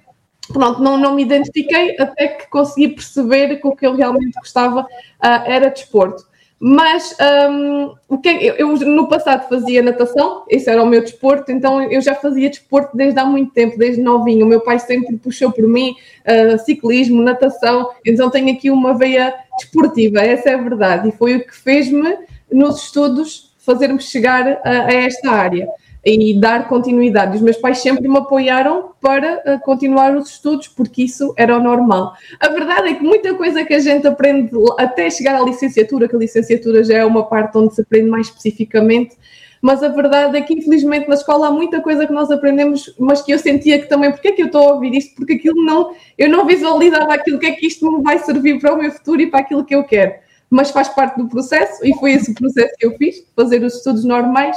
pronto, 0.52 0.82
não, 0.82 0.96
não 0.96 1.14
me 1.14 1.22
identifiquei, 1.22 1.96
até 1.98 2.28
que 2.28 2.48
consegui 2.48 2.88
perceber 2.88 3.56
que 3.56 3.66
o 3.66 3.74
que 3.74 3.86
eu 3.86 3.94
realmente 3.94 4.38
gostava 4.38 4.80
uh, 4.82 4.86
era 5.20 5.68
desporto. 5.68 6.24
Mas 6.58 7.14
um, 7.50 7.94
é, 8.24 8.44
eu, 8.44 8.54
eu, 8.54 8.68
no 8.78 9.08
passado 9.08 9.46
fazia 9.46 9.82
natação, 9.82 10.44
esse 10.48 10.70
era 10.70 10.82
o 10.82 10.86
meu 10.86 11.02
desporto, 11.02 11.52
então 11.52 11.82
eu 11.82 12.00
já 12.00 12.14
fazia 12.14 12.48
desporto 12.48 12.96
desde 12.96 13.20
há 13.20 13.26
muito 13.26 13.52
tempo, 13.52 13.76
desde 13.76 14.00
novinho. 14.00 14.46
O 14.46 14.48
meu 14.48 14.60
pai 14.60 14.78
sempre 14.78 15.18
puxou 15.18 15.52
por 15.52 15.68
mim 15.68 15.94
uh, 16.24 16.58
ciclismo, 16.64 17.20
natação, 17.20 17.90
então 18.06 18.30
tenho 18.30 18.54
aqui 18.54 18.70
uma 18.70 18.94
veia 18.94 19.34
desportiva, 19.56 20.20
essa 20.20 20.50
é 20.50 20.54
a 20.54 20.62
verdade, 20.62 21.08
e 21.08 21.12
foi 21.12 21.36
o 21.36 21.46
que 21.46 21.54
fez-me 21.54 22.16
nos 22.52 22.82
estudos 22.82 23.54
fazer-me 23.58 24.00
chegar 24.00 24.60
a, 24.64 24.86
a 24.86 24.92
esta 24.92 25.30
área 25.30 25.68
e 26.04 26.38
dar 26.38 26.68
continuidade. 26.68 27.36
Os 27.36 27.42
meus 27.42 27.56
pais 27.56 27.78
sempre 27.78 28.08
me 28.08 28.16
apoiaram 28.16 28.92
para 29.00 29.42
uh, 29.44 29.60
continuar 29.64 30.16
os 30.16 30.30
estudos, 30.30 30.68
porque 30.68 31.02
isso 31.02 31.34
era 31.36 31.58
o 31.58 31.60
normal. 31.60 32.14
A 32.38 32.48
verdade 32.48 32.90
é 32.90 32.94
que 32.94 33.02
muita 33.02 33.34
coisa 33.34 33.64
que 33.64 33.74
a 33.74 33.80
gente 33.80 34.06
aprende 34.06 34.52
até 34.78 35.10
chegar 35.10 35.34
à 35.34 35.42
licenciatura, 35.42 36.08
que 36.08 36.14
a 36.14 36.18
licenciatura 36.18 36.84
já 36.84 36.98
é 36.98 37.04
uma 37.04 37.24
parte 37.24 37.58
onde 37.58 37.74
se 37.74 37.80
aprende 37.80 38.08
mais 38.08 38.28
especificamente, 38.28 39.16
mas 39.60 39.82
a 39.82 39.88
verdade 39.88 40.36
é 40.36 40.40
que 40.40 40.54
infelizmente 40.54 41.08
na 41.08 41.14
escola 41.14 41.48
há 41.48 41.50
muita 41.50 41.80
coisa 41.80 42.06
que 42.06 42.12
nós 42.12 42.30
aprendemos, 42.30 42.94
mas 42.98 43.22
que 43.22 43.32
eu 43.32 43.38
sentia 43.38 43.78
que 43.78 43.88
também, 43.88 44.10
porque 44.10 44.28
é 44.28 44.32
que 44.32 44.42
eu 44.42 44.46
estou 44.46 44.68
a 44.68 44.72
ouvir 44.74 44.94
isto? 44.94 45.14
Porque 45.14 45.34
aquilo 45.34 45.64
não, 45.64 45.92
eu 46.16 46.28
não 46.28 46.46
visualizava 46.46 47.14
aquilo 47.14 47.38
que 47.38 47.46
é 47.46 47.52
que 47.52 47.66
isto 47.66 47.90
me 47.90 48.02
vai 48.02 48.18
servir 48.18 48.60
para 48.60 48.74
o 48.74 48.78
meu 48.78 48.90
futuro 48.92 49.20
e 49.20 49.26
para 49.26 49.40
aquilo 49.40 49.64
que 49.64 49.74
eu 49.74 49.84
quero. 49.84 50.14
Mas 50.48 50.70
faz 50.70 50.88
parte 50.88 51.16
do 51.16 51.28
processo 51.28 51.84
e 51.84 51.92
foi 51.98 52.12
esse 52.12 52.32
processo 52.32 52.72
que 52.78 52.86
eu 52.86 52.96
fiz, 52.96 53.24
fazer 53.34 53.62
os 53.62 53.74
estudos 53.74 54.04
normais 54.04 54.56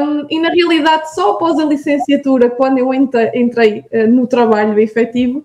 um, 0.00 0.26
e 0.30 0.40
na 0.40 0.50
realidade, 0.50 1.14
só 1.14 1.32
após 1.32 1.58
a 1.58 1.64
licenciatura, 1.64 2.50
quando 2.50 2.78
eu 2.78 2.92
entrei 2.94 3.84
uh, 3.92 4.08
no 4.08 4.26
trabalho 4.26 4.78
efetivo, 4.78 5.38
uh, 5.38 5.44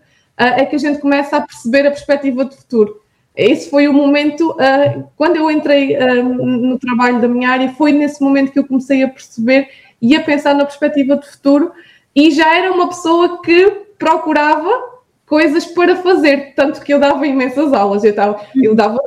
é 0.58 0.66
que 0.66 0.76
a 0.76 0.80
gente 0.80 1.00
começa 1.00 1.38
a 1.38 1.42
perceber 1.42 1.88
a 1.88 1.92
perspectiva 1.92 2.46
de 2.46 2.56
futuro. 2.56 3.02
Esse 3.38 3.70
foi 3.70 3.88
o 3.88 3.94
momento, 3.94 4.50
uh, 4.50 5.08
quando 5.16 5.36
eu 5.36 5.52
entrei 5.52 5.96
no 6.24 6.80
trabalho 6.80 7.22
da 7.22 7.28
minha 7.28 7.52
área, 7.52 7.70
foi 7.70 7.92
nesse 7.92 8.20
momento 8.20 8.52
que 8.52 8.58
eu 8.58 8.66
comecei 8.66 9.04
a 9.04 9.08
perceber 9.08 9.70
e 10.02 10.16
a 10.16 10.24
pensar 10.24 10.56
na 10.56 10.66
perspectiva 10.66 11.16
de 11.16 11.28
futuro, 11.28 11.72
e 12.16 12.32
já 12.32 12.56
era 12.56 12.74
uma 12.74 12.88
pessoa 12.88 13.40
que 13.44 13.70
procurava 14.00 14.98
coisas 15.28 15.66
para 15.66 15.98
fazer, 15.98 16.54
tanto 16.56 16.82
que 16.82 16.92
eu 16.92 17.00
dava 17.00 17.28
imensas 17.28 17.74
aulas, 17.74 18.04
eu, 18.04 18.16
tava, 18.16 18.42
eu 18.56 18.74
dava, 18.74 18.98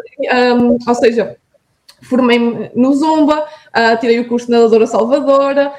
um, 0.61 0.79
ou 0.87 0.95
seja, 0.95 1.37
formei-me 2.03 2.71
no 2.75 2.95
Zumba, 2.95 3.41
uh, 3.41 3.99
tirei 3.99 4.21
o 4.21 4.29
curso 4.29 4.47
de 4.47 4.53
nadadora 4.53 4.87
salvadora, 4.87 5.73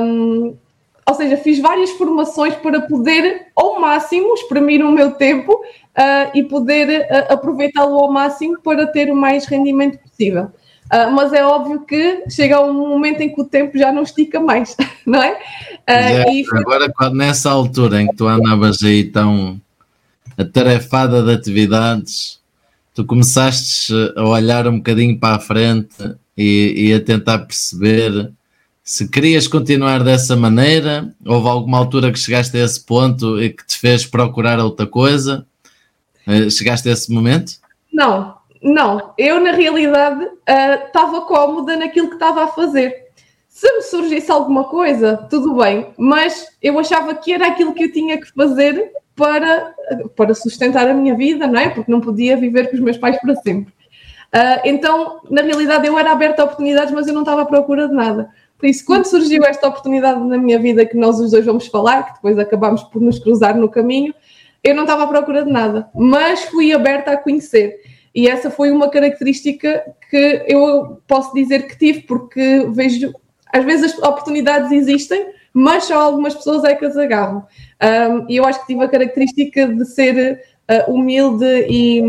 um, 0.00 0.56
ou 1.06 1.14
seja, 1.14 1.36
fiz 1.36 1.58
várias 1.58 1.90
formações 1.90 2.54
para 2.54 2.80
poder 2.82 3.48
ao 3.56 3.80
máximo 3.80 4.34
exprimir 4.34 4.84
o 4.84 4.92
meu 4.92 5.12
tempo 5.12 5.52
uh, 5.52 6.30
e 6.34 6.44
poder 6.44 7.00
uh, 7.00 7.32
aproveitá-lo 7.32 7.98
ao 7.98 8.12
máximo 8.12 8.60
para 8.62 8.86
ter 8.86 9.10
o 9.10 9.16
mais 9.16 9.44
rendimento 9.44 9.98
possível. 9.98 10.44
Uh, 10.92 11.10
mas 11.10 11.32
é 11.32 11.44
óbvio 11.44 11.80
que 11.84 12.24
chega 12.30 12.60
um 12.60 12.88
momento 12.88 13.20
em 13.20 13.34
que 13.34 13.40
o 13.40 13.44
tempo 13.44 13.76
já 13.76 13.90
não 13.90 14.02
estica 14.02 14.38
mais, 14.38 14.76
não 15.04 15.22
é? 15.22 15.38
é 15.86 16.32
e... 16.32 16.44
Agora, 16.52 16.92
nessa 17.12 17.50
altura 17.50 18.00
em 18.00 18.06
que 18.08 18.16
tu 18.16 18.26
andavas 18.26 18.82
aí 18.82 19.04
tão 19.04 19.60
atarefada 20.38 21.22
de 21.22 21.32
atividades, 21.32 22.40
tu 22.94 23.04
começaste 23.04 23.92
a 24.16 24.24
olhar 24.24 24.68
um 24.68 24.76
bocadinho 24.76 25.18
para 25.18 25.36
a 25.36 25.40
frente 25.40 26.14
e, 26.36 26.88
e 26.88 26.94
a 26.94 27.00
tentar 27.00 27.40
perceber 27.40 28.30
se 28.84 29.08
querias 29.08 29.46
continuar 29.46 30.02
dessa 30.02 30.36
maneira, 30.36 31.14
houve 31.24 31.48
alguma 31.48 31.78
altura 31.78 32.10
que 32.10 32.18
chegaste 32.18 32.56
a 32.56 32.64
esse 32.64 32.84
ponto 32.84 33.40
e 33.40 33.50
que 33.50 33.66
te 33.66 33.78
fez 33.78 34.04
procurar 34.04 34.58
outra 34.58 34.86
coisa? 34.86 35.46
Eh, 36.26 36.50
chegaste 36.50 36.88
a 36.88 36.92
esse 36.92 37.12
momento? 37.12 37.52
Não, 37.92 38.34
não. 38.60 39.12
Eu, 39.16 39.40
na 39.40 39.52
realidade, 39.52 40.26
estava 40.86 41.18
uh, 41.18 41.26
cómoda 41.26 41.76
naquilo 41.76 42.08
que 42.08 42.14
estava 42.14 42.44
a 42.44 42.48
fazer. 42.48 43.02
Se 43.48 43.70
me 43.72 43.82
surgisse 43.82 44.30
alguma 44.30 44.64
coisa, 44.64 45.16
tudo 45.30 45.54
bem, 45.56 45.88
mas 45.96 46.46
eu 46.60 46.76
achava 46.78 47.14
que 47.14 47.32
era 47.32 47.46
aquilo 47.46 47.74
que 47.74 47.84
eu 47.84 47.92
tinha 47.92 48.20
que 48.20 48.32
fazer 48.32 48.90
para, 49.14 49.74
para 50.16 50.34
sustentar 50.34 50.88
a 50.88 50.94
minha 50.94 51.14
vida, 51.14 51.46
não 51.46 51.60
é? 51.60 51.68
Porque 51.68 51.90
não 51.90 52.00
podia 52.00 52.36
viver 52.36 52.68
com 52.68 52.76
os 52.76 52.82
meus 52.82 52.96
pais 52.96 53.20
para 53.20 53.36
sempre. 53.36 53.72
Uh, 54.34 54.60
então, 54.64 55.20
na 55.30 55.42
realidade, 55.42 55.86
eu 55.86 55.98
era 55.98 56.10
aberta 56.10 56.42
a 56.42 56.46
oportunidades, 56.46 56.92
mas 56.92 57.06
eu 57.06 57.12
não 57.12 57.20
estava 57.20 57.42
à 57.42 57.44
procura 57.44 57.86
de 57.86 57.94
nada. 57.94 58.30
Por 58.62 58.68
isso, 58.68 58.84
quando 58.84 59.06
surgiu 59.06 59.42
esta 59.42 59.66
oportunidade 59.66 60.22
na 60.22 60.38
minha 60.38 60.56
vida, 60.56 60.86
que 60.86 60.96
nós 60.96 61.18
os 61.18 61.32
dois 61.32 61.44
vamos 61.44 61.66
falar, 61.66 62.04
que 62.04 62.14
depois 62.14 62.38
acabámos 62.38 62.84
por 62.84 63.02
nos 63.02 63.18
cruzar 63.18 63.56
no 63.56 63.68
caminho, 63.68 64.14
eu 64.62 64.72
não 64.72 64.84
estava 64.84 65.02
à 65.02 65.06
procura 65.08 65.44
de 65.44 65.50
nada, 65.50 65.90
mas 65.92 66.44
fui 66.44 66.72
aberta 66.72 67.10
a 67.10 67.16
conhecer. 67.16 67.80
E 68.14 68.28
essa 68.28 68.52
foi 68.52 68.70
uma 68.70 68.88
característica 68.88 69.82
que 70.08 70.44
eu 70.46 71.02
posso 71.08 71.34
dizer 71.34 71.66
que 71.66 71.76
tive, 71.76 72.02
porque 72.02 72.64
vejo, 72.70 73.12
às 73.52 73.64
vezes 73.64 73.94
as 73.94 73.98
oportunidades 73.98 74.70
existem, 74.70 75.26
mas 75.52 75.82
só 75.82 76.00
algumas 76.00 76.32
pessoas 76.32 76.62
é 76.62 76.76
que 76.76 76.84
as 76.84 76.96
agarram. 76.96 77.44
E 78.28 78.36
eu 78.36 78.44
acho 78.44 78.60
que 78.60 78.68
tive 78.68 78.84
a 78.84 78.88
característica 78.88 79.66
de 79.66 79.84
ser 79.86 80.40
uh, 80.70 80.92
humilde 80.92 81.66
e, 81.68 82.00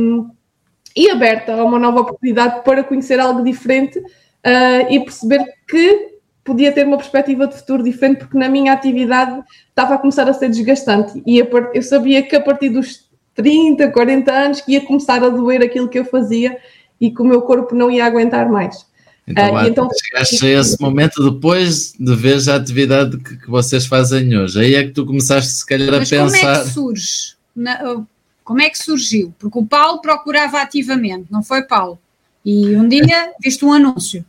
e 0.96 1.10
aberta 1.10 1.56
a 1.56 1.66
uma 1.66 1.80
nova 1.80 2.02
oportunidade 2.02 2.63
para 2.63 2.84
conhecer 2.84 3.20
algo 3.20 3.44
diferente 3.44 3.98
uh, 3.98 4.92
e 4.92 5.00
perceber 5.00 5.44
que 5.68 6.12
podia 6.43 6.71
ter 6.71 6.86
uma 6.86 6.97
perspectiva 6.97 7.47
de 7.47 7.56
futuro 7.56 7.84
diferente, 7.84 8.19
porque 8.19 8.38
na 8.38 8.49
minha 8.49 8.73
atividade 8.73 9.41
estava 9.69 9.95
a 9.95 9.97
começar 9.97 10.27
a 10.29 10.34
ser 10.34 10.49
desgastante. 10.49 11.21
E 11.25 11.38
eu 11.38 11.82
sabia 11.82 12.21
que 12.21 12.36
a 12.36 12.41
partir 12.41 12.69
dos 12.69 13.06
30, 13.36 13.89
40 13.91 14.32
anos 14.32 14.62
que 14.62 14.73
ia 14.73 14.82
começar 14.82 15.23
a 15.23 15.29
doer 15.29 15.62
aquilo 15.62 15.88
que 15.88 15.97
eu 15.97 16.06
fazia 16.06 16.58
e 16.99 17.10
que 17.10 17.21
o 17.21 17.25
meu 17.25 17.41
corpo 17.41 17.73
não 17.73 17.89
ia 17.89 18.06
aguentar 18.06 18.49
mais. 18.49 18.86
Então, 19.25 19.56
uh, 19.56 19.67
então 19.67 19.89
chegaste 20.06 20.45
a 20.45 20.60
esse 20.60 20.82
momento 20.82 21.32
depois 21.32 21.93
de 21.97 22.15
ver 22.15 22.38
a 22.49 22.56
atividade 22.56 23.17
que, 23.17 23.38
que, 23.38 23.49
vocês 23.49 23.86
fazem 23.86 24.38
hoje. 24.38 24.60
Aí 24.60 24.75
é 24.75 24.84
que 24.84 24.91
tu 24.91 25.06
começaste, 25.06 25.53
se 25.53 25.65
calhar, 25.65 25.91
Mas 25.91 26.12
a 26.12 26.23
pensar. 26.23 26.39
Como 26.39 26.56
é 26.56 26.63
que 26.63 26.69
surge? 26.69 27.36
Na, 27.56 28.06
como 28.43 28.62
é 28.62 28.69
que 28.69 28.77
surgiu? 28.77 29.34
Porque 29.39 29.58
o 29.58 29.65
Paulo 29.65 30.01
procurava 30.01 30.62
ativamente, 30.62 31.27
não 31.32 31.41
foi, 31.41 31.63
Paulo? 31.63 31.97
E 32.45 32.75
um 32.75 32.88
dia 32.88 33.32
viste 33.41 33.63
um 33.63 33.71
anúncio. 33.71 34.25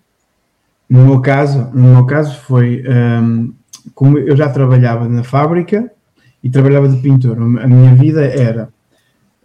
No 0.88 1.04
meu 1.06 1.20
caso, 1.20 1.70
no 1.72 1.94
meu 1.94 2.06
caso 2.06 2.38
foi 2.40 2.84
um, 3.22 3.52
como 3.94 4.18
eu 4.18 4.36
já 4.36 4.48
trabalhava 4.48 5.08
na 5.08 5.22
fábrica 5.22 5.90
e 6.42 6.50
trabalhava 6.50 6.88
de 6.88 6.96
pintor. 6.98 7.38
A 7.38 7.66
minha 7.66 7.94
vida 7.94 8.24
era 8.24 8.68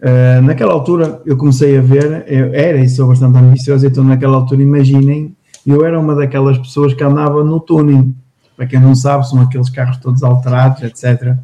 uh, 0.00 0.42
naquela 0.42 0.72
altura 0.72 1.20
eu 1.24 1.36
comecei 1.36 1.78
a 1.78 1.80
ver, 1.80 2.24
eu 2.26 2.54
era 2.54 2.78
e 2.78 2.88
sou 2.88 3.08
bastante 3.08 3.38
ambicioso, 3.38 3.86
então 3.86 4.04
naquela 4.04 4.36
altura 4.36 4.62
imaginem, 4.62 5.34
eu 5.66 5.84
era 5.84 5.98
uma 5.98 6.14
daquelas 6.14 6.58
pessoas 6.58 6.94
que 6.94 7.04
andava 7.04 7.44
no 7.44 7.60
tuning. 7.60 8.14
Para 8.56 8.66
quem 8.66 8.80
não 8.80 8.94
sabe, 8.94 9.26
são 9.26 9.40
aqueles 9.40 9.70
carros 9.70 9.96
todos 9.98 10.22
alterados, 10.22 10.82
etc. 10.82 11.34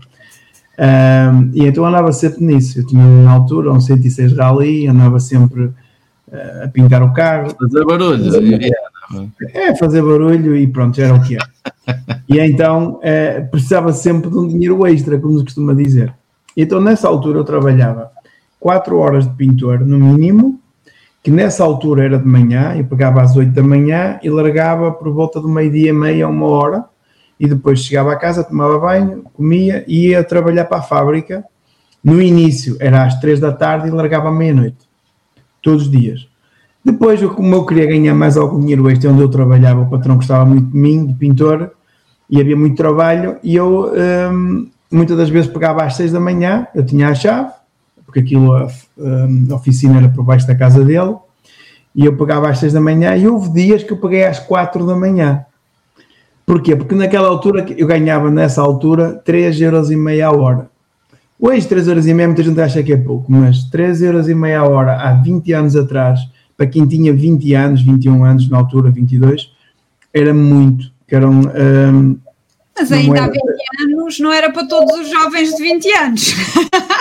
Um, 0.79 1.51
e 1.55 1.67
então 1.67 1.87
andava 1.87 2.13
sempre 2.13 2.45
nisso. 2.45 2.79
Eu 2.79 2.87
tinha 2.87 3.05
na 3.05 3.31
altura 3.31 3.73
um 3.73 3.81
106 3.81 4.37
Rally, 4.37 4.87
andava 4.87 5.19
sempre 5.19 5.65
uh, 5.65 6.65
a 6.65 6.69
pintar 6.69 7.03
o 7.03 7.13
carro. 7.15 7.55
Fazer 7.59 7.85
barulho. 7.85 8.55
É, 8.63 8.71
fazer 9.77 10.03
barulho 10.03 10.57
e 10.57 10.67
pronto, 10.67 11.01
era 11.01 11.15
o 11.15 11.23
que 11.23 11.37
é. 11.37 11.39
e 12.29 12.39
então 12.41 12.99
é, 13.03 13.41
precisava 13.41 13.93
sempre 13.93 14.31
de 14.31 14.37
um 14.37 14.49
dinheiro 14.49 14.87
extra, 14.87 15.19
como 15.19 15.39
se 15.39 15.45
costuma 15.45 15.75
dizer. 15.75 16.13
Então 16.57 16.81
nessa 16.81 17.09
altura 17.09 17.39
eu 17.39 17.45
trabalhava 17.45 18.11
4 18.59 18.99
horas 18.99 19.27
de 19.27 19.35
pintor 19.35 19.81
no 19.81 19.99
mínimo, 19.99 20.61
que 21.23 21.31
nessa 21.31 21.65
altura 21.65 22.05
era 22.05 22.19
de 22.19 22.27
manhã, 22.27 22.75
eu 22.77 22.85
pegava 22.85 23.21
às 23.21 23.37
8 23.37 23.53
da 23.53 23.63
manhã 23.63 24.19
e 24.23 24.31
largava 24.31 24.93
por 24.93 25.13
volta 25.13 25.41
do 25.41 25.49
meio-dia 25.49 25.93
meia, 25.93 26.29
uma 26.29 26.47
hora, 26.47 26.85
e 27.39 27.47
depois 27.47 27.81
chegava 27.81 28.13
a 28.13 28.17
casa, 28.17 28.45
tomava 28.45 28.79
banho, 28.79 29.25
comia 29.35 29.85
e 29.87 30.09
ia 30.09 30.25
trabalhar 30.25 30.65
para 30.65 30.79
a 30.79 30.83
fábrica. 30.83 31.45
No 32.03 32.23
início 32.23 32.77
era 32.81 33.05
às 33.05 33.19
3 33.21 33.41
da 33.41 33.53
tarde 33.53 33.89
e 33.89 33.91
largava 33.91 34.29
à 34.29 34.33
meia-noite, 34.33 34.79
todos 35.61 35.83
os 35.83 35.91
dias. 35.91 36.29
Depois, 36.87 37.21
como 37.21 37.53
eu 37.53 37.67
queria 37.67 37.85
ganhar 37.85 38.15
mais 38.15 38.37
algum 38.37 38.61
dinheiro 38.61 38.89
extra, 38.89 39.11
onde 39.11 39.21
eu 39.21 39.29
trabalhava, 39.29 39.81
o 39.81 39.91
patrão 39.91 40.15
gostava 40.15 40.45
muito 40.45 40.71
de 40.71 40.79
mim, 40.79 41.05
de 41.05 41.15
pintor, 41.15 41.73
e 42.31 42.41
havia 42.41 42.57
muito 42.57 42.77
trabalho, 42.77 43.39
e 43.43 43.57
eu 43.57 43.93
um, 44.33 44.69
muitas 44.89 45.17
das 45.17 45.29
vezes 45.29 45.51
pegava 45.51 45.83
às 45.83 45.97
seis 45.97 46.13
da 46.13 46.21
manhã, 46.21 46.69
eu 46.73 46.87
tinha 46.87 47.09
a 47.09 47.15
chave, 47.17 47.51
porque 48.05 48.21
aquilo, 48.21 48.55
a, 48.55 48.69
hum, 48.97 49.49
a 49.51 49.55
oficina 49.57 49.99
era 49.99 50.09
por 50.09 50.23
baixo 50.23 50.47
da 50.47 50.55
casa 50.55 50.85
dele, 50.85 51.17
e 51.93 52.05
eu 52.05 52.17
pegava 52.17 52.49
às 52.49 52.59
seis 52.59 52.73
da 52.73 52.81
manhã, 52.81 53.17
e 53.17 53.27
houve 53.27 53.51
dias 53.51 53.83
que 53.83 53.93
eu 53.93 53.97
peguei 53.97 54.25
às 54.25 54.39
quatro 54.39 54.87
da 54.87 54.95
manhã. 54.95 55.45
Porquê? 56.47 56.77
Porque 56.77 56.95
naquela 56.95 57.27
altura, 57.27 57.67
eu 57.77 57.89
ganhava 57.89 58.31
nessa 58.31 58.63
altura 58.63 59.21
3 59.25 59.61
euros 59.61 59.91
e 59.91 59.97
meia 59.97 60.29
a 60.29 60.31
hora. 60.31 60.71
Hoje 61.41 61.67
3 61.67 61.89
euros 61.89 62.07
e 62.07 62.15
meia 62.15 62.29
muita 62.29 62.45
gente 62.45 62.61
acha 62.61 62.81
que 62.81 62.93
é 62.93 62.97
pouco, 62.97 63.33
mas 63.33 63.65
3 63.65 64.03
euros 64.03 64.29
e 64.29 64.37
meia 64.37 64.61
a 64.61 64.69
hora 64.69 64.95
há 64.95 65.15
20 65.15 65.53
anos 65.53 65.75
atrás 65.75 66.36
para 66.57 66.67
quem 66.67 66.87
tinha 66.87 67.13
20 67.13 67.55
anos, 67.55 67.83
21 67.83 68.25
anos 68.25 68.49
na 68.49 68.59
altura, 68.59 68.91
22, 68.91 69.51
era 70.13 70.33
muito. 70.33 70.91
Que 71.07 71.15
eram, 71.15 71.33
um, 71.33 72.19
Mas 72.77 72.91
ainda 72.91 73.25
há 73.25 73.29
20 73.29 73.41
anos 73.83 74.21
não 74.21 74.33
era 74.33 74.51
para 74.51 74.67
todos 74.67 74.93
os 74.99 75.11
jovens 75.11 75.55
de 75.55 75.63
20 75.63 75.93
anos. 75.93 76.35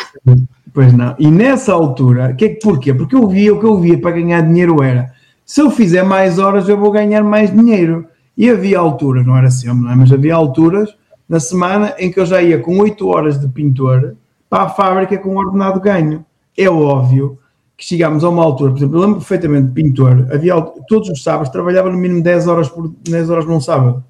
pois 0.74 0.94
não. 0.94 1.16
E 1.18 1.32
nessa 1.32 1.74
altura, 1.74 2.34
que, 2.34 2.50
porquê? 2.50 2.94
Porque 2.94 3.16
eu 3.16 3.28
via 3.28 3.54
o 3.54 3.60
que 3.60 3.66
eu 3.66 3.80
via 3.80 3.98
para 3.98 4.12
ganhar 4.12 4.42
dinheiro 4.42 4.84
era 4.84 5.14
se 5.46 5.62
eu 5.62 5.70
fizer 5.70 6.04
mais 6.04 6.40
horas 6.40 6.68
eu 6.68 6.78
vou 6.78 6.92
ganhar 6.92 7.24
mais 7.24 7.52
dinheiro. 7.52 8.08
E 8.38 8.50
havia 8.50 8.80
alturas, 8.80 9.26
não 9.26 9.38
era 9.38 9.50
sempre, 9.50 9.84
não 9.84 9.92
é? 9.92 9.96
mas 9.96 10.12
havia 10.12 10.36
alturas 10.36 10.94
na 11.30 11.40
semana 11.40 11.94
em 11.98 12.12
que 12.12 12.20
eu 12.20 12.26
já 12.26 12.42
ia 12.42 12.60
com 12.60 12.78
8 12.80 13.08
horas 13.08 13.40
de 13.40 13.48
pintor 13.48 14.16
para 14.50 14.64
a 14.64 14.70
fábrica 14.70 15.18
com 15.18 15.36
um 15.36 15.38
ordenado 15.38 15.80
ganho. 15.80 16.26
É 16.58 16.70
óbvio 16.70 17.40
que 17.78 17.86
chegámos 17.86 18.24
a 18.24 18.30
uma 18.30 18.44
altura, 18.44 18.72
por 18.72 18.78
exemplo, 18.78 18.98
eu 18.98 19.02
lembro 19.02 19.18
perfeitamente 19.18 19.68
de 19.68 19.74
pintor, 19.74 20.28
havia 20.32 20.60
todos 20.88 21.10
os 21.10 21.22
sábados, 21.22 21.50
trabalhava 21.50 21.90
no 21.90 21.98
mínimo 21.98 22.22
10 22.22 22.48
horas 22.48 22.70
por 22.70 22.88
10 23.04 23.30
horas 23.30 23.46
num 23.46 23.60
sábado. 23.60 24.04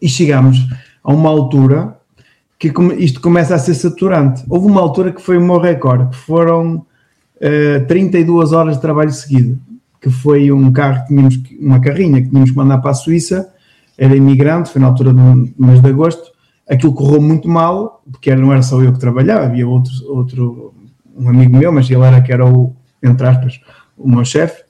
E 0.00 0.08
chegámos 0.08 0.58
a 1.02 1.12
uma 1.12 1.28
altura 1.30 1.98
que 2.58 2.72
isto 2.98 3.20
começa 3.20 3.54
a 3.54 3.58
ser 3.58 3.74
saturante. 3.74 4.44
Houve 4.48 4.66
uma 4.66 4.80
altura 4.80 5.12
que 5.12 5.20
foi 5.20 5.36
o 5.36 5.40
meu 5.40 5.58
recorde, 5.58 6.10
que 6.10 6.16
foram 6.16 6.76
uh, 6.76 6.84
eh, 7.40 7.80
32 7.80 8.52
horas 8.52 8.76
de 8.76 8.80
trabalho 8.80 9.10
seguido, 9.10 9.58
que 10.00 10.08
foi 10.08 10.52
um 10.52 10.72
carro 10.72 11.02
que 11.02 11.08
tínhamos, 11.08 11.42
uma 11.60 11.80
carrinha 11.80 12.22
que 12.22 12.28
tínhamos 12.28 12.50
que 12.50 12.56
mandar 12.56 12.78
para 12.78 12.92
a 12.92 12.94
Suíça, 12.94 13.52
era 13.98 14.14
imigrante, 14.14 14.70
foi 14.70 14.80
na 14.80 14.88
altura 14.88 15.12
do 15.12 15.22
mês 15.58 15.80
de 15.80 15.88
agosto, 15.88 16.32
aquilo 16.68 16.94
correu 16.94 17.20
muito 17.20 17.48
mal, 17.48 18.02
porque 18.10 18.34
não 18.34 18.52
era 18.52 18.62
só 18.62 18.80
eu 18.82 18.92
que 18.92 18.98
trabalhava, 18.98 19.44
havia 19.44 19.66
outro, 19.66 19.92
outro 20.08 20.73
um 21.16 21.28
amigo 21.28 21.56
meu, 21.56 21.72
mas 21.72 21.90
ele 21.90 22.02
era 22.02 22.20
que 22.20 22.32
era 22.32 22.44
o, 22.46 22.74
entre 23.02 23.26
aspas, 23.26 23.60
o 23.96 24.08
meu 24.08 24.24
chefe. 24.24 24.64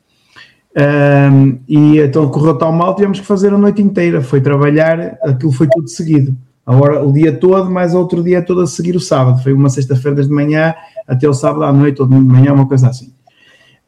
Um, 0.77 1.61
e 1.69 2.01
então 2.01 2.29
correu 2.29 2.57
tão 2.57 2.73
mal, 2.73 2.97
tivemos 2.97 3.21
que 3.21 3.27
fazer 3.27 3.53
a 3.53 3.59
noite 3.59 3.81
inteira. 3.81 4.21
Foi 4.21 4.41
trabalhar, 4.41 5.19
aquilo 5.23 5.53
foi 5.53 5.69
tudo 5.69 5.89
seguido. 5.89 6.37
Agora, 6.67 7.05
o 7.05 7.13
dia 7.13 7.33
todo, 7.33 7.71
mais 7.71 7.95
outro 7.95 8.23
dia 8.23 8.43
todo 8.43 8.63
a 8.63 8.67
seguir 8.67 8.97
o 8.97 9.01
sábado. 9.01 9.43
Foi 9.43 9.53
uma 9.53 9.69
sexta-feira 9.69 10.17
desde 10.17 10.33
manhã 10.33 10.75
até 11.07 11.29
o 11.29 11.35
sábado 11.35 11.65
à 11.65 11.73
noite, 11.73 12.01
ou 12.01 12.09
de 12.09 12.15
manhã, 12.15 12.53
uma 12.53 12.67
coisa 12.67 12.89
assim. 12.89 13.13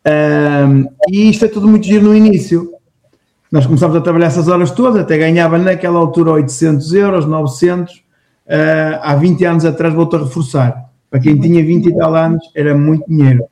Um, 0.07 0.87
e 1.09 1.31
isto 1.31 1.45
é 1.45 1.49
tudo 1.49 1.67
muito 1.67 1.87
giro 1.87 2.05
no 2.05 2.15
início. 2.15 2.71
Nós 3.51 3.65
começámos 3.65 3.97
a 3.97 4.01
trabalhar 4.01 4.27
essas 4.27 4.49
horas 4.49 4.71
todas, 4.71 5.01
até 5.01 5.17
ganhava 5.17 5.59
naquela 5.59 5.99
altura 5.99 6.33
800 6.33 6.93
euros, 6.93 7.27
900. 7.27 7.95
Uh, 7.95 9.01
há 9.03 9.17
20 9.17 9.45
anos 9.45 9.65
atrás, 9.65 9.95
volto 9.95 10.17
a 10.17 10.19
reforçar. 10.21 10.87
Para 11.11 11.21
quem 11.21 11.39
tinha 11.39 11.65
20 11.65 11.87
e 11.87 11.97
tal 11.97 12.15
anos, 12.15 12.43
era 12.55 12.77
muito 12.77 13.09
dinheiro. 13.09 13.45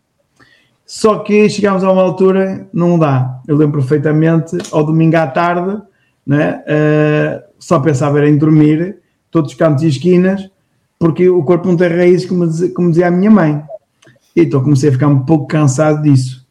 Só 0.87 1.21
que 1.21 1.49
chegámos 1.49 1.83
a 1.83 1.91
uma 1.91 2.03
altura, 2.03 2.69
não 2.73 2.99
dá. 2.99 3.41
Eu 3.49 3.57
lembro 3.57 3.81
perfeitamente, 3.81 4.57
ao 4.71 4.85
domingo 4.85 5.17
à 5.17 5.27
tarde, 5.27 5.81
né, 6.27 6.63
uh, 6.67 7.43
só 7.59 7.81
pensava 7.81 8.27
em 8.27 8.37
dormir, 8.37 8.99
todos 9.31 9.53
os 9.53 9.59
cantos 9.59 9.83
e 9.83 9.89
esquinas, 9.89 10.49
porque 10.99 11.29
o 11.29 11.43
corpo 11.43 11.67
não 11.69 11.77
tem 11.77 11.89
raízes, 11.89 12.27
como 12.27 12.47
dizia, 12.47 12.71
como 12.73 12.91
dizia 12.91 13.09
a 13.09 13.11
minha 13.11 13.31
mãe. 13.31 13.63
Então 14.37 14.63
comecei 14.63 14.91
a 14.91 14.93
ficar 14.93 15.09
um 15.09 15.21
pouco 15.21 15.47
cansado 15.47 16.03
disso. 16.03 16.47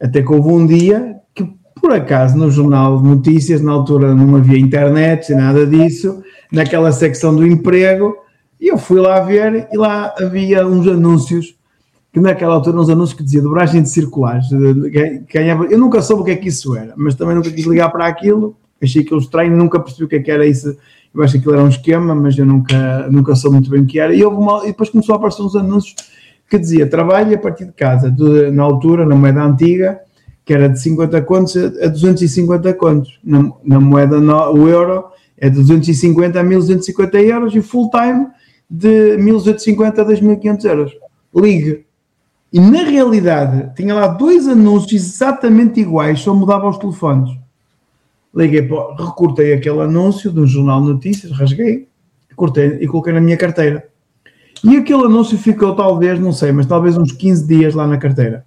Até 0.00 0.22
que 0.22 0.32
houve 0.32 0.48
um 0.48 0.66
dia 0.66 1.16
que, 1.34 1.44
por 1.80 1.92
acaso, 1.92 2.36
no 2.36 2.50
jornal 2.50 3.00
de 3.00 3.08
notícias, 3.08 3.60
na 3.60 3.72
altura 3.72 4.14
não 4.14 4.36
havia 4.36 4.58
internet, 4.58 5.32
nada 5.34 5.66
disso, 5.66 6.22
naquela 6.52 6.92
secção 6.92 7.34
do 7.34 7.46
emprego, 7.46 8.16
e 8.60 8.68
eu 8.68 8.78
fui 8.78 9.00
lá 9.00 9.20
ver 9.20 9.68
e 9.72 9.76
lá 9.76 10.14
havia 10.18 10.66
uns 10.66 10.86
anúncios, 10.86 11.56
que 12.12 12.18
naquela 12.18 12.54
altura 12.54 12.80
uns 12.80 12.88
anúncios 12.88 13.16
que 13.16 13.22
dizia 13.22 13.40
dobragem 13.40 13.82
de 13.82 13.88
circulares. 13.88 14.46
Ganhava, 15.32 15.66
eu 15.66 15.78
nunca 15.78 16.02
soube 16.02 16.22
o 16.22 16.24
que 16.24 16.32
é 16.32 16.36
que 16.36 16.48
isso 16.48 16.74
era, 16.76 16.92
mas 16.96 17.14
também 17.14 17.34
nunca 17.34 17.50
quis 17.50 17.66
ligar 17.66 17.90
para 17.90 18.06
aquilo. 18.06 18.56
Achei 18.82 19.02
aquilo 19.02 19.20
estranho, 19.20 19.56
nunca 19.56 19.78
percebi 19.78 20.04
o 20.04 20.08
que, 20.08 20.16
é 20.16 20.22
que 20.22 20.30
era 20.30 20.46
isso. 20.46 20.76
Eu 21.14 21.22
acho 21.22 21.32
que 21.32 21.38
aquilo 21.38 21.54
era 21.54 21.62
um 21.62 21.68
esquema, 21.68 22.14
mas 22.14 22.36
eu 22.38 22.46
nunca, 22.46 23.08
nunca 23.10 23.34
soube 23.34 23.56
muito 23.56 23.70
bem 23.70 23.82
o 23.82 23.86
que 23.86 23.98
era. 23.98 24.14
E, 24.14 24.24
uma, 24.24 24.64
e 24.64 24.68
depois 24.68 24.90
começou 24.90 25.14
a 25.14 25.18
aparecer 25.18 25.42
uns 25.42 25.56
anúncios 25.56 25.94
que 26.48 26.58
dizia 26.58 26.88
trabalhe 26.88 27.34
a 27.34 27.38
partir 27.38 27.66
de 27.66 27.72
casa, 27.72 28.10
de, 28.10 28.50
na 28.50 28.62
altura, 28.62 29.04
na 29.04 29.14
moeda 29.14 29.42
antiga, 29.42 30.00
que 30.44 30.54
era 30.54 30.68
de 30.68 30.80
50 30.80 31.20
contos 31.22 31.56
a 31.56 31.88
250 31.88 32.72
contos. 32.74 33.18
Na, 33.22 33.52
na 33.64 33.80
moeda 33.80 34.20
no, 34.20 34.52
o 34.52 34.68
euro 34.68 35.04
é 35.36 35.48
de 35.48 35.56
250 35.56 36.40
a 36.40 36.42
1250 36.42 37.20
euros 37.20 37.54
e 37.54 37.60
full 37.60 37.90
time 37.90 38.26
de 38.68 39.16
1850 39.18 40.00
a 40.00 40.04
2500 40.04 40.64
euros. 40.64 40.92
Ligue. 41.34 41.86
E 42.52 42.60
na 42.60 42.82
realidade 42.82 43.74
tinha 43.74 43.94
lá 43.94 44.08
dois 44.08 44.48
anúncios 44.48 44.92
exatamente 45.02 45.80
iguais, 45.80 46.20
só 46.20 46.34
mudava 46.34 46.68
os 46.68 46.78
telefones. 46.78 47.30
Liguei, 48.34 48.68
recortei 48.98 49.52
aquele 49.52 49.80
anúncio 49.80 50.30
de 50.30 50.40
um 50.40 50.46
jornal 50.46 50.80
de 50.80 50.88
notícias, 50.88 51.32
rasguei, 51.32 51.88
cortei 52.36 52.78
e 52.80 52.86
coloquei 52.86 53.12
na 53.12 53.20
minha 53.20 53.36
carteira. 53.36 53.88
E 54.64 54.76
aquele 54.76 55.04
anúncio 55.04 55.38
ficou 55.38 55.74
talvez, 55.74 56.18
não 56.18 56.32
sei, 56.32 56.52
mas 56.52 56.66
talvez 56.66 56.96
uns 56.96 57.12
15 57.12 57.46
dias 57.46 57.74
lá 57.74 57.86
na 57.86 57.98
carteira. 57.98 58.44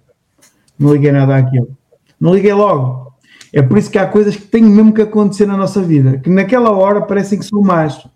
Não 0.78 0.92
liguei 0.92 1.12
nada 1.12 1.36
àquilo. 1.36 1.76
Não 2.20 2.34
liguei 2.34 2.52
logo. 2.52 3.12
É 3.52 3.62
por 3.62 3.78
isso 3.78 3.90
que 3.90 3.98
há 3.98 4.06
coisas 4.06 4.34
que 4.34 4.42
têm 4.42 4.62
mesmo 4.62 4.92
que 4.92 5.02
acontecer 5.02 5.46
na 5.46 5.56
nossa 5.56 5.82
vida, 5.82 6.18
que 6.18 6.30
naquela 6.30 6.70
hora 6.70 7.02
parecem 7.02 7.38
que 7.38 7.44
são 7.44 7.60
más. 7.60 8.06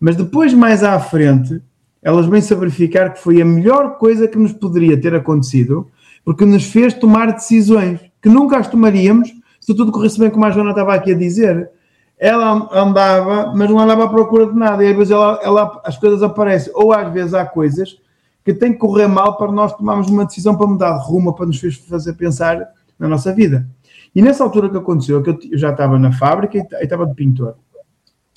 Mas 0.00 0.16
depois, 0.16 0.54
mais 0.54 0.84
à 0.84 0.98
frente, 1.00 1.60
elas 2.02 2.26
vêm-se 2.26 2.52
a 2.52 2.56
verificar 2.56 3.12
que 3.12 3.20
foi 3.20 3.40
a 3.40 3.44
melhor 3.44 3.98
coisa 3.98 4.28
que 4.28 4.38
nos 4.38 4.52
poderia 4.52 5.00
ter 5.00 5.14
acontecido, 5.14 5.88
porque 6.24 6.44
nos 6.44 6.64
fez 6.64 6.94
tomar 6.94 7.32
decisões 7.32 8.00
que 8.20 8.28
nunca 8.28 8.58
as 8.58 8.68
tomaríamos 8.68 9.32
se 9.68 9.74
tudo 9.74 9.92
corresse 9.92 10.18
bem, 10.18 10.30
como 10.30 10.46
a 10.46 10.50
Joana 10.50 10.70
estava 10.70 10.94
aqui 10.94 11.12
a 11.12 11.16
dizer. 11.16 11.70
Ela 12.18 12.68
andava, 12.72 13.52
mas 13.54 13.68
não 13.68 13.78
andava 13.78 14.04
à 14.04 14.08
procura 14.08 14.46
de 14.46 14.58
nada, 14.58 14.82
e 14.82 14.88
às 14.88 14.96
vezes 14.96 15.10
ela, 15.10 15.38
ela, 15.42 15.80
as 15.84 15.98
coisas 15.98 16.22
aparecem, 16.22 16.72
ou 16.74 16.92
às 16.92 17.12
vezes 17.12 17.34
há 17.34 17.44
coisas 17.44 17.98
que 18.42 18.54
têm 18.54 18.72
que 18.72 18.78
correr 18.78 19.06
mal 19.06 19.36
para 19.36 19.52
nós 19.52 19.74
tomarmos 19.74 20.08
uma 20.08 20.24
decisão 20.24 20.56
para 20.56 20.66
mudar 20.66 20.98
de 20.98 21.06
rumo, 21.06 21.34
para 21.34 21.44
nos 21.44 21.60
fazer 21.86 22.14
pensar 22.14 22.66
na 22.98 23.06
nossa 23.06 23.30
vida. 23.32 23.68
E 24.14 24.22
nessa 24.22 24.42
altura 24.42 24.70
que 24.70 24.78
aconteceu, 24.78 25.22
que 25.22 25.30
eu 25.30 25.58
já 25.58 25.70
estava 25.70 25.98
na 25.98 26.12
fábrica 26.12 26.56
e 26.56 26.82
estava 26.82 27.06
de 27.06 27.14
pintor. 27.14 27.56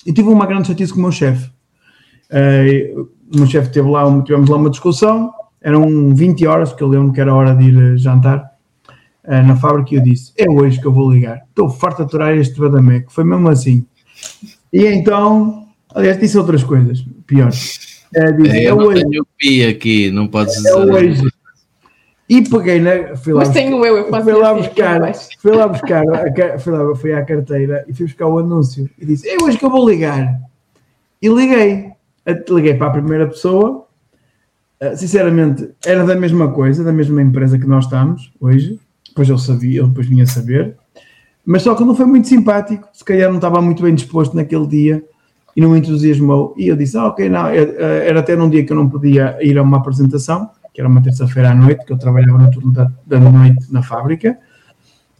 E 0.06 0.12
tive 0.12 0.28
uma 0.28 0.46
grande 0.46 0.68
chatice 0.68 0.92
com 0.92 0.98
o 0.98 1.02
meu 1.02 1.12
chefe. 1.12 1.50
Uh, 2.30 3.08
o 3.34 3.38
meu 3.38 3.46
chefe 3.46 3.70
teve 3.70 3.88
lá, 3.88 4.22
tivemos 4.22 4.48
lá 4.48 4.56
uma 4.56 4.70
discussão, 4.70 5.32
eram 5.60 6.14
20 6.14 6.46
horas, 6.46 6.70
porque 6.70 6.82
eu 6.82 6.88
lembro 6.88 7.12
que 7.12 7.20
era 7.20 7.34
hora 7.34 7.54
de 7.54 7.64
ir 7.64 7.94
eh, 7.94 7.96
jantar 7.96 8.52
uh, 9.24 9.46
na 9.46 9.56
fábrica 9.56 9.94
e 9.94 9.98
eu 9.98 10.02
disse, 10.02 10.32
é 10.36 10.50
hoje 10.50 10.80
que 10.80 10.86
eu 10.86 10.92
vou 10.92 11.10
ligar. 11.10 11.42
Estou 11.48 11.68
farto 11.68 11.98
de 11.98 12.02
aturar 12.04 12.36
este 12.36 12.58
Badamé, 12.58 13.00
que 13.00 13.12
foi 13.12 13.24
mesmo 13.24 13.48
assim. 13.48 13.86
E 14.72 14.84
então, 14.86 15.66
aliás, 15.94 16.18
disse 16.18 16.36
outras 16.36 16.64
coisas 16.64 17.04
piores. 17.26 18.02
Uh, 18.16 18.42
disse, 18.42 18.56
é, 18.56 18.64
é 18.64 18.74
hoje. 18.74 19.64
aqui, 19.68 20.10
não 20.10 20.26
podes. 20.26 20.64
É 20.64 20.74
hoje. 20.74 21.22
E 22.32 22.40
peguei 22.48 22.80
na. 22.80 23.14
Fui 23.14 23.34
lá 23.34 23.40
Mas 23.40 23.50
tenho 23.50 23.84
eu, 23.84 23.98
eu 23.98 24.08
faço 24.08 24.24
fui 24.24 24.32
lá 24.32 24.54
buscar, 24.54 25.14
fui 25.38 25.52
lá 25.52 25.68
buscar, 25.68 26.02
a, 26.02 26.58
fui, 26.58 26.72
lá, 26.72 26.94
fui 26.96 27.12
à 27.12 27.22
carteira 27.22 27.84
e 27.86 27.92
fui 27.92 28.06
buscar 28.06 28.26
o 28.26 28.38
anúncio 28.38 28.88
e 28.98 29.04
disse: 29.04 29.28
É 29.28 29.36
hoje 29.42 29.58
que 29.58 29.64
eu 29.66 29.68
vou 29.68 29.86
ligar. 29.86 30.40
E 31.20 31.28
liguei. 31.28 31.90
Liguei 32.48 32.72
para 32.72 32.86
a 32.86 32.90
primeira 32.90 33.26
pessoa. 33.26 33.84
Ah, 34.80 34.96
sinceramente, 34.96 35.72
era 35.84 36.06
da 36.06 36.16
mesma 36.16 36.50
coisa, 36.50 36.82
da 36.82 36.90
mesma 36.90 37.20
empresa 37.20 37.58
que 37.58 37.66
nós 37.66 37.84
estamos 37.84 38.32
hoje. 38.40 38.80
Depois 39.06 39.28
eu 39.28 39.36
sabia, 39.36 39.80
ele 39.80 39.88
depois 39.88 40.06
vinha 40.06 40.24
saber. 40.24 40.74
Mas 41.44 41.60
só 41.60 41.74
que 41.74 41.84
não 41.84 41.94
foi 41.94 42.06
muito 42.06 42.28
simpático. 42.28 42.88
Se 42.94 43.04
calhar 43.04 43.28
não 43.28 43.36
estava 43.36 43.60
muito 43.60 43.82
bem 43.82 43.94
disposto 43.94 44.34
naquele 44.34 44.66
dia 44.66 45.04
e 45.54 45.60
não 45.60 45.68
me 45.68 45.80
entusiasmou. 45.80 46.54
E 46.56 46.68
eu 46.68 46.76
disse: 46.76 46.96
ah, 46.96 47.08
Ok, 47.08 47.28
não. 47.28 47.48
Era 47.48 48.20
até 48.20 48.34
num 48.34 48.48
dia 48.48 48.64
que 48.64 48.72
eu 48.72 48.76
não 48.76 48.88
podia 48.88 49.36
ir 49.42 49.58
a 49.58 49.62
uma 49.62 49.76
apresentação 49.76 50.48
que 50.72 50.80
era 50.80 50.88
uma 50.88 51.02
terça-feira 51.02 51.50
à 51.50 51.54
noite, 51.54 51.84
que 51.84 51.92
eu 51.92 51.98
trabalhava 51.98 52.38
no 52.38 52.50
turno 52.50 52.72
da, 52.72 52.90
da 53.06 53.20
noite 53.20 53.72
na 53.72 53.82
fábrica. 53.82 54.38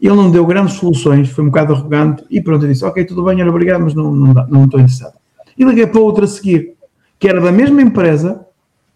Ele 0.01 0.15
não 0.15 0.31
deu 0.31 0.45
grandes 0.47 0.75
soluções, 0.75 1.29
foi 1.29 1.45
um 1.45 1.49
bocado 1.49 1.75
arrogante 1.75 2.25
e 2.31 2.41
pronto, 2.41 2.65
eu 2.65 2.69
disse: 2.73 2.85
Ok, 2.85 3.05
tudo 3.05 3.25
bem, 3.25 3.41
era 3.41 3.49
obrigado, 3.49 3.83
mas 3.83 3.95
não, 3.95 4.13
não, 4.13 4.33
dá, 4.33 4.47
não 4.47 4.65
estou 4.65 4.81
interessado. 4.81 5.15
E 5.57 5.65
liguei 5.65 5.87
para 5.87 6.01
outra 6.01 6.25
a 6.25 6.29
seguir, 6.29 6.75
que 7.19 7.29
era 7.29 7.41
da 7.41 7.53
mesma 7.53 7.83
empresa, 7.83 8.45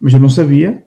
mas 0.01 0.13
eu 0.13 0.19
não 0.19 0.29
sabia, 0.29 0.83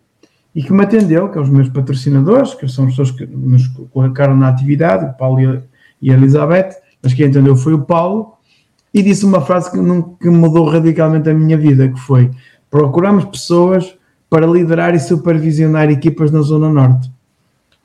e 0.54 0.62
que 0.62 0.72
me 0.72 0.82
atendeu, 0.82 1.28
que 1.28 1.38
é 1.38 1.40
os 1.40 1.48
meus 1.48 1.68
patrocinadores, 1.68 2.54
que 2.54 2.68
são 2.68 2.84
as 2.84 2.90
pessoas 2.90 3.10
que 3.12 3.24
nos 3.26 3.68
colocaram 3.92 4.36
na 4.36 4.48
atividade, 4.48 5.06
o 5.06 5.16
Paulo 5.16 5.62
e 6.02 6.10
a 6.10 6.14
Elizabeth, 6.14 6.70
mas 7.02 7.14
quem 7.14 7.26
entendeu 7.26 7.56
foi 7.56 7.72
o 7.72 7.82
Paulo, 7.82 8.34
e 8.92 9.02
disse 9.02 9.24
uma 9.24 9.40
frase 9.40 9.70
que, 9.70 9.78
que 10.20 10.28
mudou 10.28 10.68
radicalmente 10.68 11.30
a 11.30 11.34
minha 11.34 11.56
vida, 11.56 11.88
que 11.88 12.00
foi 12.00 12.30
procuramos 12.70 13.24
pessoas 13.24 13.96
para 14.30 14.46
liderar 14.46 14.94
e 14.94 15.00
supervisionar 15.00 15.90
equipas 15.90 16.30
na 16.30 16.40
Zona 16.40 16.68
Norte. 16.68 17.10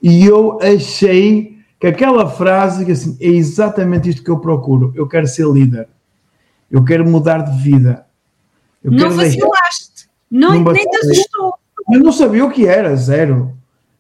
E 0.02 0.24
eu 0.24 0.60
achei 0.62 1.58
que 1.80 1.88
aquela 1.88 2.30
frase, 2.30 2.86
que 2.86 2.92
assim, 2.92 3.18
é 3.20 3.28
exatamente 3.28 4.10
isto 4.10 4.24
que 4.24 4.30
eu 4.30 4.38
procuro. 4.38 4.94
Eu 4.96 5.08
quero 5.08 5.26
ser 5.26 5.48
líder. 5.48 5.88
Eu 6.70 6.84
quero 6.86 7.10
mudar 7.10 7.40
de 7.40 7.62
vida. 7.62 8.06
Eu 8.84 8.92
não 8.92 9.10
vacilaste. 9.10 10.08
Não, 10.30 10.60
não 10.60 10.72
nem 10.72 10.88
te 10.88 10.98
assustou. 10.98 11.56
Eu 11.92 12.00
não 12.00 12.12
sabia 12.12 12.46
o 12.46 12.52
que 12.52 12.68
era, 12.68 12.96
zero. 12.96 13.52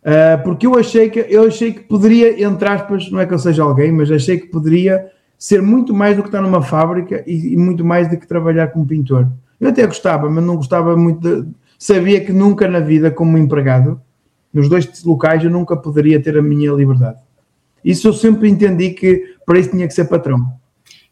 Uh, 0.03 0.43
porque 0.43 0.67
eu 0.67 0.77
achei 0.77 1.09
que 1.09 1.25
eu 1.27 1.47
achei 1.47 1.73
que 1.73 1.79
poderia, 1.79 2.43
entre 2.43 2.69
aspas, 2.69 3.09
não 3.09 3.19
é 3.19 3.25
que 3.25 3.33
eu 3.33 3.39
seja 3.39 3.63
alguém, 3.63 3.91
mas 3.91 4.11
achei 4.11 4.39
que 4.39 4.47
poderia 4.47 5.11
ser 5.37 5.63
muito 5.63 5.95
mais 5.95 6.15
do 6.15 6.21
que 6.21 6.27
estar 6.27 6.41
numa 6.41 6.61
fábrica 6.61 7.23
e, 7.25 7.53
e 7.53 7.57
muito 7.57 7.83
mais 7.83 8.07
do 8.07 8.17
que 8.17 8.27
trabalhar 8.27 8.67
como 8.67 8.85
pintor. 8.85 9.27
Eu 9.59 9.69
até 9.69 9.85
gostava, 9.87 10.29
mas 10.29 10.43
não 10.43 10.57
gostava 10.57 10.95
muito 10.95 11.21
de, 11.21 11.49
sabia 11.77 12.23
que 12.23 12.31
nunca 12.31 12.67
na 12.67 12.79
vida, 12.79 13.11
como 13.11 13.37
empregado, 13.37 14.01
nos 14.53 14.69
dois 14.69 15.03
locais, 15.03 15.43
eu 15.43 15.49
nunca 15.49 15.75
poderia 15.75 16.21
ter 16.21 16.37
a 16.37 16.41
minha 16.41 16.71
liberdade. 16.71 17.19
Isso 17.83 18.07
eu 18.07 18.13
sempre 18.13 18.49
entendi 18.49 18.91
que 18.91 19.35
para 19.45 19.59
isso 19.59 19.69
tinha 19.69 19.87
que 19.87 19.93
ser 19.93 20.05
patrão. 20.05 20.53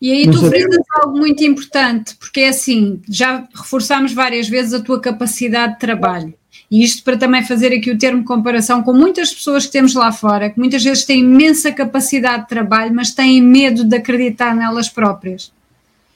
E 0.01 0.11
aí 0.11 0.25
não 0.25 0.33
tu 0.33 0.49
frisas 0.49 0.83
algo 1.01 1.17
muito 1.17 1.43
importante, 1.43 2.15
porque 2.17 2.41
é 2.41 2.49
assim, 2.49 3.01
já 3.07 3.47
reforçámos 3.55 4.13
várias 4.13 4.49
vezes 4.49 4.73
a 4.73 4.81
tua 4.81 4.99
capacidade 4.99 5.73
de 5.73 5.79
trabalho. 5.79 6.33
E 6.69 6.83
isto 6.83 7.03
para 7.03 7.17
também 7.17 7.43
fazer 7.43 7.73
aqui 7.73 7.91
o 7.91 7.97
termo 7.97 8.21
de 8.21 8.25
comparação 8.25 8.81
com 8.81 8.93
muitas 8.93 9.33
pessoas 9.33 9.65
que 9.65 9.71
temos 9.71 9.93
lá 9.93 10.11
fora, 10.11 10.49
que 10.49 10.59
muitas 10.59 10.83
vezes 10.83 11.05
têm 11.05 11.19
imensa 11.19 11.71
capacidade 11.71 12.43
de 12.43 12.49
trabalho, 12.49 12.93
mas 12.93 13.11
têm 13.11 13.41
medo 13.41 13.83
de 13.85 13.95
acreditar 13.95 14.55
nelas 14.55 14.89
próprias. 14.89 15.51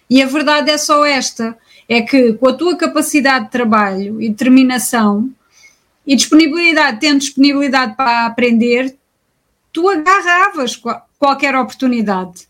E 0.09 0.21
a 0.21 0.25
verdade 0.25 0.71
é 0.71 0.77
só 0.77 1.05
esta: 1.05 1.55
é 1.87 2.01
que 2.01 2.33
com 2.33 2.49
a 2.49 2.53
tua 2.53 2.75
capacidade 2.75 3.45
de 3.45 3.51
trabalho 3.51 4.21
e 4.21 4.29
determinação 4.29 5.29
e 6.05 6.15
disponibilidade, 6.15 6.99
tendo 6.99 7.19
disponibilidade 7.19 7.95
para 7.95 8.25
aprender, 8.25 8.95
tu 9.71 9.87
agarravas 9.89 10.81
qualquer 11.19 11.55
oportunidade. 11.55 12.47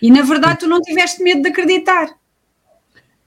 E 0.00 0.10
na 0.10 0.22
verdade 0.22 0.60
tu 0.60 0.68
não 0.68 0.80
tiveste 0.80 1.22
medo 1.22 1.42
de 1.42 1.48
acreditar. 1.48 2.08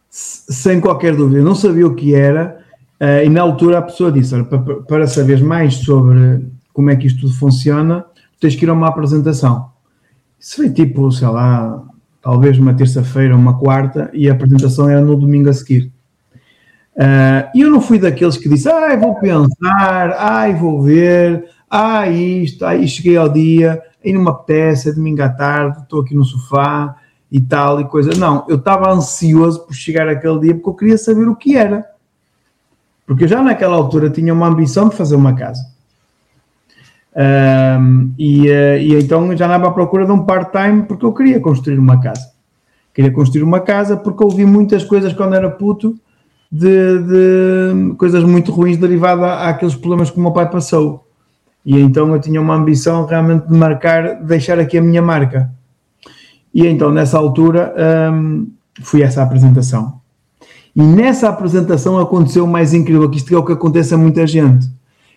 Sem 0.10 0.80
qualquer 0.80 1.16
dúvida, 1.16 1.40
eu 1.40 1.46
não 1.46 1.56
sabia 1.56 1.88
o 1.88 1.96
que 1.96 2.14
era, 2.14 2.64
uh, 3.00 3.26
e 3.26 3.30
na 3.30 3.42
altura 3.42 3.78
a 3.78 3.82
pessoa 3.82 4.12
disse: 4.12 4.42
para, 4.44 4.60
para 4.60 5.08
saber 5.08 5.42
mais 5.42 5.76
sobre 5.76 6.46
como 6.74 6.90
é 6.90 6.96
que 6.96 7.08
isto 7.08 7.22
tudo 7.22 7.34
funciona, 7.34 8.06
tens 8.40 8.56
que 8.56 8.66
ir 8.66 8.70
a 8.70 8.74
uma 8.74 8.88
apresentação. 8.88 9.72
Isso 10.40 10.58
foi 10.58 10.70
tipo, 10.70 11.12
sei 11.12 11.28
lá, 11.28 11.84
talvez 12.22 12.58
uma 12.58 12.74
terça-feira, 12.74 13.36
uma 13.36 13.58
quarta, 13.58 14.10
e 14.14 14.30
a 14.30 14.34
apresentação 14.34 14.90
era 14.90 15.02
no 15.02 15.16
domingo 15.16 15.50
a 15.50 15.54
seguir. 15.54 15.92
Uh, 16.96 17.50
e 17.56 17.62
eu 17.62 17.70
não 17.70 17.82
fui 17.82 17.98
daqueles 17.98 18.38
que 18.38 18.50
disse, 18.50 18.70
ai, 18.70 18.98
vou 18.98 19.16
pensar, 19.16 20.16
ai, 20.18 20.54
vou 20.54 20.82
ver, 20.84 21.46
ai, 21.70 22.14
isto, 22.14 22.66
ai, 22.66 22.86
cheguei 22.86 23.18
ao 23.18 23.30
dia, 23.30 23.82
aí 24.04 24.14
numa 24.14 24.34
peça, 24.34 24.90
é 24.90 24.94
domingo 24.94 25.22
à 25.24 25.30
tarde, 25.30 25.80
estou 25.82 26.02
aqui 26.02 26.14
no 26.14 26.26
sofá 26.26 26.96
e 27.32 27.40
tal 27.40 27.80
e 27.80 27.86
coisa. 27.86 28.12
Não, 28.18 28.46
eu 28.50 28.58
estava 28.58 28.92
ansioso 28.92 29.66
por 29.66 29.74
chegar 29.74 30.08
aquele 30.10 30.40
dia 30.40 30.54
porque 30.54 30.70
eu 30.70 30.74
queria 30.74 30.98
saber 30.98 31.28
o 31.28 31.36
que 31.36 31.56
era. 31.56 31.86
Porque 33.06 33.24
eu 33.24 33.28
já 33.28 33.42
naquela 33.42 33.76
altura 33.76 34.10
tinha 34.10 34.34
uma 34.34 34.48
ambição 34.48 34.90
de 34.90 34.96
fazer 34.96 35.16
uma 35.16 35.34
casa. 35.34 35.66
Um, 37.14 38.14
e, 38.18 38.50
uh, 38.50 38.78
e, 38.78 38.96
então 38.96 39.36
já 39.36 39.46
andava 39.46 39.68
à 39.68 39.72
procura 39.72 40.06
de 40.06 40.12
um 40.14 40.24
part-time 40.24 40.84
porque 40.84 41.06
eu 41.06 41.14
queria 41.14 41.40
construir 41.40 41.78
uma 41.78 42.00
casa. 42.00 42.32
Queria 42.94 43.12
construir 43.12 43.44
uma 43.44 43.60
casa 43.60 43.98
porque 43.98 44.24
ouvi 44.24 44.46
muitas 44.46 44.84
coisas 44.84 45.14
quando 45.14 45.36
era 45.36 45.50
puto 45.50 45.96
de, 46.52 47.00
de 47.00 47.96
coisas 47.96 48.24
muito 48.24 48.52
ruins 48.52 48.78
derivadas 48.78 49.26
àqueles 49.26 49.76
problemas 49.76 50.10
que 50.10 50.18
o 50.18 50.22
meu 50.22 50.32
pai 50.32 50.50
passou. 50.50 51.08
E 51.66 51.80
então 51.80 52.14
eu 52.14 52.20
tinha 52.20 52.42
uma 52.42 52.56
ambição 52.56 53.06
realmente 53.06 53.48
de 53.48 53.58
marcar, 53.58 54.24
deixar 54.24 54.60
aqui 54.60 54.78
a 54.78 54.82
minha 54.82 55.02
marca. 55.02 55.52
E 56.54 56.66
então 56.66 56.92
nessa 56.92 57.18
altura 57.18 57.74
um, 58.14 58.50
fui 58.82 59.04
a 59.04 59.08
essa 59.08 59.22
apresentação. 59.22 60.00
E 60.74 60.82
nessa 60.82 61.28
apresentação 61.28 62.00
aconteceu 62.00 62.46
o 62.46 62.48
mais 62.48 62.74
incrível, 62.74 63.10
que 63.10 63.18
isto 63.18 63.34
é 63.36 63.38
o 63.38 63.44
que 63.44 63.52
acontece 63.52 63.94
a 63.94 63.98
muita 63.98 64.26
gente 64.26 64.70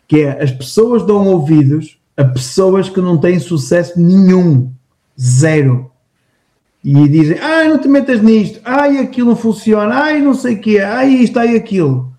que 0.07 0.23
é 0.23 0.43
as 0.43 0.51
pessoas 0.51 1.05
dão 1.07 1.27
ouvidos 1.27 1.99
a 2.17 2.25
pessoas 2.25 2.89
que 2.89 3.01
não 3.01 3.19
têm 3.19 3.39
sucesso 3.41 4.01
nenhum, 4.01 4.71
zero. 5.21 5.91
E 6.83 7.09
dizem, 7.09 7.39
ai, 7.39 7.69
não 7.69 7.79
te 7.79 7.89
metas 7.89 8.21
nisto, 8.21 8.61
ai, 8.65 8.99
aquilo 8.99 9.31
não 9.31 9.37
funciona, 9.37 9.95
ai, 9.95 10.21
não 10.21 10.35
sei 10.35 10.55
o 10.55 10.61
quê, 10.61 10.79
ai, 10.79 11.09
isto, 11.15 11.39
ai, 11.39 11.57
aquilo. 11.57 12.13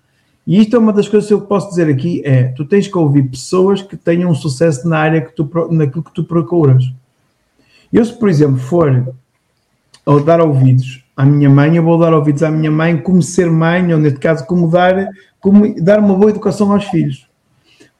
E 0.46 0.60
isto 0.60 0.76
é 0.76 0.78
uma 0.78 0.92
das 0.92 1.08
coisas 1.08 1.26
que 1.26 1.34
eu 1.34 1.40
posso 1.40 1.70
dizer 1.70 1.88
aqui, 1.88 2.22
é, 2.24 2.44
tu 2.48 2.64
tens 2.64 2.86
que 2.86 2.98
ouvir 2.98 3.24
pessoas 3.24 3.82
que 3.82 3.96
tenham 3.96 4.34
sucesso 4.34 4.88
na 4.88 4.98
área 4.98 5.20
que 5.20 5.32
tu, 5.34 5.48
naquilo 5.70 6.04
que 6.04 6.12
tu 6.12 6.24
procuras. 6.24 6.84
Eu, 7.92 8.04
se, 8.04 8.12
por 8.12 8.28
exemplo, 8.28 8.58
for 8.58 9.14
ao 10.04 10.20
dar 10.20 10.40
ouvidos 10.40 11.04
à 11.16 11.24
minha 11.24 11.48
mãe, 11.48 11.76
eu 11.76 11.82
vou 11.82 11.98
dar 11.98 12.12
ouvidos 12.12 12.42
à 12.42 12.50
minha 12.50 12.70
mãe 12.70 12.96
como 12.96 13.22
ser 13.22 13.50
mãe, 13.50 13.92
ou 13.92 13.98
neste 13.98 14.18
caso, 14.20 14.46
como 14.46 14.70
dar, 14.70 15.08
como 15.40 15.74
dar 15.82 15.98
uma 15.98 16.14
boa 16.14 16.30
educação 16.30 16.72
aos 16.72 16.84
filhos. 16.84 17.25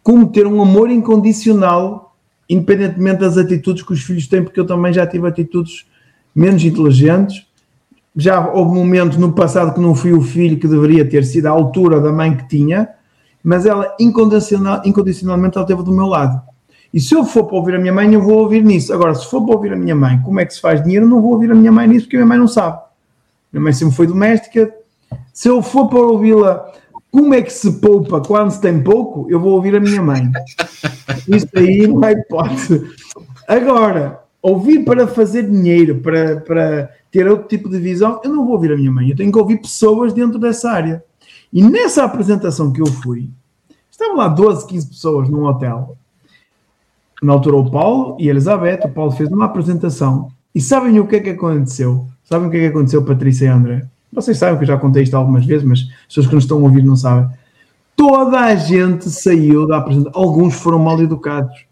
Como 0.07 0.29
ter 0.29 0.47
um 0.47 0.63
amor 0.63 0.89
incondicional, 0.89 2.15
independentemente 2.49 3.19
das 3.19 3.37
atitudes 3.37 3.83
que 3.83 3.93
os 3.93 4.05
filhos 4.05 4.29
têm, 4.29 4.41
porque 4.41 4.61
eu 4.61 4.65
também 4.65 4.93
já 4.93 5.05
tive 5.05 5.27
atitudes 5.27 5.85
menos 6.33 6.65
inteligentes. 6.65 7.45
Já 8.15 8.49
houve 8.53 8.73
momentos 8.73 9.19
no 9.19 9.33
passado 9.33 9.75
que 9.75 9.81
não 9.81 9.97
fui 9.97 10.13
o 10.13 10.21
filho 10.21 10.61
que 10.61 10.69
deveria 10.69 11.05
ter 11.05 11.25
sido 11.25 11.47
à 11.47 11.51
altura 11.51 12.01
da 12.01 12.13
mãe 12.13 12.37
que 12.37 12.47
tinha, 12.47 12.89
mas 13.43 13.67
ela 13.67 13.97
incondicional, 13.99 14.81
incondicionalmente 14.85 15.57
ela 15.57 15.65
esteve 15.65 15.83
do 15.83 15.91
meu 15.91 16.07
lado. 16.07 16.41
E 16.95 17.01
se 17.01 17.13
eu 17.13 17.25
for 17.25 17.43
para 17.43 17.57
ouvir 17.57 17.75
a 17.75 17.79
minha 17.81 17.93
mãe, 17.93 18.15
eu 18.15 18.23
vou 18.23 18.39
ouvir 18.39 18.63
nisso. 18.63 18.95
Agora, 18.95 19.13
se 19.13 19.29
for 19.29 19.45
para 19.45 19.57
ouvir 19.57 19.73
a 19.73 19.77
minha 19.77 19.97
mãe, 19.97 20.23
como 20.23 20.39
é 20.39 20.47
que 20.47 20.55
se 20.55 20.61
faz 20.61 20.81
dinheiro, 20.85 21.05
eu 21.05 21.11
não 21.11 21.21
vou 21.21 21.33
ouvir 21.33 21.51
a 21.51 21.55
minha 21.57 21.73
mãe 21.73 21.89
nisso, 21.89 22.05
porque 22.05 22.15
a 22.15 22.21
minha 22.21 22.29
mãe 22.29 22.39
não 22.39 22.47
sabe. 22.47 22.79
Minha 23.53 23.61
mãe 23.65 23.73
sempre 23.73 23.97
foi 23.97 24.07
doméstica. 24.07 24.73
Se 25.33 25.49
eu 25.49 25.61
for 25.63 25.89
para 25.89 25.99
ouvi-la 25.99 26.76
como 27.11 27.35
é 27.35 27.43
que 27.43 27.53
se 27.53 27.81
poupa 27.81 28.21
quando 28.21 28.51
se 28.51 28.61
tem 28.61 28.83
pouco, 28.83 29.27
eu 29.31 29.41
vou 29.41 29.53
ouvir 29.53 29.75
a 29.75 29.81
minha 29.81 30.03
mãe. 30.03 30.31
Isso 31.29 31.49
aí 31.57 31.87
não 31.87 32.05
é 32.05 32.13
hipótese. 32.13 32.91
Agora, 33.49 34.21
ouvir 34.43 34.85
para 34.85 35.07
fazer 35.07 35.49
dinheiro, 35.49 36.01
para, 36.01 36.41
para 36.41 36.91
ter 37.11 37.27
outro 37.29 37.49
tipo 37.49 37.69
de 37.69 37.79
visão, 37.79 38.21
eu 38.23 38.31
não 38.31 38.45
vou 38.45 38.55
ouvir 38.55 38.73
a 38.73 38.77
minha 38.77 38.93
mãe. 38.93 39.11
Eu 39.11 39.17
tenho 39.17 39.33
que 39.33 39.39
ouvir 39.39 39.59
pessoas 39.59 40.13
dentro 40.13 40.39
dessa 40.39 40.71
área. 40.71 41.03
E 41.53 41.63
nessa 41.63 42.05
apresentação 42.05 42.73
que 42.73 42.81
eu 42.81 42.87
fui, 42.87 43.31
estavam 43.91 44.17
lá 44.17 44.29
12, 44.29 44.67
15 44.67 44.89
pessoas 44.89 45.29
num 45.29 45.45
hotel. 45.45 45.97
Na 47.23 47.33
altura, 47.33 47.57
o 47.57 47.71
Paulo 47.71 48.17
e 48.21 48.29
a 48.29 48.31
Elizabeth. 48.31 48.81
O 48.85 48.91
Paulo 48.91 49.13
fez 49.13 49.31
uma 49.31 49.47
apresentação. 49.47 50.29
E 50.55 50.61
sabem 50.61 51.01
o 51.01 51.07
que 51.07 51.17
é 51.17 51.21
que 51.21 51.31
aconteceu? 51.31 52.07
Sabem 52.25 52.49
o 52.49 52.51
que 52.51 52.57
é 52.59 52.61
que 52.61 52.67
aconteceu, 52.67 53.05
Patrícia 53.05 53.47
e 53.47 53.49
André? 53.49 53.89
Vocês 54.17 54.39
sabem 54.39 54.57
que 54.57 54.65
eu 54.65 54.69
já 54.69 54.79
contei 54.79 55.03
isto 55.03 55.15
algumas 55.15 55.45
vezes, 55.45 55.63
mas 55.63 55.81
as 55.81 56.07
pessoas 56.07 56.27
que 56.27 56.35
nos 56.35 56.45
estão 56.45 56.57
a 56.57 56.63
ouvir 56.63 56.83
não 56.83 56.97
sabem. 56.97 57.29
Toda 57.95 58.41
a 58.41 58.55
gente 58.55 59.11
saiu 59.11 59.67
da 59.67 59.77
apresentação. 59.77 60.19
Alguns 60.19 60.55
foram 60.55 60.79
mal 60.79 60.99
educados. 61.03 61.67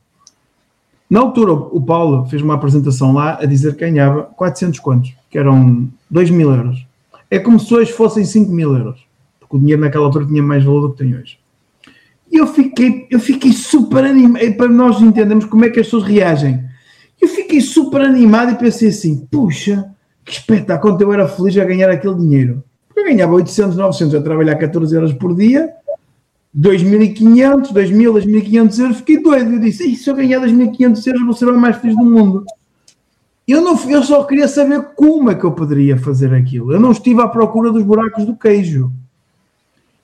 Na 1.09 1.21
altura, 1.21 1.55
o 1.55 1.81
Paulo 1.81 2.27
fez 2.27 2.43
uma 2.43 2.55
apresentação 2.55 3.15
lá 3.15 3.39
a 3.41 3.47
dizer 3.47 3.73
que 3.73 3.81
ganhava 3.81 4.25
400 4.25 4.79
contos, 4.81 5.15
que 5.31 5.39
eram 5.39 5.89
2 6.11 6.31
mil 6.31 6.55
euros. 6.55 6.87
É 7.31 7.39
como 7.39 7.59
se 7.59 7.75
hoje 7.75 7.91
fossem 7.93 8.27
5 8.27 8.53
mil 8.53 8.77
euros, 8.77 9.01
porque 9.41 9.57
o 9.57 9.59
dinheiro 9.59 9.81
naquela 9.81 10.05
altura 10.05 10.27
tinha 10.27 10.43
mais 10.43 10.63
valor 10.63 10.83
do 10.83 10.93
que 10.93 10.99
tem 10.99 11.17
hoje. 11.17 11.39
E 12.31 12.37
eu 12.37 12.47
fiquei, 12.47 13.07
eu 13.11 13.21
fiquei 13.21 13.53
super 13.53 14.05
animado, 14.05 14.55
para 14.57 14.69
nós 14.69 15.01
entendermos 15.01 15.47
como 15.47 15.65
é 15.65 15.71
que 15.71 15.81
as 15.81 15.87
pessoas 15.87 16.05
reagem. 16.05 16.63
Eu 17.21 17.29
fiquei 17.29 17.63
super 17.63 18.03
animado 18.03 18.53
e 18.53 18.57
pensei 18.57 18.89
assim: 18.89 19.27
puxa, 19.31 19.94
que 20.25 20.33
espetáculo, 20.33 20.93
quando 20.93 21.03
eu 21.03 21.13
era 21.13 21.29
feliz 21.29 21.57
a 21.59 21.65
ganhar 21.65 21.91
aquele 21.91 22.15
dinheiro. 22.15 22.65
Eu 22.97 23.05
ganhava 23.05 23.35
800, 23.35 23.77
900 23.77 24.15
a 24.15 24.23
trabalhar 24.23 24.55
14 24.57 24.95
euros 24.95 25.13
por 25.13 25.35
dia, 25.35 25.71
2.500, 26.57 27.73
2.000, 27.73 28.25
2.500 28.25 28.79
euros, 28.79 28.97
fiquei 28.99 29.21
doido. 29.21 29.53
Eu 29.53 29.59
disse, 29.59 29.97
se 29.97 30.09
eu 30.09 30.15
ganhar 30.15 30.41
2.500 30.41 31.07
euros 31.09 31.25
vou 31.25 31.33
ser 31.33 31.49
o 31.49 31.59
mais 31.59 31.77
feliz 31.77 31.97
do 31.97 32.05
mundo. 32.05 32.45
Eu, 33.47 33.61
não, 33.61 33.79
eu 33.91 34.03
só 34.03 34.25
queria 34.25 34.49
saber 34.49 34.81
como 34.95 35.31
é 35.31 35.35
que 35.35 35.45
eu 35.45 35.53
poderia 35.53 35.99
fazer 35.99 36.33
aquilo. 36.33 36.73
Eu 36.73 36.81
não 36.81 36.93
estive 36.93 37.21
à 37.21 37.29
procura 37.29 37.71
dos 37.71 37.83
buracos 37.83 38.25
do 38.25 38.35
queijo. 38.35 38.91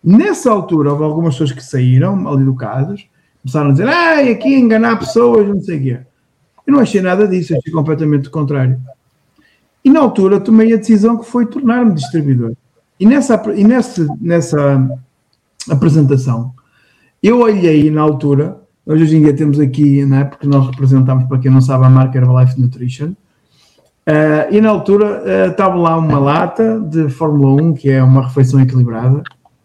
Nessa 0.03 0.51
altura, 0.51 0.91
houve 0.93 1.05
algumas 1.05 1.35
pessoas 1.35 1.53
que 1.53 1.65
saíram, 1.65 2.17
mal 2.17 2.39
educadas, 2.41 3.07
começaram 3.43 3.69
a 3.69 3.73
dizer, 3.73 3.89
ah, 3.89 4.21
aqui 4.31 4.55
enganar 4.55 4.99
pessoas, 4.99 5.49
não 5.49 5.61
sei 5.61 5.79
o 5.79 5.83
quê. 5.83 6.01
Eu 6.67 6.73
não 6.75 6.81
achei 6.81 7.01
nada 7.01 7.27
disso, 7.27 7.55
achei 7.57 7.73
completamente 7.73 8.29
o 8.29 8.31
contrário. 8.31 8.79
E 9.85 9.91
na 9.91 10.01
altura 10.01 10.41
tomei 10.41 10.73
a 10.73 10.77
decisão 10.77 11.17
que 11.17 11.27
foi 11.27 11.47
tornar-me 11.47 11.95
distribuidor. 11.95 12.53
E 12.99 13.07
nessa, 13.07 13.43
e 13.57 13.65
nessa, 13.65 14.07
nessa 14.21 14.89
apresentação, 15.71 16.53
eu 17.23 17.41
olhei 17.41 17.91
na 17.91 18.03
altura, 18.03 18.61
hoje 18.85 19.17
em 19.17 19.23
dia 19.23 19.35
temos 19.35 19.59
aqui, 19.59 20.05
né, 20.05 20.25
porque 20.25 20.47
nós 20.47 20.67
representamos, 20.67 21.25
para 21.25 21.39
quem 21.39 21.51
não 21.51 21.63
sabe, 21.63 21.87
a 21.87 21.91
marca 21.91 22.19
Herbalife 22.19 22.61
Nutrition, 22.61 23.09
uh, 23.09 24.51
e 24.51 24.61
na 24.61 24.69
altura 24.69 25.23
uh, 25.23 25.51
estava 25.51 25.77
lá 25.77 25.97
uma 25.97 26.19
lata 26.19 26.79
de 26.79 27.09
Fórmula 27.09 27.63
1, 27.63 27.75
que 27.75 27.91
é 27.91 28.03
uma 28.03 28.27
refeição 28.27 28.61
equilibrada, 28.61 29.23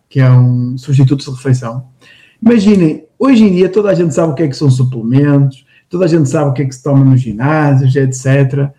que 0.09 0.21
é 0.21 0.29
um 0.29 0.77
substituto 0.77 1.25
de 1.25 1.31
refeição. 1.31 1.85
Imaginem, 2.41 3.05
hoje 3.19 3.43
em 3.43 3.53
dia 3.53 3.67
toda 3.67 3.89
a 3.89 3.93
gente 3.93 4.13
sabe 4.13 4.31
o 4.31 4.35
que 4.35 4.43
é 4.43 4.47
que 4.47 4.55
são 4.55 4.69
suplementos, 4.71 5.65
toda 5.89 6.05
a 6.05 6.07
gente 6.07 6.29
sabe 6.29 6.51
o 6.51 6.53
que 6.53 6.61
é 6.61 6.65
que 6.65 6.75
se 6.75 6.83
toma 6.83 7.03
nos 7.03 7.19
ginásios, 7.19 7.95
etc. 7.95 8.69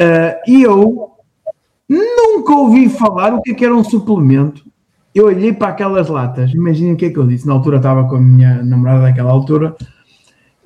Uh, 0.00 0.38
e 0.46 0.62
eu 0.62 1.10
nunca 1.88 2.54
ouvi 2.54 2.88
falar 2.88 3.34
o 3.34 3.42
que, 3.42 3.50
é 3.50 3.54
que 3.54 3.64
era 3.64 3.74
um 3.74 3.82
suplemento. 3.82 4.64
Eu 5.14 5.26
olhei 5.26 5.52
para 5.52 5.68
aquelas 5.68 6.08
latas, 6.08 6.52
imaginem 6.52 6.92
o 6.92 6.96
que 6.96 7.06
é 7.06 7.10
que 7.10 7.18
eu 7.18 7.26
disse. 7.26 7.46
Na 7.46 7.54
altura 7.54 7.78
estava 7.78 8.08
com 8.08 8.16
a 8.16 8.20
minha 8.20 8.62
namorada 8.62 9.02
naquela 9.02 9.32
altura, 9.32 9.74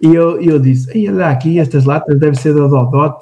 e 0.00 0.14
eu, 0.14 0.40
eu 0.42 0.58
disse: 0.58 1.08
olha 1.08 1.28
aqui, 1.28 1.58
estas 1.58 1.84
latas 1.84 2.18
devem 2.18 2.34
ser 2.34 2.54
da 2.54 2.66
Dodot, 2.66 3.16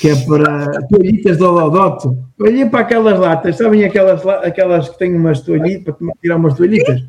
que 0.00 0.08
é 0.08 0.16
para 0.24 0.82
toalhitas 0.88 1.38
da 1.38 1.46
Dodot. 1.46 2.16
Eu 2.38 2.46
olhei 2.46 2.66
para 2.66 2.80
aquelas 2.80 3.20
latas, 3.20 3.56
sabem 3.56 3.84
aquelas, 3.84 4.26
aquelas 4.26 4.88
que 4.88 4.98
têm 4.98 5.14
umas 5.14 5.40
toalhitas, 5.40 5.94
para 5.94 6.12
tirar 6.20 6.36
umas 6.36 6.54
toalhitas? 6.54 7.04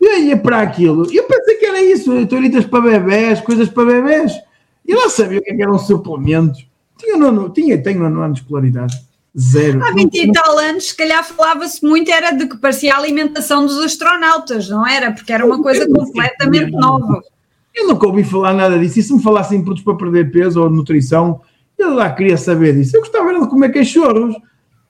Eu 0.00 0.12
olhei 0.12 0.36
para 0.36 0.60
aquilo, 0.60 1.06
eu 1.12 1.24
pensei 1.24 1.56
que 1.56 1.66
era 1.66 1.82
isso, 1.82 2.26
toalhitas 2.26 2.64
para 2.66 2.80
bebés, 2.80 3.40
coisas 3.40 3.68
para 3.68 3.86
bebés. 3.86 4.32
E 4.86 4.94
lá 4.94 5.08
sabia 5.08 5.38
o 5.38 5.42
que, 5.42 5.50
é 5.50 5.56
que 5.56 5.62
eram 5.62 5.78
suplementos. 5.78 6.69
Tinha, 7.00 7.16
nono, 7.16 7.48
tinha, 7.50 7.82
tenho 7.82 8.00
nono 8.00 8.20
ano 8.20 8.34
de 8.34 8.40
escolaridade. 8.40 8.96
Zero. 9.38 9.82
Há 9.84 9.92
20 9.92 10.14
e 10.14 10.32
tal 10.32 10.58
anos, 10.58 10.88
se 10.88 10.96
calhar 10.96 11.24
falava-se 11.24 11.84
muito, 11.84 12.10
era 12.10 12.32
de 12.32 12.46
que 12.46 12.56
parecia 12.56 12.94
a 12.94 12.98
alimentação 12.98 13.64
dos 13.64 13.78
astronautas, 13.78 14.68
não 14.68 14.86
era? 14.86 15.12
Porque 15.12 15.32
era 15.32 15.46
uma 15.46 15.62
coisa 15.62 15.88
completamente 15.88 16.72
nova. 16.72 17.22
Eu 17.74 17.86
nunca 17.86 18.06
ouvi 18.06 18.24
falar 18.24 18.52
nada 18.52 18.78
disso. 18.78 18.98
E 18.98 19.02
se 19.02 19.14
me 19.14 19.22
falassem 19.22 19.58
em 19.58 19.62
produtos 19.62 19.84
para 19.84 19.96
perder 19.96 20.32
peso 20.32 20.60
ou 20.60 20.68
nutrição, 20.68 21.40
eu 21.78 21.94
lá 21.94 22.10
queria 22.10 22.36
saber 22.36 22.74
disso. 22.74 22.96
Eu 22.96 23.00
gostava 23.00 23.32
de 23.32 23.48
comer 23.48 23.72
cachorros. 23.72 24.34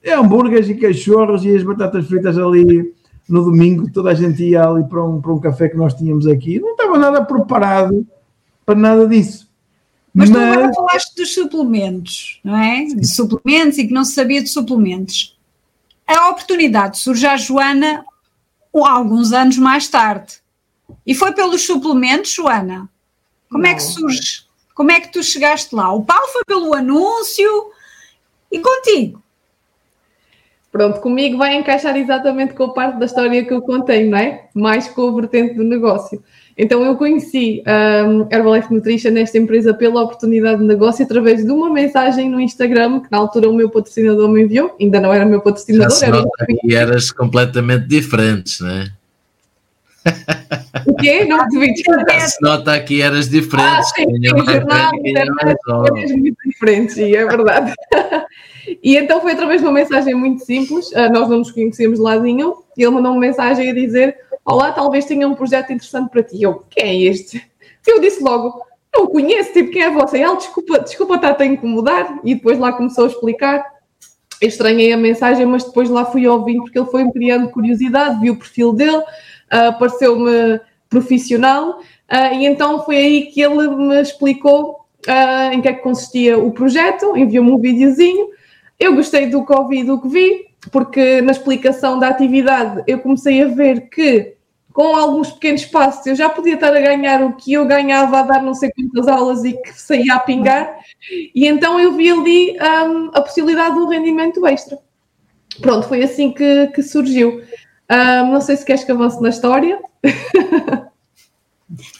É 0.02 0.14
hambúrgueres 0.14 0.70
e 0.70 0.74
cachorros 0.74 1.44
e 1.44 1.54
as 1.54 1.62
batatas 1.62 2.06
fritas 2.06 2.38
ali 2.38 2.94
no 3.28 3.44
domingo. 3.44 3.90
Toda 3.92 4.10
a 4.10 4.14
gente 4.14 4.42
ia 4.42 4.64
ali 4.64 4.82
para 4.84 5.04
um, 5.04 5.20
para 5.20 5.32
um 5.32 5.38
café 5.38 5.68
que 5.68 5.76
nós 5.76 5.92
tínhamos 5.92 6.26
aqui. 6.26 6.58
Não 6.58 6.70
estava 6.70 6.98
nada 6.98 7.22
preparado 7.22 8.06
para 8.64 8.74
nada 8.74 9.06
disso. 9.06 9.49
Mas, 10.12 10.28
Mas... 10.28 10.30
tu 10.30 10.38
agora 10.38 10.74
falaste 10.74 11.14
dos 11.14 11.34
suplementos, 11.34 12.40
não 12.42 12.56
é? 12.56 12.84
De 12.84 13.06
suplementos 13.06 13.78
e 13.78 13.86
que 13.86 13.94
não 13.94 14.04
se 14.04 14.12
sabia 14.12 14.42
de 14.42 14.48
suplementos. 14.48 15.38
A 16.06 16.30
oportunidade 16.30 16.98
surge 16.98 17.26
à 17.26 17.36
Joana 17.36 18.04
alguns 18.72 19.32
anos 19.32 19.56
mais 19.58 19.88
tarde. 19.88 20.40
E 21.06 21.14
foi 21.14 21.32
pelos 21.32 21.64
suplementos, 21.64 22.32
Joana? 22.32 22.88
Como 23.48 23.62
não. 23.62 23.70
é 23.70 23.74
que 23.74 23.82
surge? 23.82 24.44
Como 24.74 24.90
é 24.90 25.00
que 25.00 25.12
tu 25.12 25.22
chegaste 25.22 25.74
lá? 25.74 25.92
O 25.92 26.04
Paulo 26.04 26.28
foi 26.28 26.42
pelo 26.44 26.74
anúncio 26.74 27.70
e 28.50 28.58
contigo? 28.58 29.22
Pronto, 30.72 31.00
comigo 31.00 31.36
vai 31.36 31.56
encaixar 31.56 31.96
exatamente 31.96 32.54
com 32.54 32.64
a 32.64 32.72
parte 32.72 32.98
da 32.98 33.06
história 33.06 33.44
que 33.44 33.52
eu 33.52 33.60
contei, 33.60 34.08
não 34.08 34.16
é? 34.16 34.48
Mais 34.54 34.88
com 34.88 35.08
a 35.08 35.20
vertente 35.20 35.54
do 35.54 35.64
negócio. 35.64 36.22
Então 36.60 36.84
eu 36.84 36.94
conheci 36.94 37.62
um, 38.06 38.28
Herbalife 38.30 38.70
Nutrition, 38.70 39.16
esta 39.16 39.38
empresa, 39.38 39.72
pela 39.72 40.02
oportunidade 40.02 40.60
de 40.60 40.66
negócio 40.66 41.02
através 41.02 41.42
de 41.42 41.50
uma 41.50 41.72
mensagem 41.72 42.28
no 42.28 42.38
Instagram 42.38 43.00
que 43.00 43.10
na 43.10 43.16
altura 43.16 43.48
o 43.48 43.54
meu 43.54 43.70
patrocinador 43.70 44.28
me 44.28 44.42
enviou. 44.42 44.76
Ainda 44.78 45.00
não 45.00 45.10
era 45.10 45.24
meu 45.24 45.40
patrocinador. 45.40 45.98
Já 45.98 46.08
era 46.08 46.22
e 46.62 46.74
eras 46.74 47.10
completamente 47.10 47.86
diferentes, 47.86 48.60
não 48.60 48.68
é? 48.68 48.90
O 50.86 50.94
quê? 50.96 51.24
Não 51.24 51.48
te 51.48 51.58
vi. 51.58 51.74
Se 51.76 52.42
nota 52.42 52.74
aqui 52.74 53.00
eras 53.00 53.26
diferentes. 53.30 53.72
Ah, 53.72 53.82
sim, 53.82 54.04
sim, 54.04 55.16
eras 55.16 56.12
muito 56.12 56.38
diferentes, 56.44 56.94
sim, 56.94 57.14
é 57.14 57.24
verdade. 57.24 57.72
e 58.84 58.98
então 58.98 59.22
foi 59.22 59.32
através 59.32 59.62
de 59.62 59.66
uma 59.66 59.72
mensagem 59.72 60.14
muito 60.14 60.44
simples, 60.44 60.94
ah, 60.94 61.08
nós 61.08 61.26
não 61.26 61.38
nos 61.38 61.50
conhecíamos 61.52 61.98
de 61.98 62.04
lado 62.04 62.22
nenhum, 62.22 62.56
e 62.76 62.82
ele 62.82 62.90
mandou 62.90 63.12
uma 63.12 63.20
mensagem 63.20 63.70
a 63.70 63.74
dizer 63.74 64.14
Olá, 64.50 64.72
talvez 64.72 65.04
tenha 65.04 65.28
um 65.28 65.34
projeto 65.36 65.72
interessante 65.72 66.10
para 66.10 66.24
ti. 66.24 66.42
Eu, 66.42 66.64
quem 66.68 66.84
é 66.84 66.96
este? 67.08 67.40
Eu 67.86 68.00
disse 68.00 68.20
logo, 68.20 68.60
não 68.92 69.06
conheço, 69.06 69.52
tipo, 69.52 69.70
quem 69.70 69.82
é 69.82 69.90
você? 69.92 70.18
Ele, 70.18 70.34
desculpa, 70.34 70.80
desculpa, 70.80 71.14
está 71.14 71.36
a 71.38 71.46
incomodar. 71.46 72.18
E 72.24 72.34
depois 72.34 72.58
lá 72.58 72.72
começou 72.72 73.04
a 73.04 73.06
explicar. 73.06 73.64
Eu 74.42 74.48
estranhei 74.48 74.92
a 74.92 74.96
mensagem, 74.96 75.46
mas 75.46 75.62
depois 75.62 75.88
lá 75.88 76.04
fui 76.04 76.26
ouvindo, 76.26 76.64
porque 76.64 76.76
ele 76.76 76.88
foi-me 76.88 77.12
criando 77.12 77.48
curiosidade, 77.50 78.20
vi 78.20 78.30
o 78.30 78.36
perfil 78.36 78.72
dele, 78.72 78.96
uh, 78.96 79.78
pareceu-me 79.78 80.60
profissional, 80.88 81.78
uh, 81.78 82.34
e 82.34 82.44
então 82.44 82.84
foi 82.84 82.96
aí 82.96 83.26
que 83.26 83.40
ele 83.40 83.68
me 83.68 84.00
explicou 84.00 84.86
uh, 85.06 85.52
em 85.52 85.60
que 85.60 85.68
é 85.68 85.74
que 85.74 85.82
consistia 85.82 86.36
o 86.38 86.50
projeto, 86.50 87.16
enviou-me 87.16 87.52
um 87.52 87.58
videozinho, 87.58 88.30
eu 88.80 88.96
gostei 88.96 89.26
do 89.26 89.44
que 89.44 89.52
ouvi, 89.52 89.84
do 89.84 90.00
que 90.00 90.08
vi, 90.08 90.46
porque 90.72 91.20
na 91.20 91.32
explicação 91.32 91.98
da 91.98 92.08
atividade 92.08 92.82
eu 92.86 92.98
comecei 92.98 93.42
a 93.42 93.46
ver 93.46 93.90
que 93.90 94.39
com 94.72 94.96
alguns 94.96 95.30
pequenos 95.32 95.64
passos 95.64 96.06
eu 96.06 96.14
já 96.14 96.28
podia 96.28 96.54
estar 96.54 96.74
a 96.74 96.80
ganhar 96.80 97.22
o 97.22 97.34
que 97.34 97.52
eu 97.52 97.66
ganhava 97.66 98.20
a 98.20 98.22
dar 98.22 98.42
não 98.42 98.54
sei 98.54 98.70
quantas 98.70 99.08
aulas 99.08 99.44
e 99.44 99.52
que 99.52 99.72
saía 99.72 100.14
a 100.14 100.20
pingar, 100.20 100.78
e 101.34 101.46
então 101.46 101.78
eu 101.80 101.96
vi 101.96 102.10
ali 102.10 102.56
um, 102.60 103.10
a 103.14 103.20
possibilidade 103.20 103.74
de 103.74 103.80
um 103.80 103.88
rendimento 103.88 104.46
extra. 104.46 104.78
Pronto, 105.60 105.88
foi 105.88 106.02
assim 106.02 106.32
que, 106.32 106.68
que 106.68 106.82
surgiu. 106.82 107.42
Um, 107.90 108.32
não 108.32 108.40
sei 108.40 108.56
se 108.56 108.64
queres 108.64 108.84
que 108.84 108.92
avance 108.92 109.20
na 109.20 109.28
história. 109.28 109.80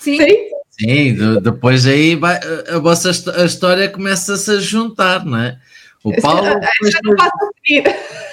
Sim. 0.00 0.16
Sim? 0.18 0.50
Sim, 0.70 1.14
de- 1.14 1.40
depois 1.40 1.84
aí 1.86 2.14
vai, 2.16 2.40
a 2.68 2.78
vossa 2.78 3.10
a 3.10 3.44
história 3.44 3.88
começa-se 3.88 4.50
a 4.50 4.58
juntar, 4.60 5.24
não 5.24 5.36
é? 5.38 5.58
O 6.02 6.18
Paulo, 6.22 6.48
seguir. 7.66 7.84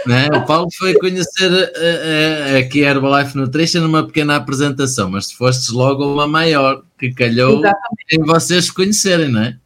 né? 0.06 0.28
O 0.34 0.46
Paulo 0.46 0.70
foi 0.78 0.94
conhecer 0.94 1.52
eh, 1.52 2.54
eh, 2.56 2.58
aqui 2.60 2.86
a 2.86 2.92
Herbalife 2.92 3.36
Nutrition 3.36 3.82
numa 3.82 4.06
pequena 4.06 4.38
apresentação, 4.38 5.10
mas 5.10 5.32
fostes 5.34 5.70
logo 5.70 6.04
a 6.04 6.08
uma 6.08 6.28
maior 6.28 6.82
que 6.98 7.14
calhou 7.14 7.60
Exatamente. 7.60 8.06
em 8.14 8.20
vocês 8.24 8.72
conhecerem, 8.72 9.30
não 9.30 9.42
é? 9.42 9.58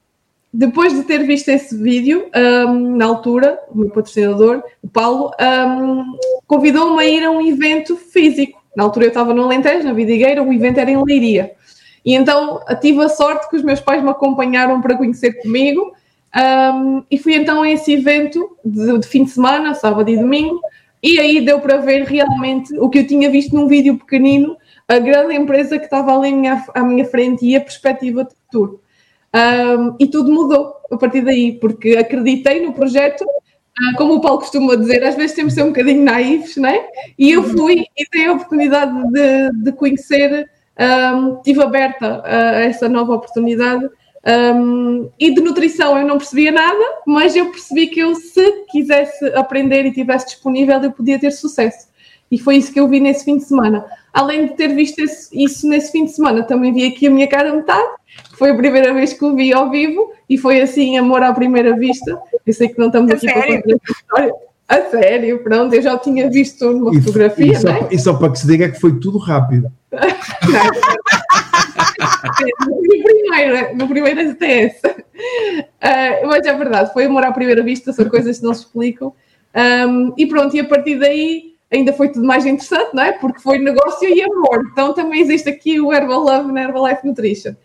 Depois 0.54 0.94
de 0.94 1.04
ter 1.04 1.20
visto 1.26 1.48
esse 1.50 1.78
vídeo, 1.78 2.26
um, 2.36 2.98
na 2.98 3.06
altura, 3.06 3.58
o 3.70 3.78
meu 3.78 3.90
patrocinador, 3.90 4.62
o 4.82 4.88
Paulo, 4.88 5.32
um, 5.40 6.18
convidou-me 6.46 7.02
a 7.02 7.08
ir 7.08 7.24
a 7.24 7.32
um 7.32 7.48
evento 7.48 7.96
físico. 7.96 8.62
Na 8.76 8.84
altura 8.84 9.06
eu 9.06 9.10
estava 9.10 9.34
no 9.34 9.44
Alentejo, 9.44 9.86
na 9.86 9.94
Vidigueira, 9.94 10.44
o 10.44 10.52
evento 10.52 10.80
era 10.80 10.92
em 10.92 11.02
Leiria. 11.02 11.52
E 12.04 12.16
então 12.16 12.60
tive 12.82 13.02
a 13.04 13.10
sorte 13.10 13.50
que 13.50 13.56
os 13.56 13.64
meus 13.64 13.80
pais 13.80 14.04
me 14.04 14.10
acompanharam 14.10 14.82
para 14.82 14.98
conhecer 14.98 15.34
comigo. 15.42 15.94
Um, 16.36 17.04
e 17.12 17.18
fui 17.18 17.36
então 17.36 17.62
a 17.62 17.70
esse 17.70 17.94
evento 17.94 18.58
de, 18.64 19.00
de 19.00 19.08
fim 19.08 19.24
de 19.26 19.32
semana, 19.32 19.74
sábado 19.74 20.10
e 20.10 20.18
domingo. 20.18 20.62
E 21.04 21.20
aí 21.20 21.42
deu 21.44 21.60
para 21.60 21.78
ver 21.78 22.04
realmente 22.04 22.78
o 22.78 22.90
que 22.90 23.00
eu 23.00 23.08
tinha 23.08 23.30
visto 23.30 23.56
num 23.56 23.68
vídeo 23.68 23.98
pequenino, 23.98 24.56
a 24.88 25.00
grande 25.00 25.36
empresa 25.36 25.80
que 25.80 25.86
estava 25.86 26.16
ali 26.16 26.30
à 26.30 26.36
minha, 26.36 26.66
à 26.76 26.84
minha 26.84 27.06
frente 27.06 27.46
e 27.46 27.56
a 27.56 27.62
perspectiva 27.62 28.24
de 28.24 28.36
futuro. 28.36 28.82
Um, 29.34 29.96
e 30.00 30.08
tudo 30.08 30.32
mudou 30.32 30.76
a 30.92 30.98
partir 30.98 31.22
daí, 31.22 31.54
porque 31.54 31.98
acreditei 31.98 32.66
no 32.66 32.74
projeto, 32.74 33.26
ah, 33.26 33.98
como 33.98 34.16
o 34.16 34.22
Paulo 34.22 34.40
costuma 34.40 34.76
dizer, 34.76 35.04
às 35.04 35.16
vezes 35.16 35.36
temos 35.36 35.54
de 35.54 35.60
ser 35.60 35.66
um 35.66 35.70
bocadinho 35.70 36.04
naivos, 36.04 36.58
né? 36.58 36.86
E 37.18 37.32
eu 37.32 37.44
fui 37.44 37.86
e 37.98 38.06
tenho 38.12 38.32
a 38.32 38.36
oportunidade 38.36 38.92
de, 39.12 39.64
de 39.64 39.72
conhecer, 39.72 40.50
um, 41.16 41.38
estive 41.38 41.64
aberta 41.64 42.22
a 42.24 42.60
essa 42.62 42.88
nova 42.88 43.14
oportunidade. 43.14 43.90
Um, 44.28 45.10
e 45.20 45.34
de 45.34 45.42
nutrição 45.42 45.98
eu 45.98 46.06
não 46.08 46.18
percebia 46.18 46.52
nada, 46.52 46.84
mas 47.08 47.36
eu 47.36 47.48
percebi 47.52 47.88
que 47.88 48.00
eu, 48.00 48.14
se 48.16 48.66
quisesse 48.72 49.26
aprender 49.34 49.86
e 49.86 49.92
tivesse 49.92 50.28
disponível, 50.28 50.80
eu 50.82 50.92
podia 50.92 51.20
ter 51.20 51.32
sucesso. 51.32 51.88
E 52.32 52.38
foi 52.40 52.56
isso 52.58 52.72
que 52.72 52.80
eu 52.80 52.88
vi 52.88 53.00
nesse 53.00 53.26
fim 53.26 53.38
de 53.38 53.44
semana. 53.44 53.84
Além 54.14 54.46
de 54.48 54.54
ter 54.56 54.70
visto 54.70 55.00
esse- 55.00 55.44
isso 55.44 55.68
nesse 55.68 55.92
fim 55.92 56.06
de 56.06 56.12
semana, 56.12 56.44
também 56.44 56.72
vi 56.74 56.86
aqui 56.88 57.08
a 57.08 57.12
minha 57.12 57.28
cara 57.28 57.50
a 57.50 57.56
metade. 57.56 57.90
Foi 58.38 58.52
a 58.52 58.56
primeira 58.56 58.94
vez 58.94 59.12
que 59.14 59.24
o 59.26 59.36
vi 59.36 59.52
ao 59.54 59.70
vivo 59.70 60.12
e 60.30 60.38
foi 60.38 60.62
assim, 60.62 60.98
amor 60.98 61.24
à 61.24 61.34
primeira 61.34 61.76
vista. 61.78 62.18
Eu 62.46 62.54
sei 62.54 62.70
que 62.70 62.80
não 62.80 62.88
estamos 62.88 63.12
A 63.12 63.16
aqui 63.16 63.26
para 63.26 63.42
sério? 63.42 63.62
contar 63.64 63.76
essa 63.84 63.92
história. 63.92 64.34
A 64.68 64.82
sério, 64.90 65.44
pronto, 65.44 65.74
eu 65.76 65.82
já 65.82 65.94
o 65.94 65.98
tinha 66.00 66.30
visto 66.30 66.72
numa 66.72 66.96
E, 66.96 67.02
fotografia, 67.02 67.52
e, 67.52 67.56
só, 67.58 67.68
né? 67.68 67.88
e 67.92 68.00
só 68.00 68.14
para 68.14 68.32
que 68.32 68.40
se 68.40 68.48
diga 68.48 68.70
que 68.70 68.80
foi 68.80 68.98
tudo 69.00 69.18
rápido. 69.18 69.70
No 72.68 73.04
primeiro, 73.04 73.76
no 73.76 73.88
primeiro 73.88 74.22
STS. 74.32 74.82
Ah, 75.80 76.22
mas 76.26 76.46
é 76.46 76.54
verdade, 76.54 76.94
foi 76.94 77.06
amor 77.06 77.24
à 77.24 77.32
primeira 77.32 77.64
vista, 77.64 77.92
são 77.94 78.08
coisas 78.10 78.40
que 78.40 78.46
não 78.46 78.54
se 78.54 78.62
explicam. 78.62 79.14
Um, 79.56 80.14
e 80.18 80.26
pronto, 80.26 80.56
e 80.56 80.60
a 80.60 80.64
partir 80.64 80.96
daí 80.96 81.52
ainda 81.72 81.94
foi 81.94 82.10
tudo 82.10 82.26
mais 82.26 82.46
interessante, 82.46 82.94
não 82.94 83.04
é? 83.04 83.14
Porque 83.14 83.40
foi 83.40 83.58
negócio 83.58 84.08
e 84.08 84.22
amor. 84.22 84.64
Então 84.72 84.94
também 84.94 85.22
existe 85.22 85.50
aqui 85.50 85.80
o 85.80 85.92
Herbal 85.92 86.22
Love 86.22 86.52
na 86.52 86.64
Herbalife 86.64 87.08
Nutrition. 87.08 87.56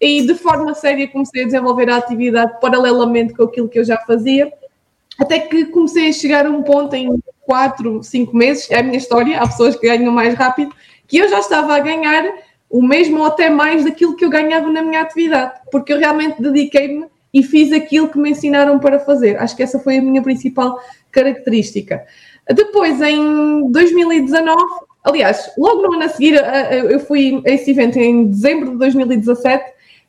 E 0.00 0.26
de 0.26 0.34
forma 0.34 0.74
séria 0.74 1.08
comecei 1.08 1.42
a 1.42 1.46
desenvolver 1.46 1.90
a 1.90 1.96
atividade 1.96 2.60
paralelamente 2.60 3.34
com 3.34 3.44
aquilo 3.44 3.68
que 3.68 3.78
eu 3.78 3.84
já 3.84 3.96
fazia, 3.98 4.52
até 5.18 5.40
que 5.40 5.66
comecei 5.66 6.10
a 6.10 6.12
chegar 6.12 6.46
a 6.46 6.50
um 6.50 6.62
ponto 6.62 6.94
em 6.94 7.08
4, 7.42 8.02
5 8.02 8.36
meses, 8.36 8.70
é 8.70 8.80
a 8.80 8.82
minha 8.82 8.98
história, 8.98 9.38
há 9.38 9.46
pessoas 9.46 9.74
que 9.76 9.86
ganham 9.86 10.12
mais 10.12 10.34
rápido, 10.34 10.74
que 11.06 11.16
eu 11.16 11.28
já 11.28 11.38
estava 11.38 11.74
a 11.74 11.80
ganhar 11.80 12.24
o 12.70 12.82
mesmo 12.82 13.18
ou 13.20 13.26
até 13.26 13.48
mais 13.48 13.84
daquilo 13.84 14.16
que 14.16 14.24
eu 14.24 14.30
ganhava 14.30 14.70
na 14.70 14.82
minha 14.82 15.00
atividade, 15.00 15.52
porque 15.70 15.92
eu 15.92 15.98
realmente 15.98 16.40
dediquei-me 16.42 17.06
e 17.32 17.42
fiz 17.42 17.72
aquilo 17.72 18.08
que 18.08 18.18
me 18.18 18.30
ensinaram 18.30 18.78
para 18.78 18.98
fazer. 18.98 19.36
Acho 19.38 19.54
que 19.56 19.62
essa 19.62 19.78
foi 19.78 19.98
a 19.98 20.02
minha 20.02 20.22
principal 20.22 20.78
característica. 21.12 22.04
Depois, 22.54 23.00
em 23.02 23.70
2019, 23.70 24.56
aliás, 25.04 25.50
logo 25.58 25.82
no 25.82 25.94
ano 25.94 26.04
a 26.04 26.08
seguir, 26.08 26.38
a- 26.42 26.50
a- 26.68 26.74
eu 26.74 27.00
fui 27.00 27.42
a 27.46 27.50
esse 27.50 27.70
evento 27.70 27.98
em 27.98 28.26
dezembro 28.26 28.70
de 28.70 28.78
2017. 28.78 29.64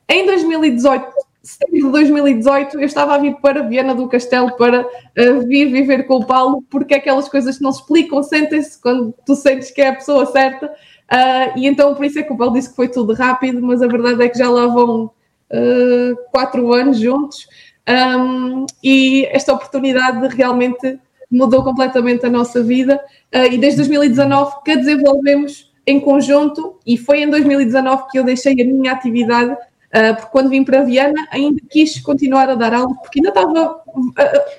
Em 0.08 0.24
2018, 0.26 1.06
setembro 1.42 1.86
de 1.86 1.92
2018, 1.92 2.78
eu 2.80 2.86
estava 2.86 3.14
a 3.14 3.18
vir 3.18 3.34
para 3.42 3.62
Viana 3.62 3.94
do 3.94 4.08
Castelo 4.08 4.56
para 4.56 4.82
uh, 4.82 5.46
vir 5.46 5.66
viver 5.70 6.04
com 6.04 6.16
o 6.16 6.26
Paulo, 6.26 6.62
porque 6.70 6.94
é 6.94 6.98
aquelas 6.98 7.28
coisas 7.28 7.58
que 7.58 7.62
não 7.62 7.72
se 7.72 7.80
explicam, 7.80 8.22
sentem-se 8.22 8.80
quando 8.80 9.14
tu 9.26 9.34
sentes 9.34 9.70
que 9.70 9.80
é 9.80 9.88
a 9.88 9.94
pessoa 9.94 10.26
certa. 10.26 10.70
Uh, 11.10 11.58
e 11.58 11.66
então, 11.66 11.94
por 11.94 12.04
isso 12.04 12.18
é 12.18 12.22
que 12.22 12.32
o 12.32 12.36
Paulo 12.36 12.54
disse 12.54 12.70
que 12.70 12.76
foi 12.76 12.88
tudo 12.88 13.14
rápido, 13.14 13.62
mas 13.62 13.82
a 13.82 13.86
verdade 13.86 14.22
é 14.22 14.28
que 14.28 14.38
já 14.38 14.50
lá 14.50 14.66
vão 14.66 15.06
uh, 15.06 16.16
quatro 16.30 16.72
anos 16.72 16.98
juntos. 16.98 17.48
Um, 17.88 18.66
e 18.84 19.24
esta 19.30 19.54
oportunidade 19.54 20.36
realmente 20.36 20.98
mudou 21.30 21.64
completamente 21.64 22.26
a 22.26 22.30
nossa 22.30 22.62
vida. 22.62 23.02
Uh, 23.34 23.52
e 23.52 23.58
desde 23.58 23.78
2019 23.78 24.62
que 24.64 24.72
a 24.72 24.76
desenvolvemos 24.76 25.72
em 25.86 25.98
conjunto, 25.98 26.78
e 26.86 26.98
foi 26.98 27.22
em 27.22 27.30
2019 27.30 28.08
que 28.10 28.18
eu 28.18 28.24
deixei 28.24 28.52
a 28.52 28.64
minha 28.64 28.92
atividade 28.92 29.56
Uh, 29.88 30.14
porque 30.16 30.30
quando 30.30 30.50
vim 30.50 30.64
para 30.64 30.84
Viana 30.84 31.26
ainda 31.32 31.60
quis 31.70 31.98
continuar 32.00 32.48
a 32.50 32.54
dar 32.54 32.74
aulas, 32.74 32.96
porque 32.98 33.20
ainda 33.20 33.30
estava 33.30 33.76
uh, 33.86 34.12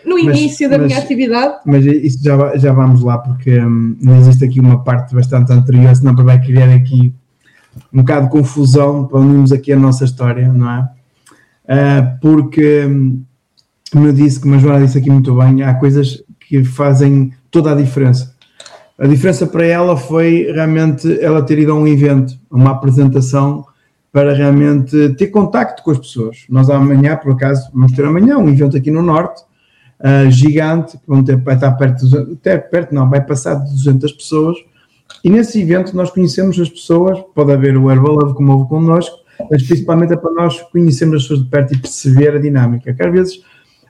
no 0.04 0.16
Mas- 0.16 0.40
início 0.40 0.68
da 0.68 0.78
mas- 0.80 0.88
minha 0.88 0.98
atividade. 1.00 1.56
Mas 1.66 1.86
isso 1.86 2.24
já, 2.24 2.58
já 2.58 2.74
vamos 2.74 3.04
lá, 3.04 3.20
porque 3.20 3.60
hum, 3.60 3.96
não 4.02 4.18
existe 4.18 4.44
aqui 4.44 4.60
uma 4.60 4.84
parte 4.84 5.14
bastante 5.14 5.52
anterior, 5.54 5.96
senão 5.96 6.16
vai 6.16 6.42
criar 6.42 6.74
aqui 6.74 7.14
um 7.94 8.00
bocado 8.00 8.26
de 8.26 8.32
confusão 8.32 9.06
para 9.06 9.20
unirmos 9.20 9.52
aqui 9.52 9.72
a 9.72 9.78
nossa 9.78 10.04
história, 10.04 10.52
não 10.52 10.70
é? 10.72 10.90
Ah, 11.68 12.18
porque, 12.20 12.86
hum, 12.88 13.22
como 13.92 14.08
eu 14.08 14.14
disse, 14.14 14.40
como 14.40 14.56
a 14.56 14.58
Joana 14.58 14.84
disse 14.84 14.98
aqui 14.98 15.12
muito 15.12 15.36
bem, 15.36 15.62
há 15.62 15.76
coisas 15.76 16.24
que 16.40 16.64
fazem 16.64 17.32
toda 17.52 17.72
a 17.72 17.76
diferença. 17.76 18.36
A 18.98 19.06
diferença 19.06 19.46
para 19.46 19.64
ela 19.64 19.96
foi 19.96 20.52
realmente 20.52 21.24
ela 21.24 21.44
ter 21.44 21.60
ido 21.60 21.72
a 21.72 21.76
um 21.76 21.88
evento, 21.88 22.34
a 22.50 22.56
uma 22.56 22.72
apresentação, 22.72 23.64
para 24.12 24.34
realmente 24.34 25.10
ter 25.16 25.28
contacto 25.28 25.84
com 25.84 25.92
as 25.92 26.00
pessoas. 26.00 26.46
Nós 26.50 26.70
amanhã, 26.70 27.16
por 27.16 27.34
acaso, 27.34 27.70
vamos 27.74 27.92
ter 27.92 28.06
amanhã 28.06 28.38
um 28.38 28.50
evento 28.50 28.76
aqui 28.76 28.90
no 28.90 29.02
Norte, 29.02 29.44
uh, 30.00 30.30
gigante, 30.32 30.98
que 30.98 31.04
vão 31.08 31.24
ter, 31.24 31.38
vai 31.38 31.56
estar 31.56 31.72
perto, 31.74 32.06
de, 32.06 32.12
200 32.12 32.34
até 32.34 32.58
perto 32.58 32.94
não, 32.94 33.10
vai 33.10 33.24
passar 33.24 33.56
de 33.56 33.72
200 33.72 34.12
pessoas, 34.14 34.58
e 35.24 35.30
nesse 35.30 35.62
evento 35.62 35.96
nós 35.96 36.10
conhecemos 36.10 36.60
as 36.60 36.70
pessoas, 36.70 37.20
pode 37.36 37.52
haver 37.52 37.78
o 37.78 37.92
Herbal 37.92 38.16
Love 38.16 38.34
como 38.34 38.54
houve 38.54 38.70
connosco, 38.70 39.18
mas 39.50 39.64
principalmente 39.64 40.14
é 40.14 40.18
para 40.18 40.32
nós 40.32 40.62
conhecermos 40.72 41.18
as 41.18 41.22
pessoas 41.24 41.44
de 41.44 41.50
perto 41.50 41.74
e 41.74 41.78
perceber 41.78 42.36
a 42.36 42.40
dinâmica, 42.40 42.94
que 42.94 43.04
às 43.04 43.12
vezes 43.12 43.42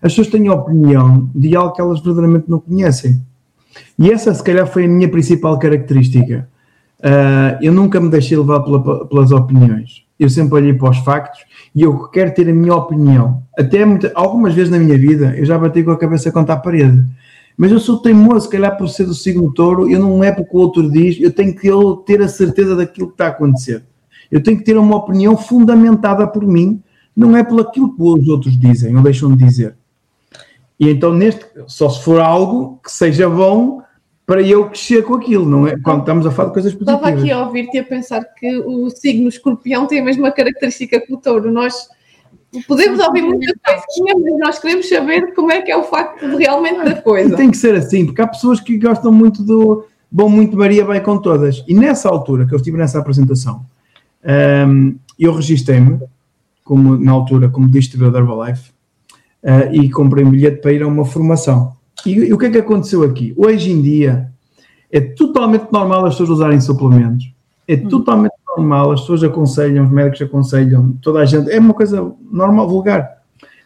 as 0.01 0.13
pessoas 0.13 0.28
têm 0.28 0.49
opinião 0.49 1.30
de 1.36 1.55
algo 1.55 1.74
que 1.74 1.82
elas 1.82 1.99
verdadeiramente 2.01 2.49
não 2.49 2.59
conhecem. 2.59 3.22
E 3.97 4.11
essa, 4.11 4.34
se 4.34 4.43
calhar, 4.43 4.65
foi 4.65 4.86
a 4.86 4.88
minha 4.88 5.09
principal 5.09 5.57
característica. 5.59 6.47
Uh, 6.99 7.57
eu 7.61 7.74
nunca 7.74 7.99
me 7.99 8.09
deixei 8.09 8.38
levar 8.38 8.61
pela- 8.61 9.05
pelas 9.05 9.32
opiniões. 9.32 10.05
Eu 10.20 10.30
sempre 10.30 10.55
olhei 10.55 10.74
para 10.74 10.89
os 10.89 10.97
factos 10.97 11.41
e 11.74 11.82
eu 11.82 12.07
quero 12.09 12.34
ter 12.34 12.49
a 12.49 12.53
minha 12.53 12.76
opinião. 12.76 13.41
Até 13.57 13.80
algumas 14.13 14.53
vezes 14.53 14.70
na 14.70 14.78
minha 14.78 14.97
vida 14.97 15.34
eu 15.38 15.45
já 15.45 15.57
bati 15.57 15.84
com 15.84 15.91
a 15.91 15.97
cabeça 15.97 16.32
contra 16.32 16.55
a 16.55 16.57
parede. 16.57 17.05
Mas 17.57 17.72
eu 17.72 17.80
sou 17.80 17.99
teimoso, 17.99 18.45
se 18.45 18.49
calhar 18.49 18.78
por 18.78 18.88
ser 18.88 19.05
do 19.05 19.13
signo 19.13 19.53
touro, 19.53 19.89
eu 19.89 19.99
não 19.99 20.24
é 20.24 20.32
porque 20.32 20.55
o 20.55 20.59
outro 20.59 20.89
diz, 20.89 21.20
eu 21.20 21.30
tenho 21.30 21.53
que 21.53 21.67
eu 21.67 21.97
ter 21.97 22.22
a 22.22 22.28
certeza 22.28 22.76
daquilo 22.76 23.07
que 23.07 23.13
está 23.13 23.26
a 23.26 23.30
acontecer. 23.30 23.84
Eu 24.32 24.41
tenho 24.41 24.57
que 24.57 24.63
ter 24.63 24.78
uma 24.78 24.95
opinião 24.95 25.36
fundamentada 25.36 26.26
por 26.26 26.45
mim, 26.45 26.82
não 27.15 27.36
é 27.36 27.43
pelo 27.43 27.61
aquilo 27.61 27.93
que 27.93 28.01
os 28.01 28.28
outros 28.30 28.57
dizem 28.57 28.95
ou 28.95 29.03
deixam 29.03 29.36
de 29.36 29.43
dizer. 29.43 29.76
E 30.80 30.89
então, 30.89 31.13
neste, 31.13 31.45
só 31.67 31.89
se 31.89 32.01
for 32.01 32.22
algo 32.22 32.80
que 32.82 32.91
seja 32.91 33.30
bom 33.30 33.82
para 34.30 34.43
eu 34.43 34.69
crescer 34.69 35.01
com 35.01 35.15
aquilo, 35.15 35.43
não 35.43 35.67
é? 35.67 35.75
Quando 35.80 36.01
estamos 36.01 36.23
a 36.23 36.30
falar 36.30 36.49
de 36.49 36.53
coisas 36.53 36.71
positivas. 36.71 36.99
Estava 37.01 37.19
aqui 37.19 37.32
a 37.32 37.43
ouvir-te 37.47 37.77
e 37.77 37.80
a 37.80 37.84
pensar 37.84 38.23
que 38.23 38.59
o 38.59 38.88
signo 38.91 39.27
escorpião 39.27 39.88
tem 39.88 40.01
a 40.01 40.03
mesma 40.03 40.32
característica 40.32 41.01
que 41.01 41.11
o 41.11 41.17
touro. 41.17 41.51
Nós 41.51 41.89
podemos 42.67 42.99
ouvir 42.99 43.23
muitas 43.23 43.55
coisinhas, 43.65 44.21
mas 44.21 44.38
nós 44.38 44.59
queremos 44.59 44.88
saber 44.88 45.34
como 45.34 45.51
é 45.51 45.63
que 45.63 45.71
é 45.71 45.75
o 45.75 45.82
facto 45.82 46.38
realmente 46.38 46.84
da 46.84 47.01
coisa. 47.01 47.36
tem 47.36 47.49
que 47.49 47.57
ser 47.57 47.73
assim, 47.73 48.05
porque 48.05 48.21
há 48.21 48.27
pessoas 48.27 48.59
que 48.59 48.77
gostam 48.77 49.11
muito 49.11 49.41
do 49.41 49.86
bom, 50.11 50.30
muito 50.30 50.55
Maria 50.55 50.86
vai 50.86 51.01
com 51.01 51.17
todas. 51.17 51.63
E 51.67 51.73
nessa 51.73 52.07
altura 52.07 52.45
que 52.45 52.53
eu 52.53 52.57
estive 52.57 52.77
nessa 52.77 52.99
apresentação, 52.99 53.65
hum, 54.67 54.95
eu 55.17 55.34
registrei-me 55.34 55.99
como, 56.63 56.99
na 56.99 57.13
altura 57.13 57.49
como 57.49 57.67
distribuidor 57.67 58.13
da 58.13 58.19
Herbalife 58.19 58.69
uh, 59.43 59.73
e 59.73 59.89
comprei 59.89 60.23
um 60.23 60.30
bilhete 60.30 60.61
para 60.61 60.71
ir 60.71 60.84
a 60.84 60.88
uma 60.88 61.03
formação. 61.03 61.78
E, 62.06 62.12
e 62.12 62.34
o 62.34 62.38
que 62.38 62.45
é 62.45 62.50
que 62.50 62.58
aconteceu 62.58 63.04
aqui? 63.04 63.34
Hoje 63.38 63.72
em 63.72 63.82
dia 63.82 64.30
é 64.91 65.00
totalmente 65.00 65.72
normal 65.72 66.06
as 66.06 66.14
pessoas 66.14 66.30
usarem 66.30 66.60
suplementos. 66.60 67.32
É 67.68 67.76
hum. 67.76 67.88
totalmente 67.88 68.34
normal, 68.47 68.91
as 68.91 69.02
pessoas 69.02 69.24
aconselham, 69.24 69.86
os 69.86 69.91
médicos 69.91 70.22
aconselham, 70.22 70.97
toda 71.02 71.20
a 71.20 71.26
gente. 71.26 71.50
É 71.52 71.60
uma 71.60 71.74
coisa 71.74 72.12
normal, 72.32 72.68
vulgar. 72.68 73.20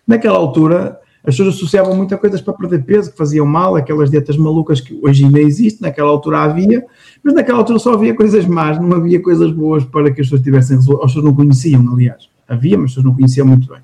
Naquela 0.06 0.38
altura, 0.38 1.00
as 1.26 1.38
pessoas 1.38 1.56
associavam 1.56 1.96
muitas 1.96 2.20
coisas 2.20 2.42
para 2.42 2.54
perder 2.54 2.84
peso, 2.84 3.12
que 3.12 3.18
faziam 3.18 3.46
mal, 3.46 3.78
aquelas 3.78 4.12
dietas 4.12 4.36
malucas 4.36 4.82
que 4.82 5.00
hoje 5.02 5.24
ainda 5.24 5.40
existem, 5.40 5.88
naquela 5.88 6.10
altura 6.10 6.40
havia, 6.40 6.86
mas 7.24 7.34
naquela 7.34 7.60
altura 7.60 7.80
só 7.80 7.94
havia 7.94 8.14
coisas 8.14 8.46
más, 8.46 8.78
não 8.78 8.98
havia 8.98 9.22
coisas 9.22 9.50
boas 9.52 9.86
para 9.86 10.12
que 10.12 10.20
as 10.20 10.28
pessoas 10.28 10.42
tivessem 10.42 10.76
resultados. 10.76 11.06
As 11.06 11.12
pessoas 11.12 11.26
não 11.26 11.34
conheciam, 11.34 11.94
aliás. 11.94 12.28
Havia, 12.46 12.78
mas 12.78 12.86
as 12.86 12.92
pessoas 12.92 13.06
não 13.06 13.16
conheciam 13.16 13.48
muito 13.48 13.70
bem. 13.70 13.80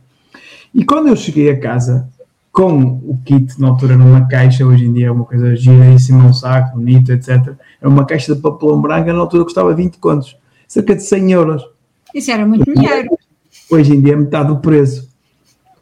E 0.73 0.83
quando 0.83 1.07
eu 1.07 1.15
cheguei 1.15 1.49
a 1.49 1.57
casa, 1.57 2.09
com 2.51 2.81
o 2.81 3.17
kit, 3.23 3.59
na 3.59 3.69
altura 3.69 3.95
numa 3.95 4.27
caixa, 4.27 4.65
hoje 4.65 4.85
em 4.85 4.93
dia 4.93 5.07
é 5.07 5.11
uma 5.11 5.25
coisa 5.25 5.55
giríssima, 5.55 6.25
um 6.25 6.33
saco, 6.33 6.77
bonito, 6.77 7.11
etc. 7.11 7.53
É 7.81 7.87
uma 7.87 8.05
caixa 8.05 8.35
de 8.35 8.41
papelão 8.41 8.81
branco, 8.81 9.11
na 9.11 9.19
altura 9.19 9.43
custava 9.43 9.73
20 9.73 9.97
contos, 9.97 10.35
cerca 10.67 10.95
de 10.95 11.03
100 11.03 11.31
euros. 11.31 11.63
Isso 12.13 12.31
era 12.31 12.45
muito 12.45 12.65
dinheiro. 12.73 13.09
Hoje 13.71 13.95
em 13.95 14.01
dia 14.01 14.13
é 14.13 14.15
metade 14.15 14.47
do 14.49 14.57
preço. 14.57 15.09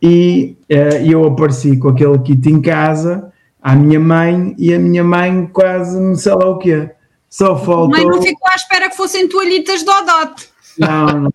E 0.01 0.57
uh, 0.72 1.05
eu 1.05 1.26
apareci 1.26 1.78
com 1.78 1.89
aquele 1.89 2.20
kit 2.20 2.49
em 2.49 2.61
casa 2.61 3.32
à 3.61 3.76
minha 3.76 3.99
mãe 3.99 4.55
e 4.57 4.74
a 4.74 4.80
minha 4.80 5.03
mãe 5.03 5.47
quase 5.47 5.99
não 5.99 6.15
sei 6.15 6.34
lá 6.34 6.49
o 6.49 6.57
quê. 6.57 6.91
Só 7.30 7.57
faltou. 7.57 7.89
Mãe 7.89 8.05
não 8.05 8.22
ficou 8.22 8.47
à 8.49 8.55
espera 8.55 8.89
que 8.89 8.95
fossem 8.95 9.28
toalhitas 9.28 9.84
de 9.84 9.89
Odote. 9.89 10.49
Não, 10.78 11.22
não. 11.22 11.32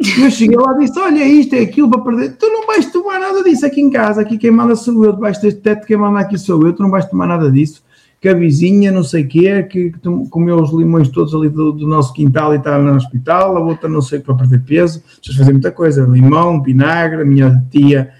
Eu 0.00 0.30
cheguei 0.30 0.56
lá 0.56 0.74
e 0.76 0.86
disse: 0.86 0.98
Olha, 0.98 1.24
isto 1.24 1.54
é 1.54 1.60
aquilo 1.60 1.90
para 1.90 2.00
perder. 2.00 2.36
Tu 2.36 2.46
não 2.46 2.66
vais 2.66 2.90
tomar 2.90 3.20
nada 3.20 3.44
disso 3.44 3.66
aqui 3.66 3.82
em 3.82 3.90
casa. 3.90 4.22
Aqui 4.22 4.38
quem 4.38 4.50
manda 4.50 4.74
sou 4.74 5.04
eu. 5.04 5.12
Debaixo 5.12 5.42
deste 5.42 5.60
teto, 5.60 5.86
quem 5.86 5.96
manda 5.96 6.20
aqui 6.20 6.38
sou 6.38 6.66
eu. 6.66 6.72
Tu 6.72 6.82
não 6.82 6.90
vais 6.90 7.04
tomar 7.04 7.26
nada 7.26 7.50
disso. 7.50 7.82
Que 8.18 8.30
a 8.30 8.34
vizinha, 8.34 8.90
não 8.90 9.02
sei 9.02 9.24
o 9.24 9.28
quê, 9.28 9.62
que, 9.62 9.90
que 9.90 10.28
comeu 10.30 10.56
os 10.56 10.72
limões 10.72 11.08
todos 11.08 11.34
ali 11.34 11.48
do, 11.48 11.72
do 11.72 11.86
nosso 11.86 12.12
quintal 12.14 12.54
e 12.54 12.56
está 12.56 12.78
no 12.78 12.94
hospital. 12.94 13.56
A 13.56 13.60
outra, 13.60 13.88
não 13.90 14.00
sei, 14.00 14.20
para 14.20 14.34
perder 14.34 14.62
peso. 14.64 15.02
Vocês 15.22 15.36
fazem 15.36 15.52
muita 15.52 15.70
coisa: 15.70 16.06
limão, 16.06 16.62
vinagre. 16.62 17.20
A 17.20 17.24
minha 17.24 17.62
tia 17.70 18.10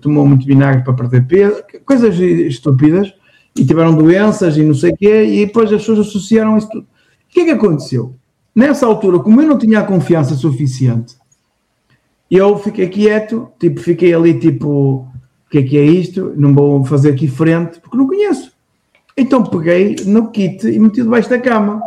tomou 0.00 0.26
muito 0.26 0.46
vinagre 0.46 0.82
para 0.82 0.94
perder 0.94 1.26
peso. 1.26 1.62
Coisas 1.84 2.18
estúpidas. 2.18 3.12
E 3.54 3.66
tiveram 3.66 3.94
doenças 3.94 4.56
e 4.56 4.62
não 4.62 4.74
sei 4.74 4.92
o 4.92 4.96
quê. 4.96 5.24
E 5.24 5.44
depois 5.44 5.70
as 5.70 5.80
pessoas 5.80 5.98
associaram 5.98 6.56
isso 6.56 6.70
tudo. 6.70 6.84
O 6.84 6.86
que 7.28 7.40
é 7.40 7.44
que 7.44 7.50
aconteceu? 7.50 8.14
Nessa 8.54 8.86
altura, 8.86 9.18
como 9.20 9.40
eu 9.42 9.46
não 9.46 9.58
tinha 9.58 9.80
a 9.80 9.84
confiança 9.84 10.34
suficiente, 10.34 11.17
eu 12.36 12.58
fiquei 12.58 12.88
quieto, 12.88 13.48
tipo, 13.58 13.80
fiquei 13.80 14.12
ali, 14.12 14.38
tipo, 14.38 14.68
o 14.68 15.50
que 15.50 15.58
é 15.58 15.62
que 15.62 15.78
é 15.78 15.84
isto? 15.84 16.34
Não 16.36 16.54
vou 16.54 16.84
fazer 16.84 17.12
aqui 17.12 17.26
frente, 17.26 17.80
porque 17.80 17.96
não 17.96 18.06
conheço. 18.06 18.52
Então 19.16 19.42
peguei 19.42 19.96
no 20.04 20.30
kit 20.30 20.66
e 20.66 20.78
meti 20.78 21.02
debaixo 21.02 21.30
da 21.30 21.40
cama. 21.40 21.82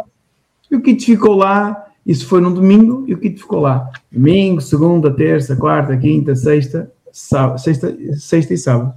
E 0.70 0.76
o 0.76 0.82
kit 0.82 1.06
ficou 1.06 1.36
lá, 1.36 1.86
isso 2.06 2.28
foi 2.28 2.42
num 2.42 2.54
domingo, 2.54 3.06
e 3.08 3.14
o 3.14 3.18
kit 3.20 3.39
ficou 3.39 3.60
lá. 3.60 3.89
Domingo, 4.12 4.60
segunda, 4.62 5.12
terça, 5.12 5.56
quarta, 5.56 5.96
quinta, 5.96 6.36
sexta, 6.36 6.92
sábado, 7.12 7.60
sexta, 7.60 7.96
sexta 8.16 8.54
e 8.54 8.58
sábado. 8.58 8.94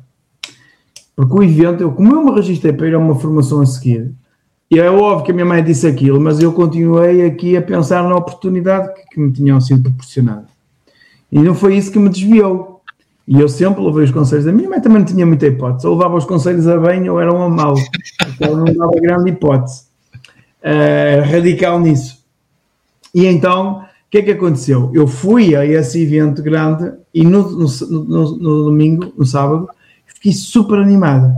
Porque 1.15 1.35
o 1.35 1.43
evento, 1.43 1.83
eu, 1.83 1.93
como 1.93 2.15
eu 2.15 2.25
me 2.25 2.33
registrei 2.33 2.73
para 2.73 2.89
ir 2.89 2.95
a 2.95 2.99
uma 2.99 3.15
formação 3.15 3.61
a 3.61 3.67
seguir, 3.67 4.13
e 4.71 4.81
é 4.81 4.91
óbvio 4.91 5.27
que 5.27 5.31
a 5.31 5.35
minha 5.35 5.47
mãe 5.47 5.63
disse 5.63 5.87
aquilo, 5.87 6.21
mas 6.21 6.41
eu 6.41 6.53
continuei 6.53 7.25
aqui 7.25 7.57
a 7.57 7.63
pensar 7.63 8.03
na 8.03 8.17
oportunidade 8.17 8.93
que, 8.95 9.15
que 9.15 9.21
me 9.21 9.31
tinham 9.31 9.61
sido 9.61 9.83
proporcionada. 9.83 10.54
E 11.35 11.39
não 11.41 11.55
foi 11.55 11.77
isso 11.77 11.91
que 11.91 11.99
me 11.99 12.09
desviou. 12.09 12.81
E 13.27 13.41
eu 13.41 13.49
sempre 13.49 13.83
levei 13.85 14.05
os 14.05 14.13
conselhos 14.13 14.45
da 14.45 14.53
minha 14.53 14.69
mãe, 14.69 14.81
também 14.81 14.99
não 14.99 15.05
tinha 15.05 15.27
muita 15.27 15.49
hipótese. 15.49 15.85
Ou 15.87 15.95
levava 15.95 16.17
os 16.17 16.25
conselhos 16.25 16.69
a 16.69 16.79
bem 16.79 17.11
ou 17.11 17.21
eram 17.21 17.43
a 17.43 17.49
mal. 17.49 17.75
Então 18.29 18.57
não 18.57 18.65
dava 18.65 18.93
grande 19.03 19.31
hipótese. 19.31 19.83
Uh, 20.63 21.29
radical 21.29 21.81
nisso. 21.81 22.25
E 23.13 23.27
então, 23.27 23.81
o 23.81 23.85
que 24.09 24.19
é 24.19 24.23
que 24.23 24.31
aconteceu? 24.31 24.93
Eu 24.95 25.09
fui 25.09 25.57
a 25.57 25.67
esse 25.67 26.01
evento 26.01 26.41
grande 26.41 26.93
e 27.13 27.25
no, 27.25 27.51
no, 27.51 27.67
no, 27.91 28.37
no 28.37 28.65
domingo, 28.65 29.13
no 29.19 29.27
sábado, 29.27 29.69
fiquei 30.07 30.33
super 30.33 30.79
animado 30.79 31.35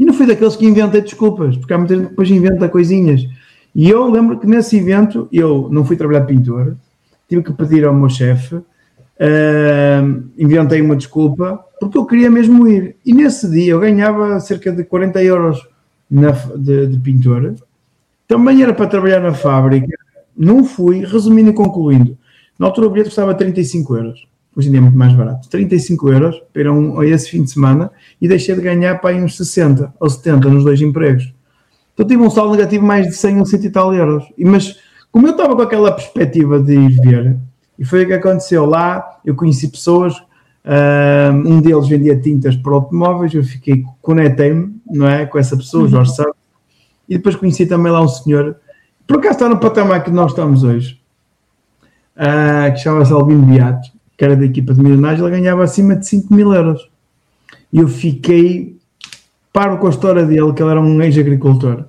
e 0.00 0.04
não 0.04 0.14
fui 0.14 0.26
daqueles 0.26 0.56
que 0.56 0.66
inventei 0.66 1.02
desculpas, 1.02 1.56
porque 1.56 1.74
há 1.74 1.78
muita 1.78 1.94
gente 1.94 2.04
que 2.04 2.10
depois 2.10 2.30
inventa 2.30 2.68
coisinhas. 2.68 3.26
E 3.74 3.88
eu 3.88 4.10
lembro 4.10 4.38
que 4.38 4.46
nesse 4.46 4.78
evento 4.78 5.28
eu 5.30 5.68
não 5.70 5.84
fui 5.84 5.94
trabalhar 5.94 6.20
de 6.20 6.34
pintor, 6.34 6.74
tive 7.28 7.42
que 7.42 7.52
pedir 7.52 7.84
ao 7.84 7.94
meu 7.94 8.08
chefe, 8.08 8.60
uh, 9.20 10.22
inventei 10.38 10.80
uma 10.80 10.96
desculpa, 10.96 11.64
porque 11.78 11.98
eu 11.98 12.06
queria 12.06 12.30
mesmo 12.30 12.66
ir. 12.66 12.96
E 13.04 13.12
nesse 13.12 13.50
dia 13.50 13.72
eu 13.72 13.80
ganhava 13.80 14.40
cerca 14.40 14.72
de 14.72 14.84
40 14.84 15.22
euros 15.22 15.68
na, 16.10 16.30
de, 16.56 16.86
de 16.86 16.98
pintor, 16.98 17.54
também 18.26 18.62
era 18.62 18.72
para 18.72 18.86
trabalhar 18.86 19.20
na 19.20 19.34
fábrica, 19.34 19.96
não 20.36 20.64
fui, 20.64 21.04
resumindo 21.04 21.50
e 21.50 21.54
concluindo. 21.54 22.16
Na 22.58 22.66
altura 22.66 22.86
o 22.86 22.90
bilhete 22.90 23.10
custava 23.10 23.34
35 23.34 23.96
euros 23.96 24.30
hoje 24.56 24.68
em 24.68 24.72
dia 24.72 24.80
é 24.80 24.82
muito 24.82 24.98
mais 24.98 25.12
barato, 25.12 25.48
35 25.48 26.12
euros 26.12 26.42
para 26.52 26.72
um, 26.72 27.02
esse 27.02 27.30
fim 27.30 27.42
de 27.42 27.50
semana 27.50 27.90
e 28.20 28.28
deixei 28.28 28.54
de 28.54 28.60
ganhar 28.60 29.00
para 29.00 29.16
uns 29.16 29.36
60 29.36 29.94
ou 29.98 30.10
70 30.10 30.48
nos 30.48 30.64
dois 30.64 30.80
empregos. 30.80 31.32
Então 31.94 32.06
tive 32.06 32.22
um 32.22 32.30
saldo 32.30 32.52
negativo 32.52 32.84
mais 32.84 33.06
de 33.06 33.14
100 33.14 33.38
ou 33.38 33.46
100 33.46 33.64
e 33.64 33.70
tal 33.70 33.94
euros. 33.94 34.24
Mas 34.38 34.76
como 35.10 35.26
eu 35.26 35.32
estava 35.32 35.54
com 35.54 35.62
aquela 35.62 35.92
perspectiva 35.92 36.60
de 36.60 36.74
ir 36.74 37.00
ver, 37.00 37.36
e 37.80 37.84
foi 37.84 38.04
o 38.04 38.06
que 38.06 38.12
aconteceu 38.12 38.66
lá, 38.66 39.18
eu 39.24 39.34
conheci 39.34 39.66
pessoas, 39.66 40.14
um 41.46 41.62
deles 41.62 41.88
vendia 41.88 42.20
tintas 42.20 42.54
para 42.54 42.74
automóveis, 42.74 43.32
eu 43.32 43.42
fiquei, 43.42 43.82
conectei-me, 44.02 44.78
não 44.86 45.08
é, 45.08 45.24
com 45.24 45.38
essa 45.38 45.56
pessoa, 45.56 45.88
Jorge 45.88 46.14
Santos, 46.14 46.34
e 47.08 47.16
depois 47.16 47.34
conheci 47.34 47.64
também 47.64 47.90
lá 47.90 48.02
um 48.02 48.08
senhor, 48.08 48.56
por 49.06 49.16
acaso 49.16 49.32
está 49.32 49.48
no 49.48 49.58
patamar 49.58 50.04
que 50.04 50.10
nós 50.10 50.30
estamos 50.30 50.62
hoje, 50.62 51.00
uh, 52.16 52.72
que 52.72 52.80
chama-se 52.80 53.12
Albino 53.12 53.46
Beato, 53.46 53.88
que 54.16 54.24
era 54.24 54.36
da 54.36 54.44
equipa 54.44 54.74
de 54.74 54.82
milionários, 54.82 55.20
ele 55.20 55.30
ganhava 55.30 55.64
acima 55.64 55.96
de 55.96 56.06
5 56.06 56.32
mil 56.32 56.52
euros. 56.52 56.88
E 57.72 57.78
eu 57.78 57.88
fiquei 57.88 58.76
paro 59.52 59.78
com 59.78 59.86
a 59.86 59.90
história 59.90 60.24
dele, 60.26 60.52
que 60.52 60.62
ele 60.62 60.70
era 60.70 60.80
um 60.80 61.00
ex-agricultor. 61.00 61.86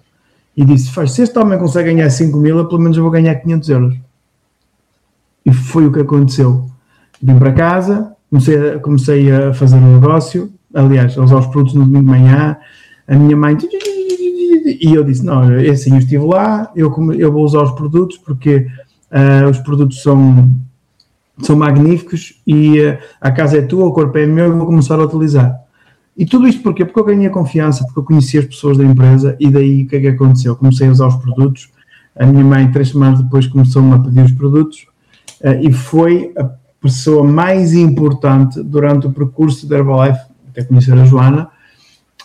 E 0.56 0.64
disse: 0.64 0.92
Faz, 0.92 1.12
se 1.12 1.24
este 1.24 1.38
homem 1.38 1.60
consegue 1.60 1.94
ganhar 1.94 2.10
5 2.10 2.38
mil, 2.38 2.58
eu, 2.58 2.68
pelo 2.68 2.82
menos 2.82 2.96
eu 2.98 3.04
vou 3.04 3.12
ganhar 3.12 3.36
500 3.36 3.70
euros. 3.70 3.96
E 5.46 5.54
foi 5.54 5.86
o 5.86 5.92
que 5.92 6.00
aconteceu. 6.00 6.66
Vim 7.22 7.38
para 7.38 7.52
casa, 7.52 8.14
comecei 8.30 8.70
a, 8.70 8.80
comecei 8.80 9.32
a 9.32 9.54
fazer 9.54 9.78
um 9.78 9.96
negócio, 9.96 10.52
aliás, 10.74 11.18
a 11.18 11.24
usar 11.24 11.40
os 11.40 11.48
produtos 11.48 11.74
no 11.76 11.86
domingo 11.86 12.06
de 12.06 12.12
manhã. 12.12 12.58
A 13.08 13.16
minha 13.16 13.36
mãe. 13.36 13.58
E 14.66 14.94
eu 14.94 15.04
disse: 15.04 15.26
Não, 15.26 15.44
é 15.52 15.70
assim, 15.70 15.92
eu 15.92 15.98
estive 15.98 16.26
lá, 16.26 16.72
eu, 16.76 16.94
eu 17.18 17.32
vou 17.32 17.44
usar 17.44 17.62
os 17.62 17.72
produtos 17.72 18.18
porque 18.18 18.68
uh, 19.12 19.50
os 19.50 19.60
produtos 19.60 20.02
são 20.02 20.50
são 21.42 21.56
magníficos 21.56 22.40
e 22.46 22.80
uh, 22.80 22.98
a 23.20 23.32
casa 23.32 23.58
é 23.58 23.62
tua, 23.62 23.86
o 23.86 23.94
corpo 23.94 24.16
é 24.18 24.26
meu 24.26 24.48
e 24.48 24.52
vou 24.52 24.66
começar 24.66 25.00
a 25.00 25.04
utilizar. 25.04 25.60
E 26.16 26.26
tudo 26.26 26.48
isto 26.48 26.62
porquê? 26.62 26.86
Porque 26.86 27.00
eu 27.00 27.06
ganhei 27.06 27.30
confiança, 27.30 27.84
porque 27.84 28.00
eu 28.00 28.04
conheci 28.04 28.38
as 28.38 28.46
pessoas 28.46 28.78
da 28.78 28.84
empresa 28.84 29.36
e 29.40 29.50
daí 29.50 29.84
o 29.84 29.88
que 29.88 29.96
é 29.96 30.02
que 30.02 30.08
aconteceu? 30.10 30.56
Comecei 30.56 30.88
a 30.88 30.92
usar 30.92 31.08
os 31.08 31.16
produtos, 31.16 31.70
a 32.16 32.26
minha 32.26 32.44
mãe 32.44 32.70
três 32.72 32.90
semanas 32.90 33.22
depois 33.22 33.48
começou-me 33.48 33.96
a 33.96 34.00
pedir 34.00 34.22
os 34.22 34.32
produtos 34.32 34.86
e 35.62 35.72
foi 35.72 36.32
a 36.38 36.50
pessoa 36.82 37.24
mais 37.24 37.74
importante 37.74 38.62
durante 38.62 39.08
o 39.08 39.12
percurso 39.12 39.68
da 39.68 39.78
Herbalife, 39.78 40.22
até 40.50 40.64
conhecer 40.64 40.94
a 40.94 41.06
Joana, 41.06 41.50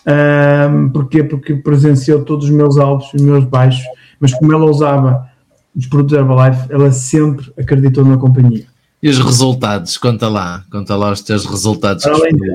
um, 0.07 0.89
porquê? 0.91 1.25
Porque 1.25 1.55
presenciou 1.55 2.25
todos 2.25 2.45
os 2.45 2.51
meus 2.51 2.79
altos 2.79 3.09
e 3.13 3.17
os 3.17 3.23
meus 3.23 3.45
baixos, 3.45 3.85
mas 4.21 4.33
como 4.33 4.53
ela 4.53 4.65
usava 4.65 5.29
os 5.75 5.87
produtos 5.87 6.17
da 6.17 6.23
Herbalife, 6.23 6.73
ela 6.73 6.93
sempre 6.93 7.53
acreditou 7.59 8.05
na 8.05 8.17
companhia. 8.17 8.67
E 9.03 9.09
os 9.09 9.19
resultados? 9.19 9.99
Conta 9.99 10.29
lá, 10.29 10.65
conta 10.71 10.97
lá 10.97 11.11
os 11.11 11.21
teus 11.21 11.45
resultados. 11.45 12.07
Além 12.07 12.35
de, 12.35 12.47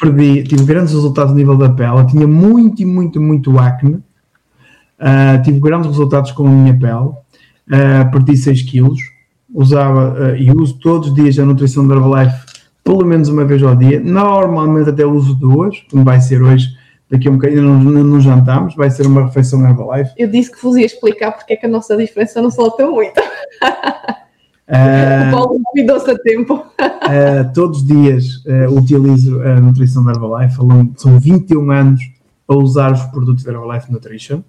perdi, 0.00 0.44
tive 0.44 0.64
grandes 0.64 0.94
resultados 0.94 1.32
a 1.32 1.34
nível 1.34 1.56
da 1.58 1.68
pele, 1.68 2.06
tinha 2.06 2.26
muito 2.26 2.80
e 2.80 2.84
muito, 2.84 3.20
muito 3.20 3.58
acne, 3.58 3.94
uh, 3.94 5.42
tive 5.42 5.58
grandes 5.58 5.88
resultados 5.88 6.30
com 6.30 6.46
a 6.46 6.50
minha 6.50 6.78
pele, 6.78 7.08
uh, 7.08 8.10
perdi 8.12 8.36
6 8.36 8.62
quilos, 8.62 9.00
usava 9.54 10.12
uh, 10.12 10.36
e 10.36 10.50
uso 10.50 10.78
todos 10.80 11.08
os 11.08 11.14
dias 11.14 11.38
a 11.38 11.44
nutrição 11.46 11.86
da 11.86 11.94
Herbalife 11.94 12.54
pelo 12.84 13.04
menos 13.04 13.30
uma 13.30 13.46
vez 13.46 13.62
ao 13.62 13.74
dia, 13.74 13.98
normalmente 13.98 14.90
até 14.90 15.06
uso 15.06 15.34
duas, 15.34 15.82
como 15.90 16.04
vai 16.04 16.20
ser 16.20 16.42
hoje, 16.42 16.68
daqui 17.10 17.26
a 17.26 17.30
um 17.30 17.34
bocadinho 17.34 17.62
não, 17.62 17.82
não, 17.82 18.04
não 18.04 18.20
jantamos, 18.20 18.74
vai 18.76 18.90
ser 18.90 19.06
uma 19.06 19.24
refeição 19.24 19.66
Herbalife. 19.66 20.12
Eu 20.18 20.28
disse 20.28 20.52
que 20.52 20.62
vos 20.62 20.76
ia 20.76 20.84
explicar 20.84 21.32
porque 21.32 21.54
é 21.54 21.56
que 21.56 21.64
a 21.64 21.68
nossa 21.68 21.96
diferença 21.96 22.42
não 22.42 22.50
solta 22.50 22.86
muito. 22.86 23.18
Uh, 24.68 25.28
o 25.28 25.30
Paulo 25.30 25.60
convidou-se 25.64 26.10
a 26.10 26.18
tempo. 26.18 26.54
Uh, 26.54 27.52
todos 27.54 27.78
os 27.78 27.86
dias 27.86 28.44
uh, 28.44 28.72
utilizo 28.76 29.40
a 29.42 29.60
nutrição 29.60 30.04
da 30.04 30.12
Herbalife, 30.12 30.56
são 30.96 31.18
21 31.18 31.70
anos 31.70 32.00
a 32.46 32.54
usar 32.54 32.92
os 32.92 33.02
produtos 33.04 33.44
da 33.44 33.52
Herbalife 33.52 33.90
Nutrition. 33.90 34.42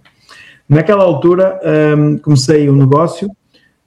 Naquela 0.67 1.03
altura 1.03 1.59
um, 1.97 2.17
comecei 2.17 2.67
o 2.67 2.73
um 2.73 2.75
negócio, 2.75 3.29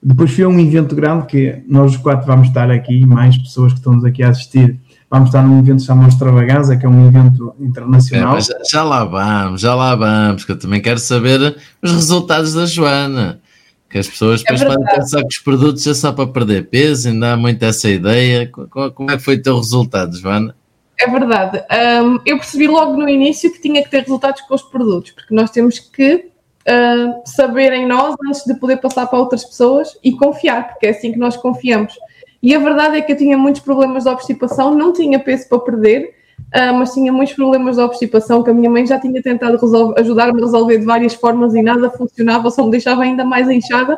depois 0.01 0.31
fui 0.31 0.43
a 0.43 0.47
um 0.47 0.59
evento 0.59 0.95
grande 0.95 1.25
que 1.25 1.61
nós 1.67 1.91
os 1.91 1.97
quatro 1.97 2.25
vamos 2.25 2.47
estar 2.47 2.71
aqui, 2.71 3.05
mais 3.05 3.37
pessoas 3.37 3.73
que 3.73 3.79
estamos 3.79 4.05
aqui 4.05 4.23
a 4.23 4.29
assistir, 4.29 4.79
vamos 5.09 5.29
estar 5.29 5.43
num 5.43 5.59
evento 5.59 5.75
que 5.75 5.81
se 5.81 5.87
chama 5.87 6.07
Extravaganza, 6.07 6.77
que 6.77 6.85
é 6.85 6.89
um 6.89 7.07
evento 7.07 7.53
internacional. 7.59 8.37
É, 8.37 8.41
já, 8.41 8.53
já, 8.69 8.83
lá 8.83 9.03
vamos, 9.03 9.61
já 9.61 9.75
lá 9.75 9.95
vamos, 9.95 10.45
que 10.45 10.51
eu 10.51 10.59
também 10.59 10.81
quero 10.81 10.99
saber 10.99 11.57
os 11.81 11.91
resultados 11.91 12.53
da 12.53 12.65
Joana. 12.65 13.41
Que 13.89 13.97
as 13.97 14.07
pessoas 14.07 14.41
é 14.41 14.43
depois 14.43 14.61
é 14.61 14.65
podem 14.65 14.95
pensar 14.95 15.21
que 15.21 15.35
os 15.35 15.39
produtos 15.39 15.87
é 15.87 15.93
só 15.95 16.11
para 16.11 16.27
perder 16.27 16.67
peso, 16.69 17.09
ainda 17.09 17.33
há 17.33 17.37
muito 17.37 17.63
essa 17.63 17.89
ideia. 17.89 18.47
Como 18.47 19.09
é 19.09 19.17
que 19.17 19.23
foi 19.23 19.35
o 19.35 19.41
teu 19.41 19.57
resultado, 19.57 20.15
Joana? 20.15 20.55
É 20.97 21.09
verdade. 21.09 21.63
Um, 22.03 22.19
eu 22.25 22.37
percebi 22.37 22.67
logo 22.67 22.95
no 22.95 23.09
início 23.09 23.51
que 23.51 23.59
tinha 23.59 23.81
que 23.83 23.89
ter 23.89 24.01
resultados 24.01 24.41
com 24.41 24.53
os 24.53 24.61
produtos, 24.61 25.11
porque 25.11 25.33
nós 25.33 25.49
temos 25.49 25.79
que 25.79 26.29
uh, 26.67 27.21
saber 27.25 27.73
em 27.73 27.87
nós 27.87 28.15
antes 28.27 28.43
de 28.45 28.53
poder 28.55 28.77
passar 28.77 29.07
para 29.07 29.19
outras 29.19 29.43
pessoas 29.43 29.97
e 30.03 30.11
confiar, 30.11 30.69
porque 30.69 30.87
é 30.87 30.89
assim 30.89 31.11
que 31.11 31.19
nós 31.19 31.37
confiamos. 31.37 31.97
E 32.41 32.55
a 32.55 32.59
verdade 32.59 32.97
é 32.97 33.01
que 33.01 33.11
eu 33.11 33.17
tinha 33.17 33.37
muitos 33.37 33.61
problemas 33.61 34.03
de 34.03 34.09
obstipação, 34.09 34.73
não 34.73 34.93
tinha 34.93 35.19
peso 35.19 35.47
para 35.49 35.59
perder, 35.59 36.15
uh, 36.55 36.73
mas 36.73 36.93
tinha 36.93 37.11
muitos 37.11 37.35
problemas 37.35 37.75
de 37.75 37.81
obstipação 37.81 38.43
que 38.43 38.49
a 38.49 38.53
minha 38.53 38.69
mãe 38.69 38.85
já 38.85 38.99
tinha 38.99 39.21
tentado 39.21 39.59
ajudar-me 39.97 40.41
a 40.41 40.45
resolver 40.45 40.77
de 40.77 40.85
várias 40.85 41.13
formas 41.13 41.53
e 41.53 41.61
nada 41.61 41.89
funcionava, 41.89 42.49
só 42.49 42.63
me 42.63 42.71
deixava 42.71 43.03
ainda 43.03 43.23
mais 43.25 43.49
inchada. 43.49 43.97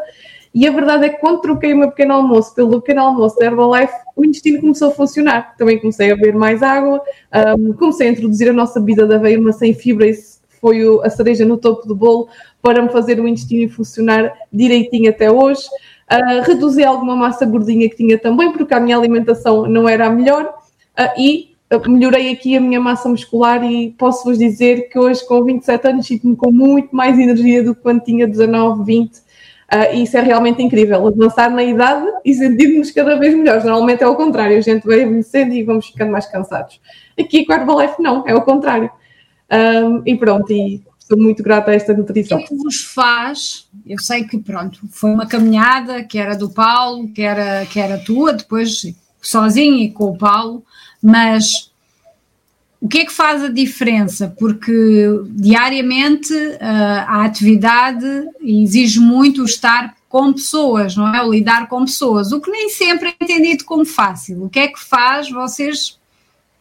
E 0.54 0.68
a 0.68 0.72
verdade 0.72 1.06
é 1.06 1.10
que 1.10 1.20
quando 1.22 1.40
troquei 1.40 1.74
o 1.74 1.78
meu 1.78 1.90
pequeno 1.90 2.14
almoço 2.14 2.54
pelo 2.54 2.82
pequeno 2.82 3.02
almoço 3.02 3.38
da 3.38 3.46
Herbalife, 3.46 3.94
o 4.18 4.26
intestino 4.26 4.60
começou 4.60 4.90
a 4.90 4.92
funcionar. 4.92 5.56
Também 5.58 5.80
comecei 5.80 6.12
a 6.12 6.16
beber 6.16 6.36
mais 6.36 6.62
água, 6.62 7.02
um, 7.58 7.72
comecei 7.72 8.10
a 8.10 8.12
introduzir 8.12 8.50
a 8.50 8.54
nossa 8.54 8.78
bebida 8.80 9.08
da 9.08 9.16
aveia, 9.16 9.40
uma 9.40 9.54
sem 9.54 9.74
fibra, 9.74 10.08
isso 10.08 10.31
foi 10.62 10.82
a 11.04 11.10
cereja 11.10 11.44
no 11.44 11.58
topo 11.58 11.88
do 11.88 11.96
bolo 11.96 12.30
para 12.62 12.82
me 12.82 12.90
fazer 12.90 13.20
o 13.20 13.28
intestino 13.28 13.70
funcionar 13.70 14.32
direitinho 14.54 15.10
até 15.10 15.30
hoje. 15.30 15.64
Uh, 16.12 16.42
reduzi 16.46 16.84
alguma 16.84 17.16
massa 17.16 17.46
gordinha 17.46 17.90
que 17.90 17.98
tinha 17.98 18.18
também, 18.18 18.52
porque 18.52 18.74
a 18.74 18.80
minha 18.80 18.96
alimentação 18.96 19.66
não 19.66 19.90
era 19.90 20.06
a 20.06 20.10
melhor, 20.10 20.46
uh, 20.46 21.20
e 21.20 21.52
melhorei 21.88 22.32
aqui 22.32 22.56
a 22.56 22.62
minha 22.62 22.80
massa 22.80 23.10
muscular 23.10 23.64
e 23.64 23.92
posso-vos 23.98 24.38
dizer 24.38 24.90
que 24.90 25.00
hoje 25.00 25.26
com 25.26 25.44
27 25.44 25.88
anos 25.88 26.06
sinto-me 26.06 26.36
com 26.36 26.52
muito 26.52 26.96
mais 26.96 27.18
energia 27.18 27.64
do 27.64 27.74
que 27.74 27.82
quando 27.82 28.04
tinha 28.04 28.28
19, 28.28 28.84
20 28.84 29.32
Uh, 29.74 29.96
e 29.96 30.04
isso 30.04 30.18
é 30.18 30.22
realmente 30.22 30.62
incrível, 30.62 31.08
avançar 31.08 31.50
na 31.50 31.64
idade 31.64 32.06
e 32.26 32.34
sentirmos 32.34 32.92
cada 32.92 33.16
vez 33.16 33.34
melhores. 33.34 33.64
Normalmente 33.64 34.04
é 34.04 34.08
o 34.08 34.16
contrário, 34.16 34.58
a 34.58 34.62
gente 34.62 34.86
vai 34.86 35.04
envelhecendo 35.04 35.54
e 35.54 35.64
vamos 35.64 35.88
ficando 35.88 36.12
mais 36.12 36.26
cansados. 36.26 36.82
Aqui 37.18 37.46
com 37.46 37.54
a 37.54 37.56
Herbalife 37.56 38.02
não, 38.02 38.28
é 38.28 38.36
o 38.36 38.42
contrário. 38.42 38.92
Um, 39.52 40.02
e 40.06 40.16
pronto, 40.16 40.52
e 40.52 40.82
estou 40.98 41.18
muito 41.18 41.44
grata 41.44 41.72
a 41.72 41.74
esta 41.74 41.94
nutrição. 41.94 42.38
O 42.38 42.40
que, 42.40 42.46
é 42.46 42.48
que 42.48 42.64
vos 42.64 42.84
faz? 42.84 43.68
Eu 43.86 44.00
sei 44.00 44.24
que 44.24 44.38
pronto, 44.38 44.80
foi 44.90 45.12
uma 45.12 45.26
caminhada 45.26 46.04
que 46.04 46.18
era 46.18 46.36
do 46.36 46.50
Paulo, 46.50 47.10
que 47.10 47.22
era, 47.22 47.66
que 47.66 47.80
era 47.80 47.98
tua, 47.98 48.34
depois 48.34 48.82
sozinho 49.22 49.78
e 49.78 49.92
com 49.92 50.06
o 50.06 50.18
Paulo, 50.18 50.64
mas 51.02 51.72
o 52.80 52.88
que 52.88 53.00
é 53.00 53.06
que 53.06 53.12
faz 53.12 53.44
a 53.44 53.48
diferença? 53.50 54.34
Porque 54.40 55.06
diariamente 55.30 56.34
uh, 56.34 57.06
a 57.08 57.26
atividade 57.26 58.06
exige 58.42 59.00
muito 59.00 59.44
estar 59.44 59.96
com 60.10 60.34
pessoas, 60.34 60.96
não 60.96 61.14
é? 61.14 61.24
O 61.24 61.32
lidar 61.32 61.68
com 61.68 61.86
pessoas, 61.86 62.32
o 62.32 62.42
que 62.42 62.50
nem 62.50 62.70
sempre 62.70 63.10
é 63.10 63.24
entendido 63.24 63.66
como 63.66 63.86
fácil. 63.86 64.46
O 64.46 64.50
que 64.50 64.60
é 64.60 64.68
que 64.68 64.80
faz 64.80 65.30
vocês 65.30 66.00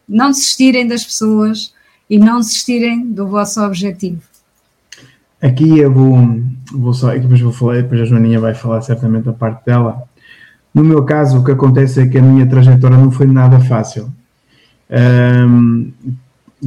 não 0.08 0.30
desistirem 0.30 0.86
das 0.86 1.04
pessoas 1.04 1.72
e 2.10 2.18
não 2.18 2.40
desistirem 2.40 3.06
do 3.06 3.28
vosso 3.28 3.62
objetivo? 3.62 4.20
Aqui 5.40 5.78
eu 5.78 5.92
vou, 5.92 6.18
vou 6.72 6.92
só, 6.92 7.14
depois 7.14 7.40
vou 7.40 7.52
falar, 7.52 7.76
depois 7.76 8.00
a 8.00 8.04
Joaninha 8.04 8.40
vai 8.40 8.52
falar 8.52 8.82
certamente 8.82 9.28
a 9.28 9.32
parte 9.32 9.64
dela. 9.64 10.02
No 10.74 10.84
meu 10.84 11.04
caso, 11.04 11.38
o 11.38 11.44
que 11.44 11.52
acontece 11.52 12.00
é 12.00 12.06
que 12.06 12.18
a 12.18 12.22
minha 12.22 12.46
trajetória 12.46 12.96
não 12.96 13.10
foi 13.10 13.26
nada 13.26 13.58
fácil. 13.60 14.12
Um, 14.90 15.92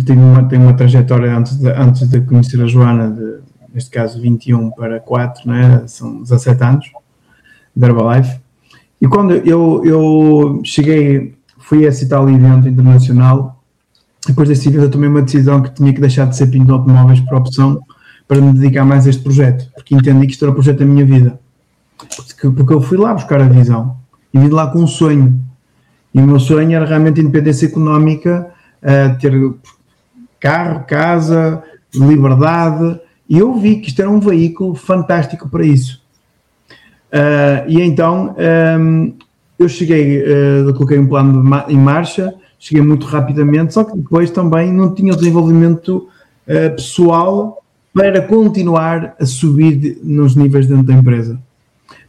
tenho, 0.06 0.22
uma, 0.22 0.44
tenho 0.46 0.64
uma 0.64 0.74
trajetória 0.74 1.38
antes 1.38 1.58
de, 1.58 1.70
antes 1.70 2.08
de 2.10 2.22
conhecer 2.22 2.62
a 2.62 2.66
Joana, 2.66 3.12
de, 3.12 3.40
neste 3.74 3.92
caso 3.92 4.20
21 4.20 4.72
para 4.72 5.00
4, 5.00 5.48
né? 5.48 5.84
são 5.86 6.22
17 6.24 6.64
anos 6.64 6.92
de 7.76 7.86
Herbalife. 7.86 8.40
E 9.00 9.08
quando 9.08 9.34
eu, 9.36 9.84
eu 9.86 10.62
cheguei, 10.64 11.36
fui 11.60 11.86
a 11.86 11.90
esse 11.90 12.08
tal 12.08 12.30
evento 12.30 12.68
internacional, 12.68 13.63
depois 14.28 14.48
desse 14.48 14.68
evento 14.68 14.84
eu 14.84 14.92
tomei 14.92 15.10
uma 15.10 15.22
decisão 15.22 15.62
que 15.62 15.74
tinha 15.74 15.94
que 15.94 16.00
deixar 16.00 16.26
de 16.26 16.36
ser 16.36 16.48
pinto 16.48 16.66
de 16.66 16.72
automóveis 16.72 17.20
por 17.20 17.38
opção 17.38 17.82
para 18.28 18.40
me 18.40 18.54
dedicar 18.54 18.86
mais 18.86 19.06
a 19.06 19.10
este 19.10 19.22
projeto, 19.22 19.70
porque 19.76 19.94
entendi 19.96 20.28
que 20.28 20.34
isto 20.34 20.46
era 20.46 20.52
o 20.52 20.56
projeto 20.56 20.80
da 20.80 20.86
minha 20.86 21.06
vida. 21.06 21.40
Porque, 22.56 22.74
eu 22.74 22.82
fui 22.82 22.98
lá 22.98 23.14
buscar 23.14 23.42
a 23.42 23.48
visão 23.48 23.98
e 24.34 24.40
vim 24.40 24.50
lá 24.50 24.68
com 24.68 24.80
um 24.80 24.88
sonho 24.88 25.40
e 26.14 26.20
o 26.20 26.28
meu 26.28 26.40
sonho 26.40 26.76
era 26.76 26.86
realmente 26.86 27.20
independência 27.20 27.66
económica, 27.66 28.52
uh, 28.84 29.18
ter 29.20 29.34
carro, 30.40 30.86
casa, 30.86 31.64
liberdade. 31.94 33.00
E 33.28 33.40
eu 33.40 33.56
vi 33.56 33.78
que 33.78 33.88
isto 33.88 34.02
era 34.02 34.12
um 34.12 34.20
veículo 34.20 34.76
fantástico 34.76 35.50
para 35.50 35.66
isso. 35.66 36.02
Uh, 37.12 37.68
e 37.68 37.82
então 37.82 38.36
ehm, 38.38 39.14
eu 39.58 39.70
cheguei, 39.70 40.24
uh, 40.24 40.74
coloquei 40.74 40.98
um 40.98 41.08
plano 41.08 41.44
em 41.68 41.78
marcha, 41.78 42.34
cheguei 42.64 42.84
muito 42.84 43.06
rapidamente, 43.06 43.74
só 43.74 43.84
que 43.84 43.98
depois 43.98 44.32
também 44.32 44.72
não 44.72 44.94
tinha 44.94 45.14
o 45.14 45.16
desenvolvimento 45.16 46.08
uh, 46.48 46.76
pessoal 46.76 47.62
para 47.94 48.22
continuar 48.22 49.16
a 49.20 49.26
subir 49.26 50.00
nos 50.04 50.36
níveis 50.36 50.68
dentro 50.68 50.86
da 50.86 50.94
empresa. 50.94 51.40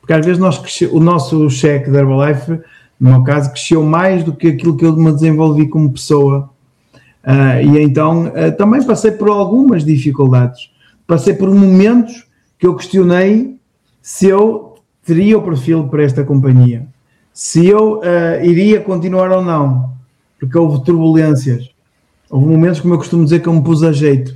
Porque 0.01 0.13
às 0.13 0.25
vezes 0.25 0.41
nós, 0.41 0.61
o 0.93 1.01
nosso 1.01 1.49
cheque 1.51 1.91
da 1.91 2.01
Herbalife 2.01 2.61
no 2.99 3.11
meu 3.11 3.23
caso, 3.23 3.51
cresceu 3.51 3.83
mais 3.83 4.23
do 4.23 4.33
que 4.33 4.49
aquilo 4.49 4.77
que 4.77 4.85
eu 4.85 4.97
me 4.97 5.13
desenvolvi 5.13 5.69
como 5.69 5.93
pessoa. 5.93 6.51
Uh, 7.23 7.61
e 7.63 7.83
então 7.83 8.27
uh, 8.27 8.57
também 8.57 8.83
passei 8.83 9.11
por 9.11 9.29
algumas 9.29 9.85
dificuldades. 9.85 10.71
Passei 11.07 11.35
por 11.35 11.53
momentos 11.53 12.27
que 12.59 12.67
eu 12.67 12.75
questionei 12.77 13.59
se 14.01 14.29
eu 14.29 14.77
teria 15.05 15.37
o 15.37 15.43
perfil 15.43 15.89
para 15.89 16.03
esta 16.03 16.25
companhia, 16.25 16.87
se 17.33 17.67
eu 17.67 17.99
uh, 17.99 18.45
iria 18.45 18.81
continuar 18.81 19.31
ou 19.31 19.43
não, 19.43 19.94
porque 20.45 20.59
houve 20.59 20.85
turbulências. 20.85 21.71
Houve 22.31 22.47
momentos, 22.47 22.81
como 22.81 22.95
eu 22.95 22.99
costumo 22.99 23.25
dizer, 23.25 23.41
que 23.41 23.49
eu 23.49 23.53
me 23.53 23.63
pus 23.63 23.83
a 23.83 23.93
jeito. 23.93 24.35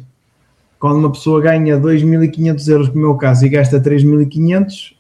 Quando 0.79 0.99
uma 0.99 1.11
pessoa 1.11 1.41
ganha 1.41 1.79
2.500 1.79 2.69
euros, 2.69 2.89
como 2.89 3.01
é 3.01 3.05
o 3.05 3.09
meu 3.11 3.17
caso, 3.17 3.45
e 3.45 3.49
gasta 3.49 3.81
3.500, 3.81 4.95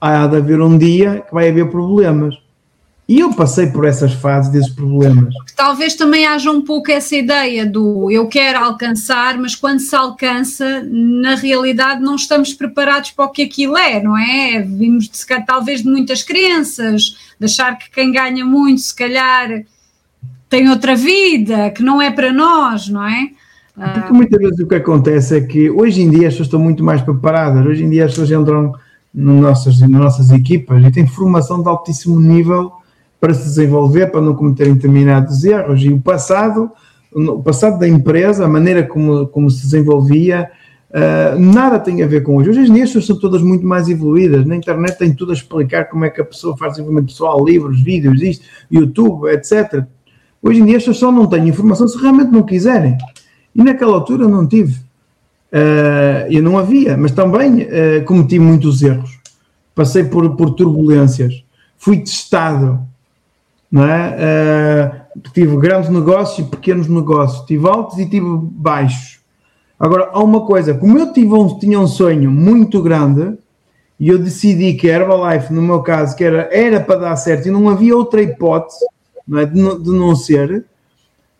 há 0.00 0.26
de 0.26 0.36
haver 0.36 0.60
um 0.60 0.76
dia 0.76 1.24
que 1.26 1.32
vai 1.32 1.48
haver 1.48 1.70
problemas 1.70 2.36
e 3.10 3.18
eu 3.18 3.32
passei 3.32 3.66
por 3.66 3.84
essas 3.84 4.12
fases 4.12 4.52
desses 4.52 4.72
problemas. 4.72 5.34
Talvez 5.56 5.96
também 5.96 6.28
haja 6.28 6.48
um 6.48 6.62
pouco 6.62 6.92
essa 6.92 7.16
ideia 7.16 7.66
do 7.66 8.08
eu 8.08 8.28
quero 8.28 8.60
alcançar, 8.60 9.36
mas 9.36 9.56
quando 9.56 9.80
se 9.80 9.96
alcança, 9.96 10.80
na 10.88 11.34
realidade 11.34 12.00
não 12.00 12.14
estamos 12.14 12.52
preparados 12.52 13.10
para 13.10 13.24
o 13.24 13.30
que 13.30 13.42
aquilo 13.42 13.76
é, 13.76 14.00
não 14.00 14.16
é? 14.16 14.62
Vimos 14.62 15.08
de, 15.08 15.44
talvez 15.44 15.82
de 15.82 15.88
muitas 15.90 16.22
crenças, 16.22 17.16
de 17.36 17.46
achar 17.46 17.76
que 17.76 17.90
quem 17.90 18.12
ganha 18.12 18.44
muito, 18.44 18.80
se 18.80 18.94
calhar, 18.94 19.64
tem 20.50 20.68
outra 20.68 20.96
vida, 20.96 21.70
que 21.70 21.82
não 21.82 22.02
é 22.02 22.10
para 22.10 22.32
nós, 22.32 22.88
não 22.88 23.06
é? 23.06 23.30
Porque 23.94 24.12
muitas 24.12 24.38
vezes 24.38 24.58
o 24.58 24.66
que 24.66 24.74
acontece 24.74 25.36
é 25.36 25.40
que 25.40 25.70
hoje 25.70 26.02
em 26.02 26.10
dia 26.10 26.28
as 26.28 26.34
pessoas 26.34 26.48
estão 26.48 26.60
muito 26.60 26.84
mais 26.84 27.00
preparadas, 27.00 27.64
hoje 27.64 27.84
em 27.84 27.88
dia 27.88 28.04
as 28.04 28.10
pessoas 28.10 28.30
entram 28.30 28.74
nas 29.14 29.36
nossas, 29.36 29.80
nas 29.80 29.90
nossas 29.90 30.30
equipas 30.30 30.84
e 30.84 30.90
têm 30.90 31.06
formação 31.06 31.62
de 31.62 31.68
altíssimo 31.68 32.20
nível 32.20 32.72
para 33.20 33.32
se 33.32 33.44
desenvolver, 33.44 34.08
para 34.10 34.20
não 34.20 34.34
cometerem 34.34 34.74
determinados 34.74 35.44
erros. 35.44 35.82
E 35.82 35.88
o 35.88 36.00
passado, 36.00 36.70
o 37.12 37.42
passado 37.42 37.78
da 37.78 37.88
empresa, 37.88 38.44
a 38.44 38.48
maneira 38.48 38.82
como, 38.82 39.28
como 39.28 39.48
se 39.48 39.62
desenvolvia, 39.62 40.50
uh, 40.90 41.38
nada 41.38 41.78
tem 41.78 42.02
a 42.02 42.06
ver 42.06 42.22
com 42.22 42.36
hoje. 42.36 42.50
Hoje 42.50 42.60
em 42.60 42.72
dia 42.72 42.84
as 42.84 42.90
pessoas 42.90 43.06
são 43.06 43.18
todas 43.18 43.40
muito 43.40 43.64
mais 43.64 43.88
evoluídas. 43.88 44.44
Na 44.44 44.56
internet 44.56 44.98
tem 44.98 45.14
tudo 45.14 45.30
a 45.30 45.34
explicar 45.34 45.84
como 45.84 46.04
é 46.04 46.10
que 46.10 46.20
a 46.20 46.24
pessoa 46.24 46.56
faz 46.56 46.72
desenvolvimento 46.72 47.10
pessoal, 47.10 47.44
livros, 47.44 47.80
vídeos, 47.80 48.20
isto, 48.20 48.44
YouTube, 48.70 49.28
etc. 49.28 49.84
Hoje 50.42 50.60
em 50.60 50.64
dia 50.64 50.76
as 50.76 50.82
pessoas 50.82 50.98
só 50.98 51.12
não 51.12 51.26
têm 51.26 51.48
informação 51.48 51.86
se 51.86 51.98
realmente 51.98 52.30
não 52.30 52.42
quiserem. 52.42 52.96
E 53.54 53.62
naquela 53.62 53.94
altura 53.94 54.26
não 54.28 54.46
tive. 54.46 54.74
Uh, 55.52 56.30
eu 56.30 56.42
não 56.42 56.56
havia, 56.58 56.96
mas 56.96 57.10
também 57.12 57.62
uh, 57.62 58.04
cometi 58.06 58.38
muitos 58.38 58.82
erros. 58.82 59.18
Passei 59.74 60.04
por, 60.04 60.36
por 60.36 60.50
turbulências. 60.50 61.44
Fui 61.76 61.98
testado 61.98 62.86
não 63.70 63.84
é? 63.84 65.04
Uh, 65.16 65.30
tive 65.32 65.56
grandes 65.56 65.90
negócios 65.90 66.46
e 66.46 66.50
pequenos 66.50 66.88
negócios, 66.88 67.46
tive 67.46 67.68
altos 67.68 67.98
e 67.98 68.06
tive 68.06 68.26
baixos. 68.26 69.20
Agora, 69.78 70.10
há 70.12 70.22
uma 70.22 70.44
coisa, 70.44 70.74
como 70.74 70.98
eu 70.98 71.12
tive 71.12 71.32
um, 71.32 71.58
tinha 71.58 71.78
um 71.78 71.86
sonho 71.86 72.30
muito 72.30 72.82
grande 72.82 73.38
e 73.98 74.08
eu 74.08 74.18
decidi 74.18 74.74
que 74.74 74.90
a 74.90 74.96
Herbalife, 74.96 75.52
no 75.52 75.62
meu 75.62 75.80
caso, 75.82 76.16
que 76.16 76.24
era, 76.24 76.48
era 76.52 76.80
para 76.80 76.96
dar 76.96 77.16
certo 77.16 77.46
e 77.46 77.50
não 77.50 77.68
havia 77.68 77.96
outra 77.96 78.20
hipótese 78.20 78.84
não 79.30 79.38
é? 79.38 79.46
de, 79.46 79.54
de 79.54 79.90
não 79.90 80.16
ser, 80.16 80.64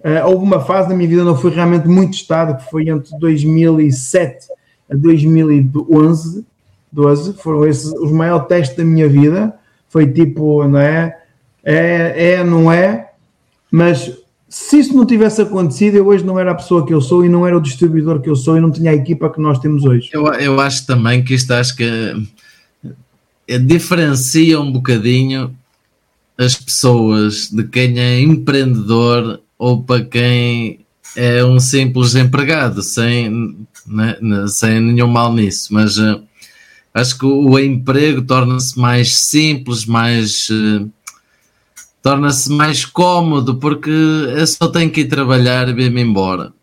uh, 0.00 0.26
houve 0.26 0.44
uma 0.44 0.60
fase 0.60 0.88
da 0.88 0.94
minha 0.94 1.08
vida 1.08 1.22
onde 1.22 1.30
eu 1.30 1.36
fui 1.36 1.50
realmente 1.50 1.88
muito 1.88 2.14
estado, 2.14 2.56
que 2.56 2.70
foi 2.70 2.88
entre 2.88 3.10
2007 3.18 4.46
a 4.90 4.94
2011, 4.94 6.46
12, 6.92 7.32
foram 7.34 7.66
esses 7.66 7.92
os 7.92 8.12
maiores 8.12 8.46
testes 8.46 8.76
da 8.76 8.84
minha 8.84 9.08
vida, 9.08 9.54
foi 9.88 10.06
tipo, 10.06 10.66
não 10.68 10.78
é? 10.78 11.18
é, 11.64 12.34
é, 12.34 12.44
não 12.44 12.70
é, 12.70 13.10
mas 13.70 14.12
se 14.48 14.78
isso 14.78 14.96
não 14.96 15.04
tivesse 15.04 15.42
acontecido, 15.42 15.96
eu 15.96 16.06
hoje 16.06 16.24
não 16.24 16.38
era 16.38 16.52
a 16.52 16.54
pessoa 16.54 16.86
que 16.86 16.92
eu 16.92 17.00
sou 17.00 17.24
e 17.24 17.28
não 17.28 17.46
era 17.46 17.56
o 17.56 17.60
distribuidor 17.60 18.20
que 18.20 18.28
eu 18.28 18.36
sou 18.36 18.56
e 18.56 18.60
não 18.60 18.70
tinha 18.70 18.90
a 18.90 18.94
equipa 18.94 19.30
que 19.30 19.40
nós 19.40 19.58
temos 19.58 19.84
hoje. 19.84 20.10
Eu, 20.12 20.26
eu 20.34 20.60
acho 20.60 20.86
também 20.86 21.22
que 21.22 21.34
isto 21.34 21.52
acho 21.52 21.76
que 21.76 21.84
é, 23.46 23.58
diferencia 23.58 24.60
um 24.60 24.72
bocadinho 24.72 25.54
as 26.40 26.56
pessoas 26.56 27.50
de 27.50 27.64
quem 27.64 27.98
é 27.98 28.18
empreendedor 28.18 29.42
ou 29.58 29.82
para 29.82 30.02
quem 30.02 30.80
é 31.14 31.44
um 31.44 31.60
simples 31.60 32.14
empregado, 32.14 32.82
sem, 32.82 33.66
né, 33.86 34.16
sem 34.48 34.80
nenhum 34.80 35.06
mal 35.06 35.34
nisso, 35.34 35.74
mas 35.74 35.98
uh, 35.98 36.22
acho 36.94 37.18
que 37.18 37.26
o, 37.26 37.50
o 37.50 37.58
emprego 37.58 38.22
torna-se 38.22 38.78
mais 38.78 39.14
simples, 39.16 39.84
mais. 39.84 40.48
Uh, 40.48 40.90
torna-se 42.02 42.50
mais 42.50 42.86
cómodo 42.86 43.56
porque 43.56 43.90
eu 43.90 44.46
só 44.46 44.68
tenho 44.68 44.90
que 44.90 45.02
ir 45.02 45.08
trabalhar 45.08 45.68
e 45.68 45.74
vir-me 45.74 46.00
embora. 46.00 46.54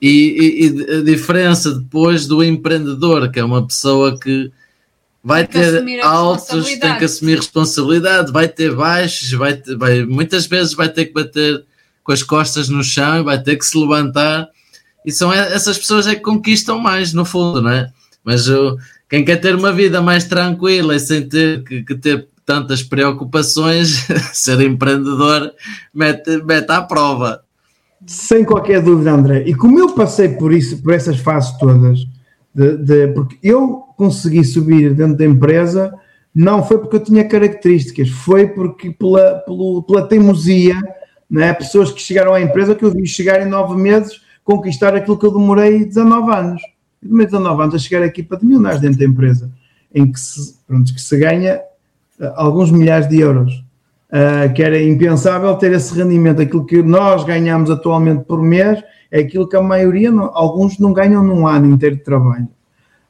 E, 0.00 0.10
e, 0.10 0.66
e, 0.66 0.96
a 0.98 1.02
diferença 1.02 1.72
depois 1.72 2.26
do 2.26 2.44
empreendedor, 2.44 3.30
que 3.30 3.40
é 3.40 3.44
uma 3.44 3.66
pessoa 3.66 4.18
que 4.18 4.52
vai 5.22 5.46
tem 5.46 5.62
ter 5.62 6.00
altos, 6.00 6.66
tem 6.78 6.98
que 6.98 7.04
assumir 7.04 7.36
responsabilidade, 7.36 8.32
vai 8.32 8.48
ter 8.48 8.74
baixos, 8.74 9.32
vai, 9.32 9.54
ter, 9.54 9.76
vai 9.76 10.04
muitas 10.04 10.46
vezes 10.46 10.74
vai 10.74 10.88
ter 10.88 11.06
que 11.06 11.12
bater 11.12 11.64
com 12.02 12.12
as 12.12 12.22
costas 12.22 12.68
no 12.68 12.82
chão 12.82 13.20
e 13.20 13.22
vai 13.22 13.40
ter 13.40 13.56
que 13.56 13.64
se 13.64 13.78
levantar. 13.78 14.48
E 15.04 15.12
são 15.12 15.32
essas 15.32 15.78
pessoas 15.78 16.06
é 16.06 16.14
que 16.14 16.20
conquistam 16.20 16.78
mais, 16.78 17.12
no 17.12 17.24
fundo, 17.24 17.62
não 17.62 17.70
é? 17.70 17.90
Mas 18.24 18.48
uh, 18.48 18.76
quem 19.08 19.24
quer 19.24 19.36
ter 19.36 19.54
uma 19.54 19.72
vida 19.72 20.00
mais 20.00 20.24
tranquila 20.24 20.96
e 20.96 21.00
sem 21.00 21.28
ter 21.28 21.62
que, 21.64 21.82
que 21.82 21.94
ter 21.94 22.28
tantas 22.44 22.82
preocupações, 22.82 24.06
ser 24.32 24.60
empreendedor 24.60 25.52
mete, 25.94 26.42
mete 26.44 26.70
à 26.70 26.82
prova. 26.82 27.42
Sem 28.06 28.44
qualquer 28.44 28.82
dúvida, 28.82 29.12
André. 29.12 29.44
E 29.46 29.54
como 29.54 29.78
eu 29.78 29.94
passei 29.94 30.30
por 30.30 30.52
isso, 30.52 30.82
por 30.82 30.92
essas 30.92 31.18
fases 31.18 31.56
todas, 31.58 32.00
de, 32.54 32.76
de, 32.78 33.08
porque 33.08 33.38
eu 33.42 33.84
consegui 34.02 34.44
subir 34.44 34.94
dentro 34.94 35.16
da 35.16 35.24
empresa, 35.24 35.94
não 36.34 36.64
foi 36.64 36.78
porque 36.78 36.96
eu 36.96 37.04
tinha 37.04 37.24
características, 37.24 38.08
foi 38.08 38.48
porque 38.48 38.90
pela, 38.90 39.34
pela, 39.46 39.82
pela 39.82 40.08
teimosia, 40.08 40.74
né? 41.30 41.52
pessoas 41.52 41.92
que 41.92 42.00
chegaram 42.02 42.34
à 42.34 42.40
empresa 42.40 42.74
que 42.74 42.84
eu 42.84 42.90
vi 42.90 43.06
chegar 43.06 43.40
em 43.40 43.48
nove 43.48 43.80
meses 43.80 44.20
conquistar 44.42 44.92
aquilo 44.96 45.16
que 45.16 45.24
eu 45.24 45.30
demorei 45.30 45.84
19 45.84 46.32
anos. 46.32 46.62
Eu 47.00 47.08
demorei 47.08 47.26
19 47.26 47.62
anos 47.62 47.74
a 47.76 47.78
chegar 47.78 48.04
aqui 48.04 48.24
para 48.24 48.38
de 48.38 48.44
milionários 48.44 48.80
dentro 48.80 48.98
da 48.98 49.04
empresa, 49.04 49.52
em 49.94 50.10
que 50.10 50.18
se, 50.18 50.56
pronto, 50.66 50.92
que 50.92 51.00
se 51.00 51.16
ganha 51.16 51.60
alguns 52.34 52.72
milhares 52.72 53.08
de 53.08 53.20
euros, 53.20 53.52
uh, 54.10 54.52
que 54.52 54.64
era 54.64 54.82
impensável 54.82 55.54
ter 55.54 55.70
esse 55.72 55.94
rendimento. 55.94 56.42
Aquilo 56.42 56.66
que 56.66 56.82
nós 56.82 57.22
ganhamos 57.22 57.70
atualmente 57.70 58.24
por 58.24 58.42
mês 58.42 58.82
é 59.12 59.20
aquilo 59.20 59.48
que 59.48 59.56
a 59.56 59.62
maioria, 59.62 60.10
alguns 60.32 60.76
não 60.80 60.92
ganham 60.92 61.22
num 61.22 61.46
ano 61.46 61.66
inteiro 61.72 61.96
de 61.96 62.02
trabalho. 62.02 62.48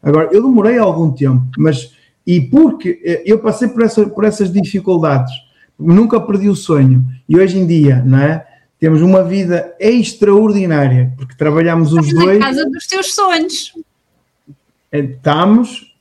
Agora, 0.03 0.29
eu 0.33 0.43
demorei 0.43 0.79
algum 0.79 1.13
tempo, 1.13 1.45
mas 1.57 1.95
e 2.27 2.41
porque 2.41 3.01
eh, 3.05 3.23
eu 3.27 3.39
passei 3.39 3.69
por, 3.69 3.83
essa, 3.83 4.07
por 4.07 4.25
essas 4.25 4.53
dificuldades, 4.53 5.33
nunca 5.79 6.21
perdi 6.21 6.49
o 6.49 6.57
sonho, 6.57 7.05
e 7.29 7.37
hoje 7.37 7.59
em 7.59 7.67
dia, 7.67 8.03
não 8.05 8.19
é? 8.19 8.47
Temos 8.79 9.01
uma 9.01 9.23
vida 9.23 9.75
extraordinária, 9.79 11.13
porque 11.17 11.37
trabalhamos 11.37 11.93
os 11.93 12.13
dois. 12.13 12.39
Na 12.39 12.47
casa 12.47 12.69
dos 12.69 12.87
teus 12.87 13.15
sonhos. 13.15 13.73
Estamos, 14.91 15.95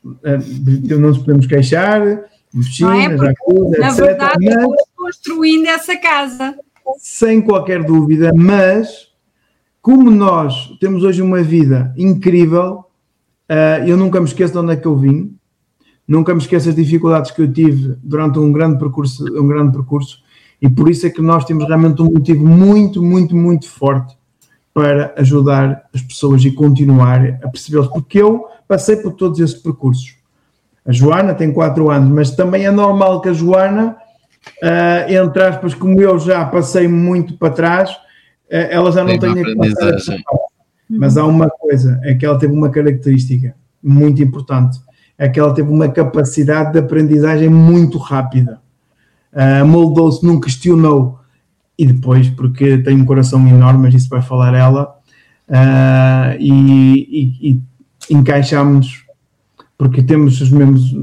não 0.90 1.00
nos 1.00 1.20
podemos 1.20 1.46
queixar, 1.46 2.24
piscina, 2.52 3.14
é 3.14 3.18
jacuzzi, 3.18 3.80
na 3.80 3.88
etc. 3.90 4.00
verdade, 4.00 4.46
mas, 4.46 4.82
construindo 4.96 5.68
essa 5.68 5.96
casa. 5.98 6.56
Sem 6.98 7.42
qualquer 7.42 7.84
dúvida, 7.84 8.32
mas 8.36 9.12
como 9.82 10.10
nós 10.12 10.76
temos 10.80 11.04
hoje 11.04 11.22
uma 11.22 11.42
vida 11.42 11.94
incrível, 11.98 12.86
uh, 13.52 13.86
eu 13.86 13.98
nunca 13.98 14.20
me 14.20 14.26
esqueço 14.26 14.54
de 14.54 14.60
onde 14.60 14.74
é 14.74 14.76
que 14.78 14.88
eu 14.88 14.96
vim, 14.96 15.36
nunca 16.08 16.34
me 16.34 16.40
esqueço 16.40 16.70
as 16.70 16.76
dificuldades 16.76 17.32
que 17.32 17.42
eu 17.42 17.52
tive 17.52 17.98
durante 18.02 18.40
um 18.40 18.52
grande 18.52 18.80
percurso, 18.80 19.26
um 19.38 19.48
grande 19.48 19.74
percurso, 19.74 20.20
e 20.62 20.70
por 20.70 20.90
isso 20.90 21.06
é 21.06 21.10
que 21.10 21.22
nós 21.22 21.44
temos 21.44 21.68
realmente 21.68 22.02
um 22.02 22.12
motivo 22.12 22.46
muito, 22.46 23.04
muito, 23.04 23.36
muito 23.36 23.68
forte 23.68 24.16
para 24.74 25.14
ajudar 25.18 25.84
as 25.94 26.02
pessoas 26.02 26.44
e 26.46 26.52
continuar 26.52 27.40
a 27.44 27.50
percebê-los, 27.50 27.88
porque 27.88 28.22
eu 28.22 28.46
passei 28.68 28.96
por 28.96 29.14
todos 29.14 29.40
esses 29.40 29.60
percursos. 29.60 30.16
A 30.86 30.92
Joana 30.92 31.34
tem 31.34 31.52
4 31.52 31.92
anos, 31.92 32.10
mas 32.10 32.32
também 32.32 32.66
é 32.66 32.72
normal 32.72 33.22
que 33.22 33.30
a 33.30 33.34
Joana, 33.34 33.98
uh, 34.64 35.12
entre 35.12 35.44
aspas, 35.44 35.74
como 35.74 36.02
eu 36.02 36.18
já 36.18 36.46
passei 36.46 36.88
muito 36.88 37.38
para 37.38 37.54
trás, 37.54 37.92
uh, 37.92 37.98
ela 38.50 38.92
já 38.92 39.04
não 39.04 39.20
tem 39.20 39.34
tenha 39.34 39.44
que 39.44 39.56
passar. 39.56 40.16
Mas 41.00 41.18
há 41.18 41.26
uma 41.26 41.50
coisa, 41.50 42.00
é 42.04 42.14
que 42.14 42.26
ela 42.26 42.38
teve 42.38 42.54
uma 42.54 42.70
característica 42.70 43.56
muito 43.82 44.22
importante, 44.22 44.80
é 45.18 45.30
que 45.30 45.40
ela 45.40 45.54
teve 45.54 45.70
uma 45.70 45.88
capacidade 45.88 46.74
de 46.74 46.80
aprendizagem 46.80 47.50
muito 47.50 47.98
rápida. 47.98 48.60
Uh, 49.34 49.66
Moldou-se, 49.66 50.26
não 50.26 50.40
questionou, 50.40 51.20
e 51.78 51.86
depois, 51.86 52.30
porque 52.30 52.78
tem 52.80 53.02
um 53.02 53.06
coração 53.06 53.46
enorme, 53.48 53.84
mas 53.84 53.96
isso 53.96 54.10
vai 54.10 54.22
falar 54.22 54.54
ela, 54.54 54.96
uh, 55.50 56.36
e, 56.40 57.40
e, 57.42 57.52
e 57.52 57.62
encaixámos 58.14 59.06
porque 59.82 60.04
temos 60.04 60.40
os 60.40 60.52
mesmos, 60.52 60.96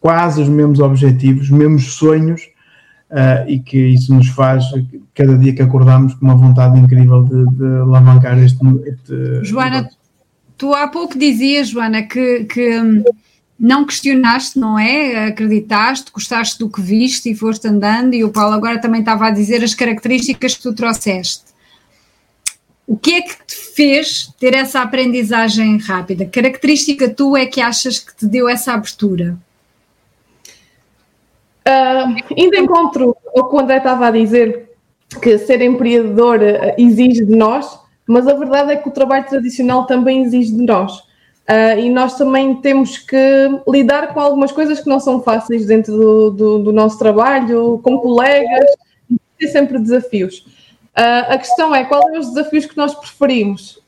quase 0.00 0.42
os 0.42 0.48
mesmos 0.48 0.80
objetivos, 0.80 1.44
os 1.44 1.50
mesmos 1.50 1.94
sonhos, 1.94 2.48
uh, 3.14 3.48
e 3.48 3.60
que 3.60 3.78
isso 3.78 4.12
nos 4.12 4.28
faz, 4.28 4.64
cada 5.14 5.38
dia 5.38 5.54
que 5.54 5.62
acordamos, 5.62 6.14
com 6.14 6.26
uma 6.26 6.34
vontade 6.34 6.78
incrível 6.78 7.22
de, 7.22 7.44
de 7.56 7.64
alavancar 7.82 8.38
este, 8.38 8.58
este. 8.84 9.44
Joana, 9.44 9.88
tu 10.58 10.74
há 10.74 10.88
pouco 10.88 11.16
dizias, 11.16 11.68
Joana, 11.68 12.02
que, 12.02 12.44
que 12.44 13.04
não 13.58 13.86
questionaste, 13.86 14.58
não 14.58 14.76
é? 14.76 15.28
Acreditaste, 15.28 16.10
gostaste 16.12 16.58
do 16.58 16.68
que 16.68 16.82
viste 16.82 17.30
e 17.30 17.36
foste 17.36 17.68
andando, 17.68 18.14
e 18.14 18.24
o 18.24 18.30
Paulo 18.30 18.54
agora 18.54 18.80
também 18.80 19.00
estava 19.00 19.28
a 19.28 19.30
dizer 19.30 19.62
as 19.62 19.74
características 19.74 20.56
que 20.56 20.62
tu 20.62 20.74
trouxeste. 20.74 21.54
O 22.86 22.98
que 22.98 23.14
é 23.14 23.22
que 23.22 23.34
te 23.46 23.54
fez 23.74 24.30
ter 24.38 24.54
essa 24.54 24.82
aprendizagem 24.82 25.78
rápida? 25.78 26.26
Característica 26.26 27.08
tu 27.08 27.34
é 27.34 27.46
que 27.46 27.60
achas 27.60 27.98
que 27.98 28.14
te 28.14 28.26
deu 28.26 28.46
essa 28.46 28.74
abertura? 28.74 29.38
Ainda 31.66 32.58
encontro 32.58 33.16
o 33.34 33.44
que 33.44 33.56
o 33.56 33.58
André 33.58 33.78
estava 33.78 34.08
a 34.08 34.10
dizer, 34.10 34.74
que 35.20 35.38
ser 35.38 35.62
empreendedor 35.62 36.40
uh, 36.40 36.74
exige 36.76 37.24
de 37.24 37.34
nós, 37.34 37.78
mas 38.06 38.26
a 38.26 38.34
verdade 38.34 38.72
é 38.72 38.76
que 38.76 38.88
o 38.88 38.92
trabalho 38.92 39.26
tradicional 39.26 39.86
também 39.86 40.22
exige 40.22 40.52
de 40.52 40.62
nós. 40.62 40.98
Uh, 41.48 41.78
e 41.78 41.90
nós 41.90 42.16
também 42.16 42.56
temos 42.56 42.98
que 42.98 43.60
lidar 43.68 44.14
com 44.14 44.20
algumas 44.20 44.50
coisas 44.50 44.80
que 44.80 44.88
não 44.88 44.98
são 44.98 45.22
fáceis 45.22 45.66
dentro 45.66 45.96
do, 45.96 46.30
do, 46.30 46.58
do 46.64 46.72
nosso 46.72 46.98
trabalho, 46.98 47.80
com 47.82 47.98
colegas, 47.98 48.70
ter 49.38 49.48
sempre 49.48 49.78
desafios. 49.78 50.38
Uh, 50.96 51.32
a 51.32 51.38
questão 51.38 51.74
é 51.74 51.84
qual 51.84 52.08
é 52.14 52.18
os 52.18 52.28
desafios 52.28 52.66
que 52.66 52.76
nós 52.76 52.94
preferimos? 52.94 53.82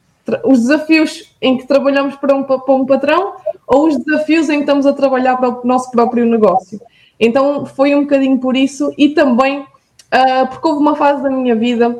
Os 0.44 0.60
desafios 0.62 1.32
em 1.40 1.56
que 1.56 1.68
trabalhamos 1.68 2.16
para 2.16 2.34
um, 2.34 2.42
para 2.42 2.74
um 2.74 2.84
patrão 2.84 3.36
ou 3.66 3.86
os 3.86 3.96
desafios 3.96 4.48
em 4.48 4.56
que 4.56 4.62
estamos 4.62 4.84
a 4.84 4.92
trabalhar 4.92 5.36
para 5.36 5.50
o 5.50 5.60
nosso 5.64 5.90
próprio 5.90 6.26
negócio? 6.26 6.80
Então 7.18 7.64
foi 7.66 7.94
um 7.94 8.02
bocadinho 8.02 8.38
por 8.38 8.56
isso 8.56 8.92
e 8.96 9.10
também 9.10 9.60
uh, 9.60 10.46
porque 10.50 10.68
houve 10.68 10.80
uma 10.80 10.96
fase 10.96 11.22
da 11.22 11.30
minha 11.30 11.54
vida 11.54 11.96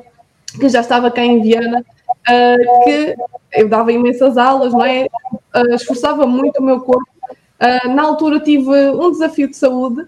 que 0.59 0.69
já 0.69 0.81
estava 0.81 1.11
cá 1.11 1.25
em 1.25 1.41
Viana 1.41 1.81
uh, 1.81 2.85
que 2.85 3.17
eu 3.53 3.69
dava 3.69 3.93
imensas 3.93 4.37
aulas, 4.37 4.73
não 4.73 4.85
é? 4.85 5.07
esforçava 5.71 6.27
muito 6.27 6.59
o 6.59 6.63
meu 6.63 6.81
corpo. 6.81 7.09
na 7.89 8.03
altura 8.03 8.41
tive 8.41 8.71
um 8.91 9.11
desafio 9.11 9.49
de 9.49 9.57
saúde 9.57 10.07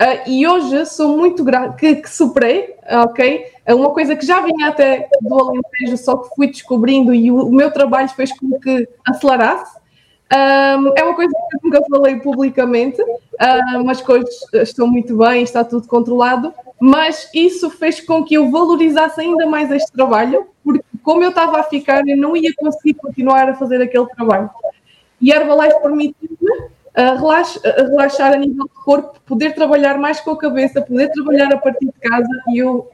Uh, 0.00 0.26
e 0.26 0.46
hoje 0.46 0.86
sou 0.86 1.14
muito 1.14 1.44
grata 1.44 1.76
que, 1.76 1.96
que, 1.96 2.08
superei, 2.08 2.74
ok? 3.04 3.44
É 3.66 3.74
uma 3.74 3.90
coisa 3.90 4.16
que 4.16 4.24
já 4.24 4.40
vinha 4.40 4.68
até 4.68 5.06
do 5.20 5.34
Alentejo, 5.34 5.98
só 5.98 6.16
que 6.16 6.34
fui 6.34 6.46
descobrindo 6.46 7.12
e 7.12 7.30
o, 7.30 7.46
o 7.46 7.52
meu 7.52 7.70
trabalho 7.70 8.08
fez 8.08 8.32
com 8.32 8.58
que 8.58 8.88
acelerasse. 9.06 9.78
Um, 10.32 10.92
é 10.96 11.02
uma 11.02 11.14
coisa 11.16 11.32
que 11.32 11.56
eu 11.56 11.60
nunca 11.64 11.82
falei 11.90 12.16
publicamente, 12.20 13.02
uh, 13.02 13.84
mas 13.84 14.00
coisas 14.00 14.32
estão 14.54 14.86
muito 14.86 15.16
bem, 15.16 15.42
está 15.42 15.64
tudo 15.64 15.88
controlado. 15.88 16.54
Mas 16.80 17.28
isso 17.34 17.68
fez 17.68 18.00
com 18.00 18.24
que 18.24 18.34
eu 18.34 18.50
valorizasse 18.50 19.20
ainda 19.20 19.46
mais 19.46 19.70
este 19.70 19.92
trabalho, 19.92 20.46
porque 20.64 20.84
como 21.02 21.22
eu 21.22 21.30
estava 21.30 21.58
a 21.58 21.62
ficar, 21.64 22.06
eu 22.06 22.16
não 22.16 22.36
ia 22.36 22.54
conseguir 22.56 22.94
continuar 22.94 23.48
a 23.48 23.54
fazer 23.54 23.82
aquele 23.82 24.06
trabalho. 24.06 24.48
E 25.20 25.32
a 25.32 25.36
Herbalife 25.36 25.82
permitiu-me 25.82 26.70
a 26.94 27.14
relaxar 27.14 28.32
a 28.32 28.36
nível 28.36 28.64
de 28.64 28.84
corpo, 28.84 29.20
poder 29.26 29.54
trabalhar 29.54 29.98
mais 29.98 30.20
com 30.20 30.30
a 30.30 30.38
cabeça, 30.38 30.80
poder 30.80 31.10
trabalhar 31.10 31.52
a 31.52 31.58
partir 31.58 31.86
de 31.86 32.00
casa. 32.00 32.42
E 32.48 32.58
eu 32.58 32.88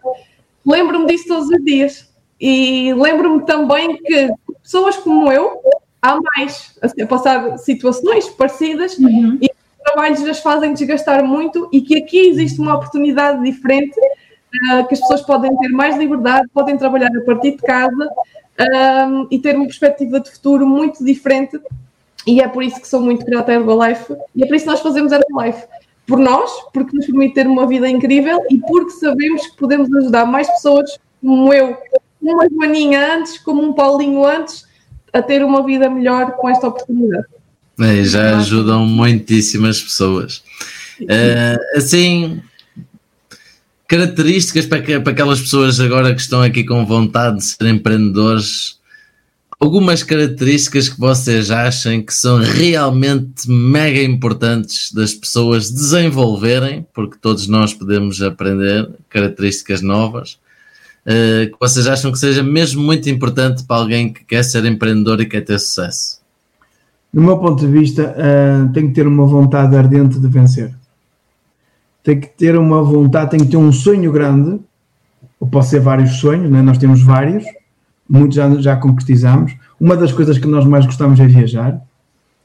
lembro-me 0.64 1.06
disso 1.06 1.28
todos 1.28 1.48
os 1.48 1.64
dias. 1.64 2.12
E 2.40 2.92
lembro-me 2.94 3.44
também 3.44 3.96
que 3.96 4.30
pessoas 4.62 4.96
como 4.96 5.30
eu, 5.30 5.60
há 6.00 6.18
mais 6.36 6.76
assim, 6.82 7.02
a 7.02 7.06
passar 7.06 7.58
situações 7.58 8.28
parecidas 8.28 8.96
uhum. 8.98 9.38
e 9.40 9.50
trabalhos 9.84 10.22
as 10.24 10.40
fazem 10.40 10.72
desgastar 10.72 11.24
muito 11.24 11.68
e 11.72 11.80
que 11.80 11.96
aqui 11.96 12.28
existe 12.28 12.60
uma 12.60 12.74
oportunidade 12.74 13.42
diferente 13.44 13.98
uh, 13.98 14.86
que 14.86 14.94
as 14.94 15.00
pessoas 15.00 15.22
podem 15.22 15.56
ter 15.56 15.68
mais 15.68 15.96
liberdade, 15.96 16.48
podem 16.52 16.76
trabalhar 16.76 17.10
a 17.16 17.24
partir 17.24 17.52
de 17.52 17.58
casa 17.58 18.08
um, 19.08 19.26
e 19.30 19.38
ter 19.38 19.56
uma 19.56 19.66
perspectiva 19.66 20.20
de 20.20 20.30
futuro 20.30 20.66
muito 20.66 21.04
diferente. 21.04 21.58
E 22.26 22.40
é 22.40 22.48
por 22.48 22.62
isso 22.62 22.80
que 22.80 22.88
sou 22.88 23.00
muito 23.00 23.24
grata 23.24 23.52
à 23.52 23.54
Herbalife 23.54 24.16
e 24.34 24.42
é 24.42 24.46
por 24.46 24.56
isso 24.56 24.64
que 24.64 24.70
nós 24.70 24.80
fazemos 24.80 25.12
Herbalife. 25.12 25.66
Por 26.06 26.18
nós, 26.18 26.50
porque 26.72 26.96
nos 26.96 27.06
permite 27.06 27.34
ter 27.34 27.46
uma 27.46 27.66
vida 27.66 27.88
incrível 27.88 28.40
e 28.50 28.58
porque 28.58 28.90
sabemos 28.90 29.46
que 29.46 29.56
podemos 29.56 29.92
ajudar 29.92 30.24
mais 30.24 30.48
pessoas 30.48 30.98
como 31.20 31.52
eu, 31.52 31.76
uma 32.22 32.48
Joaninha 32.48 33.14
antes, 33.14 33.38
como 33.38 33.62
um 33.62 33.72
Paulinho 33.72 34.24
antes, 34.24 34.64
a 35.16 35.22
ter 35.22 35.42
uma 35.42 35.64
vida 35.64 35.88
melhor 35.88 36.32
com 36.32 36.48
esta 36.48 36.68
oportunidade. 36.68 37.26
É, 37.80 38.04
já 38.04 38.38
ajudam 38.38 38.86
muitíssimas 38.86 39.80
pessoas. 39.80 40.42
Uh, 41.00 41.76
assim, 41.76 42.40
características 43.88 44.66
para, 44.66 44.82
que, 44.82 44.98
para 44.98 45.12
aquelas 45.12 45.40
pessoas 45.40 45.78
agora 45.80 46.14
que 46.14 46.20
estão 46.20 46.42
aqui 46.42 46.64
com 46.64 46.84
vontade 46.86 47.38
de 47.38 47.44
ser 47.44 47.66
empreendedores, 47.66 48.78
algumas 49.58 50.02
características 50.02 50.88
que 50.88 50.98
vocês 50.98 51.50
achem 51.50 52.02
que 52.02 52.14
são 52.14 52.38
realmente 52.38 53.50
mega 53.50 54.02
importantes 54.02 54.92
das 54.92 55.14
pessoas 55.14 55.70
desenvolverem, 55.70 56.86
porque 56.94 57.18
todos 57.20 57.46
nós 57.46 57.72
podemos 57.74 58.22
aprender 58.22 58.88
características 59.08 59.82
novas, 59.82 60.38
uh, 61.06 61.52
que 61.52 61.56
vocês 61.60 61.86
acham 61.86 62.12
que 62.12 62.18
seja 62.18 62.42
mesmo 62.42 62.82
muito 62.82 63.08
importante 63.08 63.64
para 63.64 63.76
alguém 63.76 64.12
que 64.12 64.24
quer 64.24 64.42
ser 64.42 64.64
empreendedor 64.64 65.20
e 65.20 65.26
quer 65.26 65.42
ter 65.42 65.58
sucesso? 65.58 66.20
Do 67.12 67.22
meu 67.22 67.38
ponto 67.38 67.64
de 67.64 67.72
vista, 67.72 68.14
uh, 68.14 68.72
tem 68.72 68.88
que 68.88 68.94
ter 68.94 69.06
uma 69.06 69.26
vontade 69.26 69.74
ardente 69.76 70.18
de 70.18 70.28
vencer 70.28 70.74
tem 72.06 72.20
que 72.20 72.28
ter 72.28 72.56
uma 72.56 72.84
vontade, 72.84 73.32
tem 73.32 73.40
que 73.40 73.48
ter 73.48 73.56
um 73.56 73.72
sonho 73.72 74.12
grande, 74.12 74.60
ou 75.40 75.48
pode 75.48 75.66
ser 75.66 75.80
vários 75.80 76.20
sonhos, 76.20 76.48
né? 76.48 76.62
nós 76.62 76.78
temos 76.78 77.02
vários, 77.02 77.44
muitos 78.08 78.36
já, 78.36 78.48
já 78.60 78.76
concretizamos. 78.76 79.56
Uma 79.80 79.96
das 79.96 80.12
coisas 80.12 80.38
que 80.38 80.46
nós 80.46 80.64
mais 80.64 80.86
gostamos 80.86 81.18
é 81.18 81.26
viajar. 81.26 81.80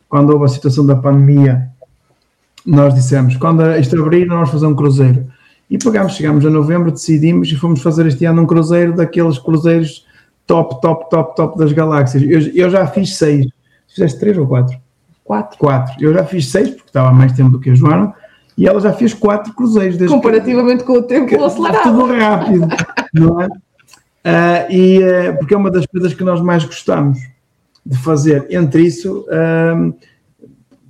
Quando 0.09 0.31
houve 0.31 0.45
a 0.45 0.47
situação 0.47 0.83
da 0.83 0.95
pandemia, 0.95 1.69
nós 2.65 2.95
dissemos, 2.95 3.37
quando 3.37 3.63
isto 3.75 4.01
abrir, 4.01 4.25
nós 4.25 4.37
vamos 4.37 4.49
fazer 4.49 4.65
um 4.65 4.75
cruzeiro. 4.75 5.27
E 5.71 5.77
pagámos, 5.77 6.15
chegámos 6.15 6.45
a 6.45 6.49
novembro, 6.49 6.91
decidimos 6.91 7.49
e 7.49 7.55
fomos 7.55 7.81
fazer 7.81 8.05
este 8.05 8.25
ano 8.25 8.41
um 8.41 8.45
cruzeiro 8.45 8.93
daqueles 8.93 9.39
cruzeiros 9.39 10.05
top, 10.45 10.81
top, 10.81 11.09
top, 11.09 11.33
top 11.33 11.57
das 11.57 11.71
galáxias. 11.71 12.21
Eu, 12.23 12.41
eu 12.53 12.69
já 12.69 12.85
fiz 12.87 13.15
seis. 13.15 13.47
Fizeste 13.87 14.19
três 14.19 14.37
ou 14.37 14.45
quatro? 14.45 14.77
Quatro. 15.23 15.57
Quatro. 15.57 15.93
Eu 16.03 16.13
já 16.13 16.25
fiz 16.25 16.49
seis, 16.49 16.71
porque 16.71 16.89
estava 16.89 17.13
mais 17.13 17.31
tempo 17.31 17.51
do 17.51 17.59
que 17.59 17.69
a 17.69 17.73
Joana 17.73 18.13
e 18.57 18.67
ela 18.67 18.81
já 18.81 18.91
fez 18.91 19.13
quatro 19.13 19.53
cruzeiros. 19.53 19.97
Comparativamente 20.09 20.79
que, 20.79 20.87
com 20.87 20.97
o 20.99 21.03
tempo 21.03 21.41
acelerado. 21.41 21.83
Tudo 21.83 22.13
rápido, 22.13 22.67
não 23.13 23.41
é? 23.41 23.47
Uh, 23.47 24.71
e, 24.71 24.99
uh, 24.99 25.37
porque 25.39 25.53
é 25.53 25.57
uma 25.57 25.71
das 25.71 25.85
coisas 25.85 26.13
que 26.13 26.23
nós 26.23 26.41
mais 26.41 26.65
gostamos 26.65 27.17
de 27.85 27.97
fazer. 27.97 28.45
Entre 28.49 28.83
isso, 28.83 29.21
uh, 29.21 29.95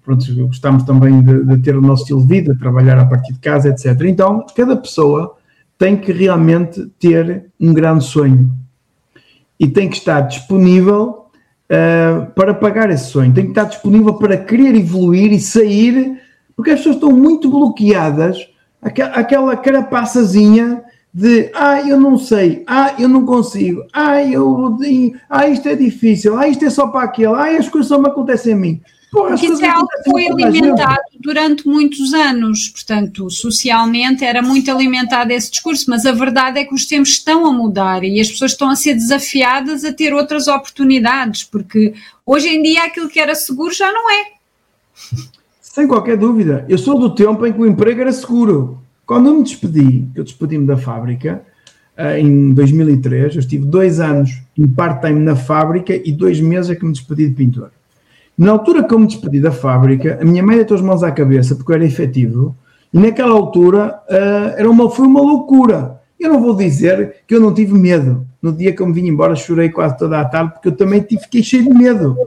pronto, 0.03 0.25
gostamos 0.47 0.83
também 0.83 1.21
de, 1.21 1.43
de, 1.45 1.57
ter 1.59 1.75
o 1.75 1.81
nosso 1.81 2.03
estilo 2.03 2.21
de 2.21 2.27
vida, 2.27 2.57
trabalhar 2.57 2.97
a 2.99 3.05
partir 3.05 3.33
de 3.33 3.39
casa, 3.39 3.69
etc. 3.69 4.01
Então, 4.05 4.45
cada 4.55 4.75
pessoa 4.75 5.35
tem 5.77 5.97
que 5.97 6.11
realmente 6.11 6.85
ter 6.99 7.45
um 7.59 7.73
grande 7.73 8.03
sonho 8.03 8.51
e 9.59 9.67
tem 9.67 9.89
que 9.89 9.97
estar 9.97 10.21
disponível 10.21 11.25
para 12.35 12.53
pagar 12.53 12.89
esse 12.89 13.05
sonho, 13.05 13.33
tem 13.33 13.45
que 13.45 13.51
estar 13.51 13.63
disponível 13.63 14.15
para 14.15 14.35
querer 14.35 14.75
evoluir 14.75 15.31
e 15.31 15.39
sair 15.39 16.19
porque 16.61 16.71
as 16.71 16.79
pessoas 16.79 16.95
estão 16.97 17.11
muito 17.11 17.49
bloqueadas, 17.49 18.47
aquela 18.81 19.55
carapaçazinha 19.57 20.83
de 21.13 21.51
ah, 21.53 21.81
eu 21.81 21.99
não 21.99 22.17
sei, 22.17 22.63
ah, 22.67 22.93
eu 22.99 23.09
não 23.09 23.25
consigo, 23.25 23.83
ah, 23.91 24.23
eu, 24.23 24.77
ah, 25.29 25.47
isto 25.47 25.67
é 25.67 25.75
difícil, 25.75 26.37
ah, 26.37 26.47
isto 26.47 26.63
é 26.63 26.69
só 26.69 26.87
para 26.87 27.03
aquele, 27.03 27.33
ah, 27.33 27.57
as 27.57 27.67
coisas 27.67 27.89
só 27.89 27.99
me 27.99 28.07
acontecem 28.07 28.53
a 28.53 28.55
mim. 28.55 28.81
Porque 29.11 29.45
isso 29.45 29.63
é 29.63 29.67
algo 29.67 29.89
que 29.89 30.09
foi 30.09 30.25
alimentado 30.25 31.01
durante 31.19 31.67
muitos 31.67 32.13
anos, 32.13 32.69
portanto, 32.69 33.29
socialmente 33.29 34.23
era 34.23 34.41
muito 34.41 34.71
alimentado 34.71 35.33
esse 35.33 35.51
discurso, 35.51 35.89
mas 35.89 36.05
a 36.05 36.13
verdade 36.13 36.59
é 36.59 36.63
que 36.63 36.73
os 36.73 36.85
tempos 36.85 37.09
estão 37.09 37.45
a 37.45 37.51
mudar 37.51 38.05
e 38.05 38.21
as 38.21 38.29
pessoas 38.29 38.51
estão 38.51 38.69
a 38.69 38.75
ser 38.75 38.93
desafiadas 38.93 39.83
a 39.83 39.91
ter 39.91 40.13
outras 40.13 40.47
oportunidades, 40.47 41.43
porque 41.43 41.93
hoje 42.25 42.47
em 42.47 42.63
dia 42.63 42.85
aquilo 42.85 43.09
que 43.09 43.19
era 43.19 43.35
seguro 43.35 43.73
já 43.73 43.91
não 43.91 44.09
é. 44.09 44.23
Sem 45.59 45.89
qualquer 45.89 46.15
dúvida. 46.15 46.65
Eu 46.69 46.77
sou 46.77 46.97
do 46.97 47.13
tempo 47.13 47.45
em 47.45 47.51
que 47.51 47.59
o 47.59 47.67
emprego 47.67 47.99
era 47.99 48.13
seguro. 48.13 48.79
Quando 49.05 49.27
eu 49.27 49.35
me 49.35 49.43
despedi, 49.43 50.07
eu 50.15 50.23
despedi-me 50.23 50.65
da 50.65 50.77
fábrica 50.77 51.43
eh, 51.97 52.21
em 52.21 52.53
2003, 52.53 53.35
eu 53.35 53.39
estive 53.41 53.65
dois 53.65 53.99
anos 53.99 54.41
em 54.57 54.65
part-time 54.69 55.19
na 55.19 55.35
fábrica 55.35 55.93
e 55.93 56.13
dois 56.13 56.39
meses 56.39 56.71
é 56.71 56.75
que 56.75 56.85
me 56.85 56.93
despedi 56.93 57.27
de 57.27 57.35
pintor. 57.35 57.71
Na 58.37 58.51
altura 58.51 58.83
que 58.83 58.93
eu 58.93 58.99
me 58.99 59.07
despedi 59.07 59.39
da 59.39 59.51
fábrica, 59.51 60.17
a 60.21 60.25
minha 60.25 60.43
mãe 60.43 60.55
deitou 60.55 60.75
as 60.75 60.81
mãos 60.81 61.03
à 61.03 61.11
cabeça 61.11 61.55
porque 61.55 61.71
eu 61.71 61.75
era 61.75 61.85
efetivo 61.85 62.55
e 62.93 62.99
naquela 62.99 63.33
altura 63.33 63.99
uh, 64.09 64.57
era 64.57 64.69
uma, 64.69 64.89
foi 64.89 65.05
uma 65.05 65.21
loucura. 65.21 66.01
Eu 66.19 66.29
não 66.29 66.41
vou 66.41 66.55
dizer 66.55 67.17
que 67.27 67.35
eu 67.35 67.39
não 67.39 67.53
tive 67.53 67.73
medo. 67.73 68.25
No 68.41 68.51
dia 68.51 68.73
que 68.73 68.81
eu 68.81 68.87
me 68.87 68.93
vim 68.93 69.07
embora, 69.07 69.35
chorei 69.35 69.69
quase 69.69 69.97
toda 69.97 70.19
a 70.19 70.25
tarde 70.25 70.53
porque 70.53 70.67
eu 70.67 70.75
também 70.75 71.01
tive, 71.01 71.21
fiquei 71.21 71.43
cheio 71.43 71.63
de 71.63 71.69
medo. 71.69 72.17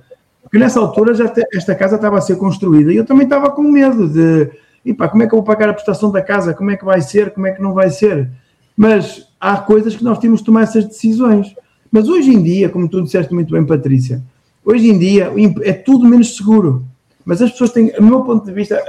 Porque 0.43 0.59
nessa 0.59 0.81
altura 0.81 1.15
já 1.15 1.29
te, 1.29 1.43
esta 1.53 1.75
casa 1.75 1.97
estava 1.97 2.19
a 2.19 2.21
ser 2.21 2.37
construída 2.37 2.93
e 2.93 2.97
eu 2.97 3.05
também 3.05 3.25
estava 3.25 3.51
com 3.51 3.63
medo 3.63 4.09
de 4.09 4.51
epá, 4.85 5.09
como 5.09 5.23
é 5.23 5.27
que 5.27 5.35
eu 5.35 5.39
vou 5.39 5.45
pagar 5.45 5.69
a 5.69 5.75
prestação 5.75 6.11
da 6.11 6.23
casa, 6.23 6.55
como 6.55 6.71
é 6.71 6.77
que 6.77 6.85
vai 6.85 7.01
ser, 7.01 7.31
como 7.31 7.47
é 7.47 7.53
que 7.53 7.63
não 7.63 7.73
vai 7.73 7.91
ser. 7.91 8.31
Mas 8.77 9.29
há 9.41 9.57
coisas 9.57 9.97
que 9.97 10.05
nós 10.05 10.19
temos 10.19 10.41
de 10.41 10.47
tomar 10.47 10.63
essas 10.63 10.85
decisões. 10.85 11.55
Mas 11.91 12.09
hoje 12.09 12.31
em 12.33 12.43
dia, 12.43 12.69
como 12.69 12.89
tu 12.89 13.03
disseste 13.03 13.33
muito 13.33 13.53
bem, 13.53 13.65
Patrícia, 13.65 14.23
hoje 14.65 14.89
em 14.89 14.99
dia 14.99 15.33
é 15.63 15.73
tudo 15.73 16.07
menos 16.07 16.37
seguro. 16.37 16.85
Mas 17.25 17.41
as 17.41 17.51
pessoas 17.53 17.71
têm, 17.71 17.93
do 17.93 18.03
meu 18.03 18.23
ponto 18.23 18.45
de 18.45 18.53
vista, 18.53 18.83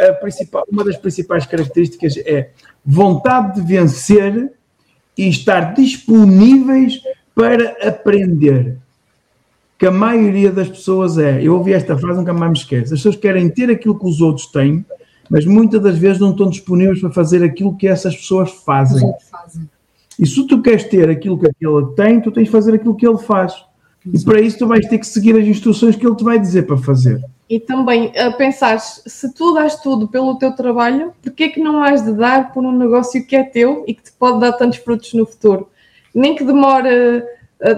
uma 0.69 0.83
das 0.83 0.97
principais 0.97 1.45
características 1.45 2.17
é 2.17 2.49
vontade 2.85 3.61
de 3.61 3.65
vencer 3.65 4.51
e 5.17 5.29
estar 5.29 5.73
disponíveis 5.73 7.01
para 7.33 7.77
aprender 7.87 8.77
que 9.77 9.85
a 9.85 9.91
maioria 9.91 10.51
das 10.51 10.69
pessoas 10.69 11.17
é. 11.17 11.41
Eu 11.41 11.55
ouvi 11.55 11.73
esta 11.73 11.97
frase, 11.97 12.19
nunca 12.19 12.33
mais 12.33 12.51
me 12.51 12.57
esqueço. 12.57 12.93
As 12.93 12.99
pessoas 12.99 13.15
querem 13.15 13.49
ter 13.49 13.69
aquilo 13.69 13.97
que 13.97 14.07
os 14.07 14.21
outros 14.21 14.47
têm, 14.47 14.85
mas 15.29 15.45
muitas 15.45 15.81
das 15.81 15.97
vezes 15.97 16.19
não 16.19 16.31
estão 16.31 16.49
disponíveis 16.49 16.99
para 16.99 17.11
fazer 17.11 17.43
aquilo 17.43 17.75
que 17.75 17.87
essas 17.87 18.15
pessoas 18.15 18.51
fazem. 18.51 19.13
E 20.17 20.25
se 20.25 20.47
tu 20.47 20.61
queres 20.61 20.83
ter 20.85 21.09
aquilo 21.09 21.37
que 21.37 21.47
aquele 21.47 21.93
tem, 21.95 22.21
tu 22.21 22.31
tens 22.31 22.45
de 22.45 22.51
fazer 22.51 22.73
aquilo 22.73 22.95
que 22.95 23.07
ele 23.07 23.17
faz. 23.17 23.53
E 24.13 24.23
para 24.23 24.39
isso 24.39 24.59
tu 24.59 24.67
vais 24.67 24.85
ter 24.87 24.99
que 24.99 25.07
seguir 25.07 25.35
as 25.35 25.45
instruções 25.45 25.95
que 25.95 26.05
ele 26.05 26.15
te 26.15 26.23
vai 26.23 26.39
dizer 26.39 26.63
para 26.63 26.77
fazer. 26.77 27.23
E 27.49 27.59
também 27.59 28.11
a 28.17 28.31
pensar, 28.31 28.79
se 28.79 29.33
tu 29.33 29.53
dás 29.53 29.79
tudo 29.81 30.07
pelo 30.07 30.37
teu 30.37 30.51
trabalho, 30.51 31.13
porquê 31.21 31.49
que 31.49 31.59
não 31.59 31.83
has 31.83 32.03
de 32.03 32.13
dar 32.13 32.51
por 32.53 32.63
um 32.63 32.71
negócio 32.71 33.25
que 33.25 33.35
é 33.35 33.43
teu 33.43 33.83
e 33.87 33.93
que 33.93 34.03
te 34.03 34.11
pode 34.11 34.39
dar 34.39 34.53
tantos 34.53 34.79
frutos 34.79 35.13
no 35.13 35.25
futuro? 35.25 35.69
Nem 36.13 36.35
que 36.35 36.43
demore 36.43 37.23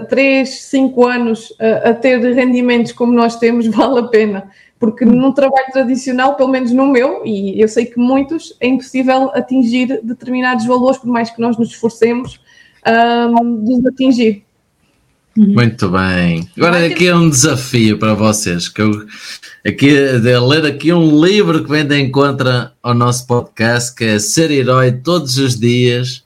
3, 0.08 0.48
5 0.48 1.06
anos 1.06 1.52
a, 1.58 1.90
a, 1.90 1.94
ter 1.94 2.18
rendimentos 2.34 2.92
como 2.92 3.12
nós 3.12 3.36
temos, 3.36 3.66
vale 3.68 4.00
a 4.00 4.04
pena. 4.04 4.50
Porque 4.78 5.04
num 5.04 5.32
trabalho 5.32 5.72
tradicional, 5.72 6.36
pelo 6.36 6.50
menos 6.50 6.72
no 6.72 6.86
meu, 6.86 7.22
e 7.24 7.60
eu 7.60 7.68
sei 7.68 7.84
que 7.84 7.98
muitos, 7.98 8.56
é 8.60 8.68
impossível 8.68 9.30
atingir 9.34 10.00
determinados 10.02 10.64
valores, 10.66 10.98
por 10.98 11.08
mais 11.08 11.30
que 11.30 11.40
nós 11.40 11.56
nos 11.56 11.70
esforcemos 11.70 12.40
um, 12.86 13.80
de 13.80 13.88
atingir. 13.88 14.47
Uhum. 15.38 15.54
Muito 15.54 15.88
bem. 15.88 16.50
Agora 16.56 16.84
aqui 16.84 17.06
é 17.06 17.14
um 17.14 17.30
desafio 17.30 17.96
para 17.96 18.12
vocês, 18.12 18.68
que 18.68 18.82
eu 18.82 19.06
aqui 19.64 20.18
de 20.18 20.36
ler 20.36 20.66
aqui 20.66 20.92
um 20.92 21.24
livro 21.24 21.62
que 21.62 21.70
vem 21.70 21.86
de 21.86 21.96
encontro 21.96 22.48
ao 22.82 22.92
nosso 22.92 23.24
podcast, 23.24 23.94
que 23.94 24.02
é 24.02 24.18
Ser 24.18 24.50
Herói 24.50 24.90
Todos 24.90 25.38
os 25.38 25.56
Dias, 25.56 26.24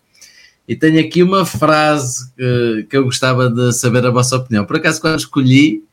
e 0.67 0.75
tenho 0.75 0.99
aqui 0.99 1.23
uma 1.23 1.45
frase 1.45 2.33
que, 2.35 2.87
que 2.89 2.97
eu 2.97 3.05
gostava 3.05 3.51
de 3.51 3.75
saber 3.75 4.07
a 4.07 4.11
vossa 4.11 4.37
opinião. 4.37 4.65
Por 4.65 4.77
acaso, 4.77 4.99
quando 4.99 5.19
escolhi, 5.19 5.85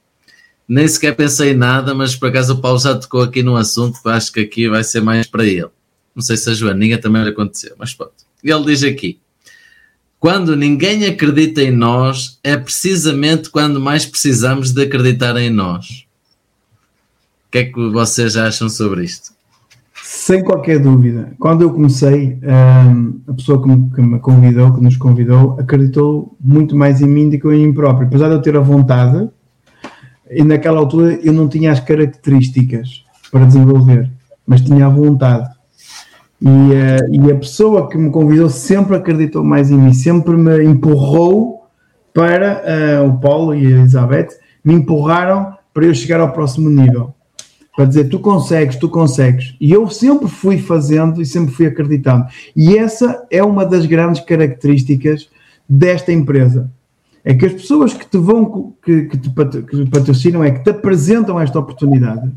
nem 0.66 0.88
sequer 0.88 1.14
pensei 1.14 1.52
em 1.52 1.58
nada, 1.58 1.94
mas 1.94 2.16
por 2.16 2.30
acaso 2.30 2.54
o 2.54 2.62
Paulo 2.62 2.80
já 2.80 2.96
tocou 2.96 3.22
aqui 3.22 3.44
num 3.44 3.58
assunto 3.58 4.02
que 4.02 4.08
acho 4.08 4.32
que 4.32 4.40
aqui 4.40 4.70
vai 4.70 4.82
ser 4.86 5.02
mais 5.02 5.28
para 5.28 5.44
ele. 5.44 5.68
Não 6.16 6.22
sei 6.22 6.38
se 6.38 6.50
a 6.50 6.54
Joaninha 6.54 6.98
também 6.98 7.22
lhe 7.24 7.32
aconteceu, 7.32 7.76
mas 7.78 7.94
pronto. 7.94 8.14
Ele 8.42 8.64
diz 8.64 8.82
aqui: 8.82 9.20
quando 10.20 10.56
ninguém 10.56 11.06
acredita 11.06 11.62
em 11.62 11.72
nós, 11.72 12.40
é 12.44 12.58
precisamente 12.58 13.50
quando 13.50 13.80
mais 13.80 14.06
precisamos 14.06 14.74
de 14.74 14.84
acreditar 14.84 15.38
em 15.38 15.50
nós. 15.50 16.06
O 17.48 17.52
que 17.52 17.58
é 17.60 17.64
que 17.64 17.90
vocês 17.90 18.36
acham 18.36 18.68
sobre 18.70 19.06
isto? 19.06 19.32
Sem 20.04 20.44
qualquer 20.44 20.80
dúvida. 20.80 21.32
Quando 21.40 21.62
eu 21.62 21.72
comecei, 21.72 22.38
um, 22.44 23.20
a 23.28 23.34
pessoa 23.34 23.62
que 23.62 24.02
me, 24.02 24.20
convidou, 24.20 24.74
que 24.74 24.82
nos 24.82 24.98
convidou, 24.98 25.58
acreditou 25.60 26.36
muito 26.40 26.76
mais 26.76 27.02
em 27.02 27.08
mim 27.08 27.30
do 27.30 27.40
que 27.40 27.48
em 27.48 27.68
mim 27.68 27.74
próprio. 27.74 28.08
Apesar 28.08 28.28
de 28.28 28.36
eu 28.36 28.42
ter 28.42 28.58
a 28.58 28.60
vontade, 28.60 29.30
e 30.30 30.44
naquela 30.44 30.80
altura 30.80 31.20
eu 31.24 31.32
não 31.32 31.48
tinha 31.48 31.72
as 31.72 31.80
características 31.80 33.04
para 33.32 33.46
desenvolver, 33.46 34.12
mas 34.46 34.62
tinha 34.62 34.86
a 34.86 34.90
vontade. 34.90 35.50
E, 36.42 36.48
uh, 36.48 37.28
e 37.28 37.32
a 37.32 37.36
pessoa 37.36 37.90
que 37.90 37.98
me 37.98 38.10
convidou 38.10 38.50
sempre 38.50 38.96
acreditou 38.96 39.44
mais 39.44 39.70
em 39.70 39.78
mim, 39.78 39.94
sempre 39.94 40.36
me 40.38 40.64
empurrou 40.64 41.68
para 42.14 42.64
uh, 43.04 43.08
o 43.08 43.20
Paulo 43.20 43.54
e 43.54 43.66
a 43.66 43.70
Elizabeth, 43.70 44.30
me 44.64 44.74
empurraram 44.74 45.54
para 45.74 45.86
eu 45.86 45.94
chegar 45.94 46.20
ao 46.20 46.32
próximo 46.32 46.70
nível. 46.70 47.14
Para 47.76 47.86
dizer, 47.86 48.10
tu 48.10 48.20
consegues, 48.20 48.76
tu 48.76 48.90
consegues. 48.90 49.56
E 49.60 49.72
eu 49.72 49.88
sempre 49.88 50.28
fui 50.28 50.58
fazendo 50.58 51.22
e 51.22 51.26
sempre 51.26 51.54
fui 51.54 51.66
acreditando. 51.66 52.26
E 52.56 52.78
essa 52.78 53.26
é 53.32 53.44
uma 53.44 53.66
das 53.66 53.86
grandes 53.86 54.22
características 54.22 55.30
desta 55.68 56.12
empresa. 56.12 56.70
É 57.24 57.34
que 57.34 57.46
as 57.46 57.54
pessoas 57.54 57.94
que 57.94 58.06
te 58.06 58.18
vão, 58.18 58.74
que, 58.84 59.04
que 59.04 59.18
te 59.18 59.30
patrocinam, 59.30 60.44
é 60.44 60.52
que 60.52 60.64
te 60.64 60.72
apresentam 60.72 61.40
esta 61.40 61.60
oportunidade, 61.60 62.30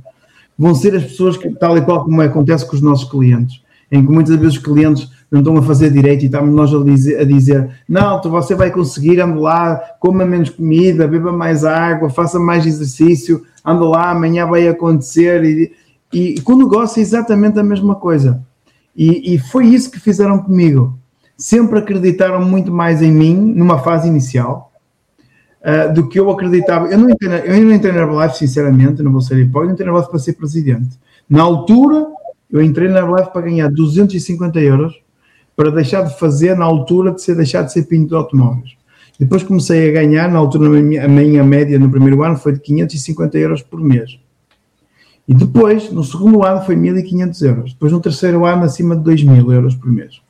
vão 0.59 0.74
ser 0.74 0.94
as 0.94 1.05
pessoas 1.05 1.36
que, 1.36 1.48
tal 1.50 1.78
e 1.78 1.80
qual 1.80 2.05
como 2.05 2.20
acontece 2.20 2.66
com 2.66 2.76
os 2.76 2.82
nossos 2.82 3.09
clientes, 3.09 3.62
em 3.93 4.05
que 4.05 4.11
muitas 4.11 4.34
vezes 4.36 4.57
os 4.57 4.62
clientes 4.62 5.11
não 5.30 5.40
estão 5.40 5.55
a 5.59 5.62
fazer 5.62 5.90
direito 5.90 6.22
e 6.22 6.26
estamos 6.26 6.55
nós 6.55 6.74
a 6.74 6.82
dizer, 6.82 7.20
a 7.20 7.24
dizer 7.24 7.70
não, 7.86 8.18
tu, 8.18 8.30
você 8.30 8.55
vai 8.55 8.70
conseguir, 8.70 9.20
ande 9.20 9.38
lá, 9.38 9.76
coma 10.01 10.24
menos 10.24 10.49
comida, 10.49 11.07
beba 11.07 11.30
mais 11.30 11.62
água, 11.62 12.09
faça 12.09 12.38
mais 12.38 12.64
exercício, 12.64 13.43
ande 13.62 13.84
lá, 13.84 14.11
amanhã 14.11 14.47
vai 14.47 14.66
acontecer. 14.66 15.45
E, 15.45 15.72
e, 16.11 16.34
e 16.36 16.40
com 16.40 16.55
o 16.55 16.59
negócio 16.59 17.01
é 17.01 17.03
exatamente 17.03 17.61
a 17.61 17.62
mesma 17.62 17.95
coisa. 17.95 18.43
E, 18.97 19.34
e 19.34 19.38
foi 19.38 19.66
isso 19.66 19.90
que 19.90 20.01
fizeram 20.01 20.38
comigo. 20.38 20.99
Sempre 21.36 21.78
acreditaram 21.78 22.43
muito 22.43 22.72
mais 22.72 23.03
em 23.03 23.12
mim 23.12 23.34
numa 23.34 23.78
fase 23.78 24.09
inicial 24.09 24.72
uh, 25.61 25.93
do 25.93 26.09
que 26.09 26.18
eu 26.18 26.30
acreditava. 26.30 26.86
Eu 26.86 26.97
não 26.97 27.11
entrei, 27.11 27.43
eu 27.45 27.64
não 27.64 27.74
entrei 27.74 27.93
na 27.93 28.01
Herbalife, 28.01 28.38
sinceramente, 28.38 29.03
não 29.03 29.12
vou 29.12 29.20
ser 29.20 29.36
hipócrita, 29.38 29.70
eu 29.70 29.74
entrei 29.74 29.86
na 29.86 29.93
Herbalife 29.93 30.11
para 30.11 30.18
ser 30.18 30.32
presidente. 30.34 30.99
Na 31.28 31.43
altura, 31.43 32.07
eu 32.53 32.62
entrei 32.62 32.88
na 32.88 32.98
Herbalife 32.98 33.32
para 33.32 33.42
ganhar 33.42 33.68
250 33.68 34.61
euros 34.61 35.00
para 35.57 35.70
deixar 35.70 36.03
de 36.03 36.18
fazer 36.18 36.57
na 36.57 36.64
altura 36.64 37.12
de 37.12 37.22
ser 37.22 37.34
deixar 37.34 37.62
de 37.62 37.72
ser 37.72 37.84
pinto 37.84 38.09
de 38.09 38.14
automóveis. 38.14 38.76
Depois 39.18 39.42
comecei 39.42 39.88
a 39.88 39.92
ganhar, 39.92 40.30
na 40.30 40.38
altura 40.38 40.68
a 40.78 41.09
minha 41.09 41.44
média 41.44 41.78
no 41.78 41.90
primeiro 41.90 42.22
ano 42.22 42.36
foi 42.36 42.53
de 42.53 42.61
550 42.61 43.38
euros 43.38 43.62
por 43.62 43.80
mês. 43.80 44.18
E 45.28 45.34
depois, 45.34 45.90
no 45.92 46.03
segundo 46.03 46.44
ano, 46.44 46.62
foi 46.62 46.74
1.500 46.74 47.42
euros. 47.42 47.72
Depois, 47.72 47.92
no 47.92 48.00
terceiro 48.00 48.44
ano, 48.44 48.64
acima 48.64 48.96
de 48.96 49.03
2.000 49.09 49.53
euros 49.53 49.74
por 49.76 49.90
mês. 49.90 50.20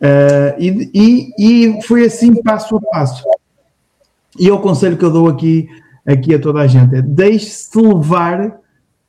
Uh, 0.00 0.60
e, 0.60 0.90
e, 0.92 1.32
e, 1.38 1.82
foi 1.82 2.04
assim, 2.04 2.34
passo 2.42 2.76
a 2.76 2.80
passo. 2.80 3.24
E 4.38 4.50
o 4.50 4.58
conselho 4.58 4.98
que 4.98 5.04
eu 5.04 5.10
dou 5.10 5.28
aqui, 5.28 5.68
aqui 6.06 6.34
a 6.34 6.38
toda 6.38 6.60
a 6.60 6.66
gente 6.66 6.94
é 6.96 7.00
deixe-se 7.00 7.80
levar 7.80 8.60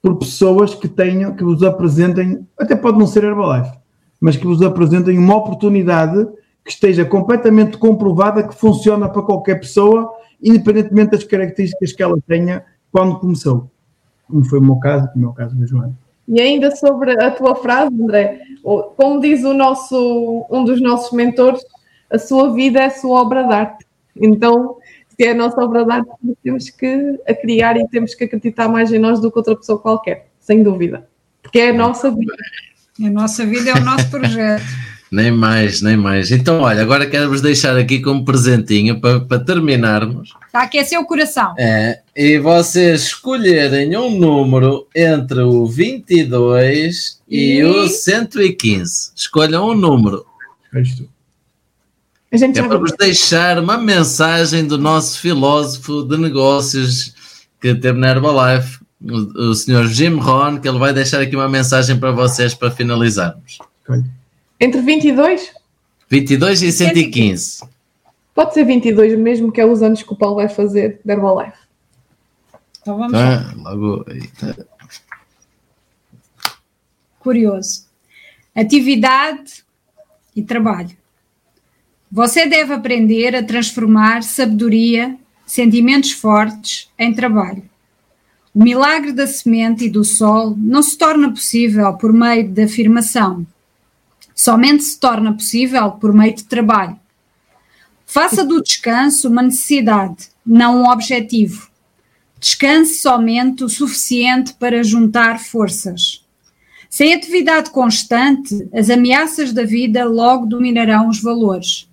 por 0.05 0.17
pessoas 0.17 0.75
que 0.75 0.87
tenham, 0.87 1.35
que 1.35 1.43
vos 1.43 1.63
apresentem, 1.63 2.47
até 2.59 2.75
pode 2.75 2.99
não 2.99 3.07
ser 3.07 3.23
Herbalife, 3.23 3.75
mas 4.21 4.37
que 4.37 4.45
vos 4.45 4.61
apresentem 4.61 5.17
uma 5.17 5.35
oportunidade 5.35 6.27
que 6.63 6.69
esteja 6.69 7.03
completamente 7.03 7.75
comprovada 7.79 8.47
que 8.47 8.53
funciona 8.53 9.09
para 9.09 9.23
qualquer 9.23 9.55
pessoa, 9.55 10.13
independentemente 10.39 11.13
das 11.13 11.23
características 11.23 11.91
que 11.91 12.03
ela 12.03 12.19
tenha 12.27 12.63
quando 12.91 13.17
começou. 13.17 13.67
Como 14.27 14.45
foi 14.45 14.59
o 14.59 14.61
meu 14.61 14.75
caso, 14.75 15.11
como 15.11 15.25
é 15.25 15.29
o 15.29 15.33
caso 15.33 15.55
da 15.55 15.65
Joana. 15.65 15.97
E 16.27 16.39
ainda 16.39 16.75
sobre 16.75 17.19
a 17.23 17.31
tua 17.31 17.55
frase, 17.55 17.91
André, 17.99 18.41
como 18.63 19.19
diz 19.19 19.43
o 19.43 19.55
nosso, 19.55 20.45
um 20.51 20.63
dos 20.63 20.79
nossos 20.79 21.13
mentores, 21.13 21.65
a 22.11 22.19
sua 22.19 22.53
vida 22.53 22.79
é 22.79 22.85
a 22.85 22.91
sua 22.91 23.23
obra 23.23 23.41
de 23.41 23.53
arte. 23.55 23.85
Então, 24.15 24.77
se 25.15 25.27
é 25.27 25.31
a 25.31 25.35
nossa 25.35 25.61
obra 25.61 25.85
de 25.85 25.91
arte, 25.91 26.09
temos 26.43 26.69
que 26.69 27.19
a 27.27 27.33
criar 27.33 27.77
e 27.77 27.87
temos 27.87 28.13
que 28.13 28.23
acreditar 28.23 28.67
mais 28.67 28.91
em 28.91 28.99
nós 28.99 29.19
do 29.19 29.31
que 29.31 29.37
outra 29.37 29.55
pessoa 29.55 29.79
qualquer, 29.79 30.27
sem 30.39 30.61
dúvida. 30.61 31.07
Porque 31.41 31.59
é 31.59 31.69
a 31.69 31.73
nossa 31.73 32.11
vida. 32.11 32.33
A 33.03 33.09
nossa 33.09 33.45
vida 33.45 33.69
é 33.69 33.73
o 33.73 33.83
nosso 33.83 34.09
projeto. 34.09 34.63
nem 35.11 35.31
mais, 35.31 35.81
nem 35.81 35.95
mais. 35.95 36.31
Então, 36.31 36.61
olha, 36.61 36.81
agora 36.81 37.09
quero-vos 37.09 37.41
deixar 37.41 37.77
aqui 37.77 38.01
como 38.01 38.25
presentinho 38.25 38.99
para, 38.99 39.19
para 39.19 39.43
terminarmos. 39.43 40.33
Está 40.45 40.61
a 40.61 40.63
aquecer 40.63 40.99
o 40.99 41.05
coração. 41.05 41.53
É, 41.57 42.01
e 42.15 42.37
vocês 42.39 43.03
escolherem 43.03 43.95
um 43.97 44.17
número 44.17 44.87
entre 44.95 45.41
o 45.41 45.65
22 45.65 47.21
e, 47.29 47.57
e 47.57 47.63
o 47.63 47.87
115. 47.87 49.11
Escolham 49.15 49.69
um 49.69 49.75
número. 49.75 50.25
É 50.73 50.81
isto. 50.81 51.14
A 52.35 52.37
gente 52.37 52.59
é 52.59 52.63
para 52.67 52.77
vos 52.77 52.91
deixar 52.91 53.57
uma 53.57 53.77
mensagem 53.77 54.67
do 54.67 54.77
nosso 54.77 55.21
filósofo 55.21 56.03
de 56.03 56.17
negócios 56.17 57.47
que 57.61 57.73
teve 57.73 57.97
na 57.97 58.09
Herbalife, 58.09 58.83
o, 59.01 59.51
o 59.51 59.55
senhor 59.55 59.87
Jim 59.87 60.17
Ron, 60.17 60.59
que 60.59 60.67
ele 60.67 60.77
vai 60.77 60.91
deixar 60.91 61.21
aqui 61.21 61.33
uma 61.33 61.47
mensagem 61.47 61.97
para 61.97 62.11
vocês 62.11 62.53
para 62.53 62.69
finalizarmos. 62.69 63.57
Entre 64.59 64.81
22? 64.81 65.53
22 66.09 66.61
e 66.61 66.71
115. 66.73 67.63
Pode 68.33 68.53
ser 68.53 68.65
22 68.65 69.17
mesmo, 69.17 69.49
que 69.49 69.61
é 69.61 69.65
os 69.65 69.81
anos 69.81 70.03
que 70.03 70.11
o 70.11 70.17
Paulo 70.17 70.35
vai 70.35 70.49
fazer 70.49 70.99
de 71.05 71.11
Herbalife. 71.13 71.57
Então 72.81 72.97
vamos 72.97 73.13
tá, 73.13 73.53
lá. 73.55 73.71
Logo 73.71 74.03
aí. 74.09 74.27
Tá. 74.27 74.57
Curioso. 77.17 77.85
Atividade 78.53 79.63
e 80.35 80.43
trabalho. 80.43 81.04
Você 82.15 82.45
deve 82.45 82.73
aprender 82.73 83.35
a 83.35 83.43
transformar 83.43 84.23
sabedoria, 84.23 85.17
sentimentos 85.45 86.13
fortes, 86.13 86.89
em 86.97 87.13
trabalho. 87.13 87.61
O 88.53 88.63
milagre 88.63 89.11
da 89.11 89.27
semente 89.27 89.83
e 89.83 89.89
do 89.89 90.05
sol 90.05 90.55
não 90.57 90.81
se 90.81 90.97
torna 90.97 91.29
possível 91.29 91.91
por 91.95 92.13
meio 92.13 92.47
de 92.47 92.63
afirmação. 92.63 93.45
Somente 94.33 94.81
se 94.85 94.97
torna 94.97 95.33
possível 95.33 95.91
por 95.91 96.13
meio 96.13 96.33
de 96.33 96.45
trabalho. 96.45 96.97
Faça 98.05 98.45
do 98.45 98.63
descanso 98.63 99.27
uma 99.27 99.41
necessidade, 99.41 100.29
não 100.45 100.83
um 100.83 100.89
objetivo. 100.89 101.67
Descanse 102.39 103.01
somente 103.01 103.61
o 103.61 103.67
suficiente 103.67 104.53
para 104.53 104.81
juntar 104.83 105.37
forças. 105.37 106.25
Sem 106.89 107.13
atividade 107.13 107.71
constante, 107.71 108.69
as 108.73 108.89
ameaças 108.89 109.51
da 109.51 109.65
vida 109.65 110.05
logo 110.05 110.45
dominarão 110.45 111.09
os 111.09 111.21
valores. 111.21 111.89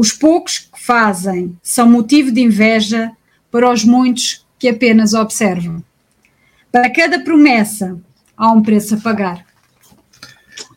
Os 0.00 0.12
poucos 0.12 0.60
que 0.60 0.80
fazem 0.80 1.54
são 1.62 1.86
motivo 1.86 2.32
de 2.32 2.40
inveja 2.40 3.10
para 3.50 3.70
os 3.70 3.84
muitos 3.84 4.46
que 4.58 4.66
apenas 4.66 5.12
observam. 5.12 5.84
Para 6.72 6.88
cada 6.88 7.22
promessa 7.22 7.98
há 8.34 8.50
um 8.50 8.62
preço 8.62 8.94
a 8.94 8.96
pagar. 8.96 9.44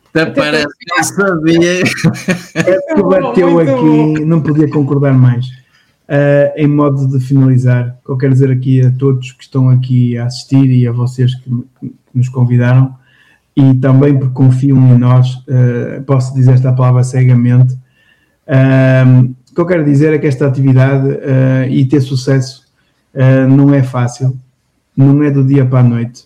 Até 0.09 0.25
parece 0.25 0.67
que 0.77 0.91
eu 0.99 1.03
sabia. 1.05 1.83
É 1.83 1.85
que 2.95 3.01
bateu 3.01 3.59
aqui, 3.59 4.25
não 4.25 4.41
podia 4.41 4.69
concordar 4.69 5.13
mais. 5.13 5.45
Uh, 5.45 6.51
em 6.57 6.67
modo 6.67 7.07
de 7.07 7.25
finalizar, 7.25 7.97
eu 8.05 8.17
quero 8.17 8.33
dizer 8.33 8.51
aqui 8.51 8.85
a 8.85 8.91
todos 8.91 9.31
que 9.31 9.43
estão 9.45 9.69
aqui 9.69 10.17
a 10.17 10.25
assistir 10.25 10.69
e 10.69 10.85
a 10.85 10.91
vocês 10.91 11.33
que, 11.35 11.49
que 11.79 11.95
nos 12.13 12.27
convidaram, 12.27 12.93
e 13.55 13.73
também 13.75 14.19
porque 14.19 14.33
confiam 14.33 14.77
em 14.93 14.97
nós, 14.97 15.35
uh, 15.47 16.03
posso 16.05 16.33
dizer 16.33 16.55
esta 16.55 16.73
palavra 16.73 17.05
cegamente, 17.05 17.81
um, 18.47 19.35
o 19.51 19.55
que 19.55 19.61
eu 19.61 19.65
quero 19.65 19.85
dizer 19.85 20.13
é 20.13 20.17
que 20.17 20.27
esta 20.27 20.47
atividade 20.47 21.07
uh, 21.07 21.69
e 21.69 21.85
ter 21.85 22.01
sucesso 22.01 22.63
uh, 23.13 23.47
não 23.47 23.73
é 23.73 23.83
fácil, 23.83 24.37
não 24.95 25.23
é 25.23 25.31
do 25.31 25.43
dia 25.43 25.65
para 25.65 25.79
a 25.79 25.83
noite, 25.83 26.25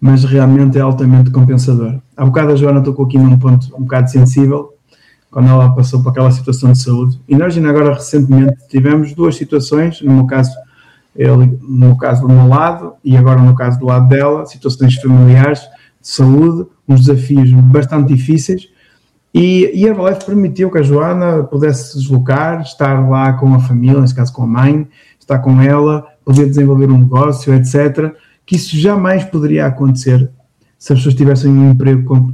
mas 0.00 0.24
realmente 0.24 0.78
é 0.78 0.80
altamente 0.80 1.30
compensador. 1.30 2.00
Há 2.16 2.24
bocado 2.24 2.52
a 2.52 2.56
Joana 2.56 2.82
tocou 2.82 3.06
aqui 3.06 3.18
num 3.18 3.38
ponto 3.38 3.74
um 3.76 3.82
bocado 3.82 4.10
sensível, 4.10 4.74
quando 5.30 5.48
ela 5.48 5.74
passou 5.74 6.02
por 6.02 6.10
aquela 6.10 6.30
situação 6.30 6.72
de 6.72 6.78
saúde. 6.78 7.20
E 7.28 7.36
nós 7.36 7.56
ainda 7.56 7.68
agora 7.68 7.94
recentemente 7.94 8.54
tivemos 8.68 9.12
duas 9.14 9.34
situações, 9.34 10.00
no 10.00 10.14
meu 10.14 10.26
caso, 10.26 10.52
ele, 11.16 11.58
no 11.60 11.98
caso 11.98 12.22
do 12.22 12.28
meu 12.28 12.46
lado 12.46 12.94
e 13.04 13.16
agora 13.16 13.42
no 13.42 13.54
caso 13.54 13.78
do 13.78 13.86
lado 13.86 14.08
dela, 14.08 14.46
situações 14.46 14.94
familiares, 14.94 15.60
de 16.00 16.08
saúde, 16.08 16.68
uns 16.88 17.06
desafios 17.06 17.50
bastante 17.50 18.14
difíceis, 18.14 18.68
e, 19.34 19.72
e 19.74 19.84
a 19.84 19.88
Herbalife 19.88 20.24
permitiu 20.24 20.70
que 20.70 20.78
a 20.78 20.82
Joana 20.82 21.42
pudesse 21.42 21.90
se 21.90 21.98
deslocar, 21.98 22.62
estar 22.62 23.08
lá 23.10 23.32
com 23.32 23.52
a 23.52 23.58
família, 23.58 24.00
nesse 24.00 24.14
caso 24.14 24.32
com 24.32 24.44
a 24.44 24.46
mãe, 24.46 24.86
estar 25.18 25.40
com 25.40 25.60
ela, 25.60 26.06
poder 26.24 26.46
desenvolver 26.46 26.88
um 26.88 26.98
negócio, 26.98 27.52
etc. 27.52 28.14
Que 28.46 28.54
isso 28.54 28.76
jamais 28.76 29.24
poderia 29.24 29.66
acontecer 29.66 30.30
se 30.78 30.92
as 30.92 31.00
pessoas 31.00 31.16
tivessem 31.16 31.50
um 31.50 31.72
emprego 31.72 32.32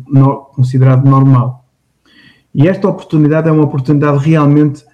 considerado 0.53 1.09
normal. 1.09 1.65
E 2.55 2.69
esta 2.69 2.89
oportunidade 2.89 3.49
é 3.49 3.53
uma 3.53 3.65
oportunidade 3.65 4.19
realmente 4.19 4.85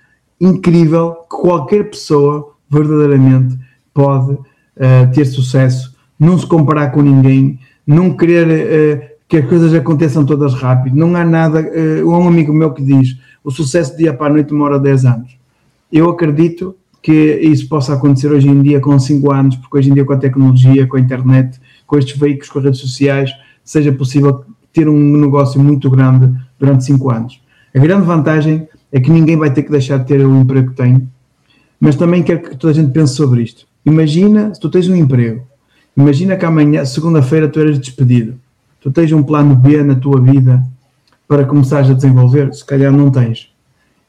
incrível 0.40 1.12
que 1.28 1.36
qualquer 1.40 1.90
pessoa 1.90 2.52
verdadeiramente 2.70 3.58
pode 3.92 4.32
uh, 4.32 5.12
ter 5.12 5.24
sucesso, 5.24 5.96
não 6.20 6.38
se 6.38 6.46
comparar 6.46 6.90
com 6.92 7.02
ninguém, 7.02 7.58
não 7.84 8.16
querer 8.16 8.46
uh, 8.46 9.15
que 9.28 9.38
as 9.38 9.48
coisas 9.48 9.74
aconteçam 9.74 10.24
todas 10.24 10.54
rápido. 10.54 10.96
Não 10.96 11.14
há 11.16 11.24
nada. 11.24 11.60
Uh, 11.60 12.08
um 12.08 12.28
amigo 12.28 12.52
meu 12.52 12.72
que 12.72 12.82
diz: 12.82 13.16
o 13.42 13.50
sucesso 13.50 13.92
de 13.92 13.98
dia 13.98 14.14
para 14.14 14.26
a 14.26 14.30
noite 14.30 14.48
demora 14.48 14.78
10 14.78 15.04
anos. 15.04 15.36
Eu 15.92 16.10
acredito 16.10 16.76
que 17.02 17.12
isso 17.12 17.68
possa 17.68 17.94
acontecer 17.94 18.28
hoje 18.28 18.48
em 18.48 18.60
dia 18.62 18.80
com 18.80 18.98
5 18.98 19.32
anos, 19.32 19.56
porque 19.56 19.78
hoje 19.78 19.90
em 19.90 19.94
dia 19.94 20.04
com 20.04 20.12
a 20.12 20.16
tecnologia, 20.16 20.86
com 20.86 20.96
a 20.96 21.00
internet, 21.00 21.60
com 21.86 21.96
estes 21.96 22.18
veículos, 22.18 22.50
com 22.50 22.58
as 22.58 22.64
redes 22.64 22.80
sociais, 22.80 23.30
seja 23.62 23.92
possível 23.92 24.44
ter 24.72 24.88
um 24.88 25.16
negócio 25.16 25.60
muito 25.60 25.88
grande 25.88 26.34
durante 26.58 26.84
5 26.84 27.10
anos. 27.10 27.40
A 27.74 27.78
grande 27.78 28.04
vantagem 28.04 28.68
é 28.90 28.98
que 28.98 29.10
ninguém 29.10 29.36
vai 29.36 29.52
ter 29.52 29.62
que 29.62 29.70
deixar 29.70 29.98
de 29.98 30.06
ter 30.06 30.20
o 30.20 30.36
emprego 30.36 30.70
que 30.70 30.76
tem, 30.76 31.08
mas 31.78 31.94
também 31.94 32.22
quero 32.22 32.40
que 32.40 32.56
toda 32.56 32.72
a 32.72 32.74
gente 32.74 32.90
pense 32.90 33.14
sobre 33.14 33.42
isto. 33.42 33.66
Imagina 33.84 34.52
se 34.52 34.60
tu 34.60 34.68
tens 34.68 34.88
um 34.88 34.96
emprego, 34.96 35.46
imagina 35.96 36.36
que 36.36 36.44
amanhã, 36.44 36.84
segunda-feira, 36.84 37.48
tu 37.48 37.60
eras 37.60 37.78
despedido. 37.78 38.34
Tu 38.80 38.90
tens 38.90 39.12
um 39.12 39.22
plano 39.22 39.54
B 39.54 39.82
na 39.82 39.94
tua 39.94 40.20
vida 40.20 40.62
para 41.26 41.44
começares 41.44 41.90
a 41.90 41.94
desenvolver? 41.94 42.54
Se 42.54 42.64
calhar 42.64 42.92
não 42.92 43.10
tens. 43.10 43.50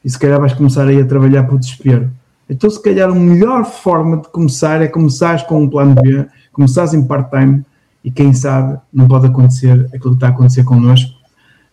E 0.04 0.10
se 0.10 0.18
calhar 0.18 0.40
vais 0.40 0.52
começar 0.52 0.86
aí 0.86 1.00
a 1.00 1.04
trabalhar 1.04 1.44
por 1.44 1.58
desespero. 1.58 2.10
Então, 2.48 2.70
se 2.70 2.82
calhar, 2.82 3.10
a 3.10 3.14
melhor 3.14 3.64
forma 3.64 4.18
de 4.18 4.28
começar 4.28 4.80
é 4.80 4.88
começares 4.88 5.42
com 5.42 5.62
um 5.62 5.68
plano 5.68 5.94
B, 5.94 6.26
começares 6.52 6.94
em 6.94 7.04
part-time 7.04 7.62
e 8.02 8.10
quem 8.10 8.32
sabe 8.32 8.78
não 8.92 9.06
pode 9.06 9.26
acontecer 9.26 9.86
aquilo 9.94 10.12
que 10.12 10.16
está 10.16 10.28
a 10.28 10.30
acontecer 10.30 10.64
connosco, 10.64 11.12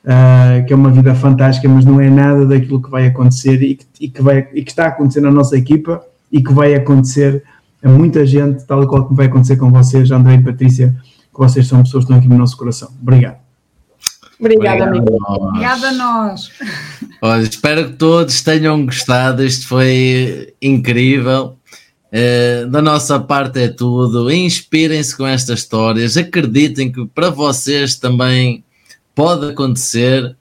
uh, 0.04 0.66
que 0.66 0.74
é 0.74 0.76
uma 0.76 0.92
vida 0.92 1.16
fantástica, 1.16 1.70
mas 1.70 1.86
não 1.86 2.02
é 2.02 2.10
nada 2.10 2.46
daquilo 2.46 2.82
que 2.82 2.90
vai 2.90 3.08
acontecer 3.08 3.62
e 3.62 3.76
que, 3.76 3.86
e 4.02 4.10
que, 4.10 4.22
vai, 4.22 4.48
e 4.54 4.64
que 4.64 4.72
está 4.72 4.86
a 4.86 4.88
acontecer 4.88 5.22
na 5.22 5.32
nossa 5.32 5.58
equipa 5.58 6.04
e 6.30 6.44
que 6.44 6.52
vai 6.52 6.74
acontecer 6.76 7.42
a 7.82 7.90
muita 7.90 8.26
gente, 8.26 8.66
tal 8.66 8.84
e 8.84 8.88
qual 8.88 9.08
que 9.08 9.14
vai 9.14 9.28
acontecer 9.28 9.56
com 9.56 9.72
vocês, 9.72 10.12
André 10.12 10.36
e 10.36 10.44
Patrícia, 10.44 10.94
que 11.36 11.40
vocês 11.40 11.68
são 11.68 11.84
pessoas 11.84 12.06
que 12.06 12.12
estão 12.12 12.18
aqui 12.18 12.28
no 12.28 12.38
nosso 12.38 12.58
coração. 12.58 12.90
Obrigado. 13.02 13.38
Obrigada, 14.40 14.86
amigo. 14.86 15.18
Obrigada 15.28 15.90
a 15.90 15.92
nós. 15.92 16.50
Olha, 17.22 17.44
espero 17.44 17.90
que 17.90 17.94
todos 17.94 18.42
tenham 18.42 18.86
gostado. 18.86 19.44
Isto 19.44 19.68
foi 19.68 20.54
incrível. 20.62 21.58
Uh, 22.12 22.68
da 22.70 22.82
nossa 22.82 23.20
parte 23.20 23.60
é 23.60 23.68
tudo. 23.68 24.32
Inspirem-se 24.32 25.16
com 25.16 25.26
estas 25.28 25.60
histórias. 25.60 26.18
Acreditem 26.18 26.92
que 26.92 27.06
para 27.08 27.30
vocês 27.30 27.96
também 27.96 28.64
pode 29.14 29.50
acontecer. 29.50 30.36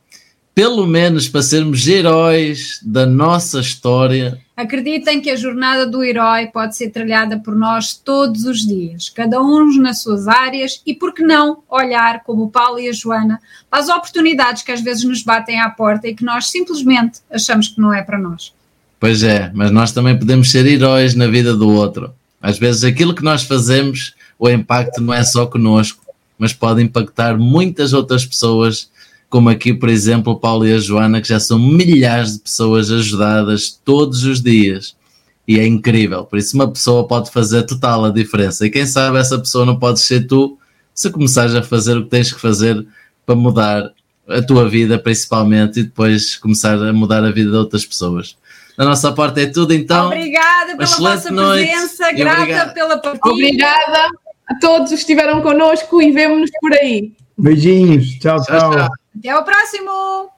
Pelo 0.55 0.87
menos 0.87 1.29
para 1.29 1.43
sermos 1.43 1.87
heróis 1.87 2.81
da 2.83 3.05
nossa 3.05 3.61
história 3.61 4.41
Acreditem 4.57 5.21
que 5.21 5.31
a 5.31 5.37
jornada 5.37 5.85
do 5.85 6.05
herói 6.05 6.47
pode 6.47 6.77
ser 6.77 6.91
trilhada 6.91 7.41
por 7.41 7.57
nós 7.57 7.93
todos 7.93 8.45
os 8.45 8.65
dias, 8.65 9.09
cada 9.09 9.43
um 9.43 9.67
nas 9.81 10.01
suas 10.01 10.29
áreas, 10.29 10.81
e 10.87 10.95
por 10.95 11.13
que 11.13 11.25
não 11.25 11.59
olhar, 11.69 12.23
como 12.23 12.45
o 12.45 12.51
Paulo 12.51 12.79
e 12.79 12.89
a 12.89 12.93
Joana, 12.93 13.41
para 13.69 13.81
as 13.81 13.89
oportunidades 13.89 14.63
que 14.63 14.71
às 14.71 14.81
vezes 14.81 15.03
nos 15.03 15.25
batem 15.25 15.61
à 15.61 15.69
porta 15.69 16.07
e 16.07 16.15
que 16.15 16.25
nós 16.25 16.51
simplesmente 16.51 17.19
achamos 17.33 17.67
que 17.67 17.81
não 17.81 17.93
é 17.93 18.01
para 18.03 18.17
nós. 18.17 18.55
Pois 19.01 19.25
é, 19.25 19.51
mas 19.53 19.73
nós 19.73 19.91
também 19.91 20.17
podemos 20.17 20.53
ser 20.53 20.65
heróis 20.67 21.17
na 21.17 21.27
vida 21.27 21.57
do 21.57 21.69
outro. 21.69 22.15
Às 22.41 22.57
vezes 22.57 22.85
aquilo 22.85 23.15
que 23.15 23.25
nós 23.25 23.43
fazemos, 23.43 24.15
o 24.39 24.49
impacto 24.49 25.01
não 25.01 25.13
é 25.13 25.25
só 25.25 25.47
conosco, 25.47 26.05
mas 26.39 26.53
pode 26.53 26.81
impactar 26.81 27.37
muitas 27.37 27.93
outras 27.93 28.25
pessoas 28.25 28.89
como 29.35 29.49
aqui, 29.49 29.75
por 29.75 29.89
exemplo, 29.89 30.33
o 30.33 30.39
Paulo 30.39 30.65
e 30.65 30.73
a 30.73 30.79
Joana, 30.79 31.21
que 31.21 31.27
já 31.27 31.41
são 31.41 31.59
milhares 31.59 32.35
de 32.35 32.39
pessoas 32.39 32.89
ajudadas 32.93 33.69
todos 33.85 34.23
os 34.23 34.41
dias. 34.41 34.95
E 35.49 35.59
é 35.59 35.67
incrível. 35.67 36.25
Por 36.25 36.39
isso, 36.39 36.55
uma 36.55 36.71
pessoa 36.71 37.05
pode 37.05 37.33
fazer 37.33 37.65
total 37.65 38.05
a 38.05 38.11
diferença. 38.11 38.65
E 38.65 38.71
quem 38.71 38.87
sabe 38.87 39.19
essa 39.19 39.37
pessoa 39.37 39.67
não 39.67 39.77
pode 39.77 40.01
ser 40.01 40.29
tu 40.29 40.57
se 40.95 41.11
começares 41.11 41.53
a 41.57 41.65
fazer 41.65 41.97
o 41.97 42.05
que 42.05 42.11
tens 42.11 42.33
que 42.33 42.41
fazer 42.41 42.87
para 43.27 43.35
mudar 43.35 43.91
a 44.29 44.41
tua 44.41 44.69
vida, 44.69 45.01
principalmente, 45.01 45.81
e 45.81 45.83
depois 45.83 46.37
começar 46.37 46.81
a 46.81 46.93
mudar 46.93 47.25
a 47.25 47.33
vida 47.33 47.51
de 47.51 47.57
outras 47.57 47.85
pessoas. 47.85 48.37
Da 48.79 48.85
nossa 48.85 49.11
parte 49.11 49.41
é 49.41 49.47
tudo, 49.47 49.75
então. 49.75 50.07
Obrigada 50.07 50.77
pela 50.77 50.97
vossa 50.97 51.33
noite. 51.33 51.73
presença, 51.73 52.13
grata 52.13 52.41
obrigado. 52.41 52.73
pela 52.73 52.99
partida. 52.99 53.29
Obrigada 53.29 54.09
a 54.47 54.55
todos 54.61 54.91
que 54.91 54.95
estiveram 54.95 55.43
connosco 55.43 56.01
e 56.01 56.13
vemo-nos 56.13 56.53
por 56.61 56.73
aí. 56.73 57.13
Beijinhos. 57.37 58.17
tchau. 58.21 58.41
tchau. 58.41 58.71
tchau. 58.71 59.04
Até 59.17 59.37
o 59.37 59.45
próximo! 59.45 60.33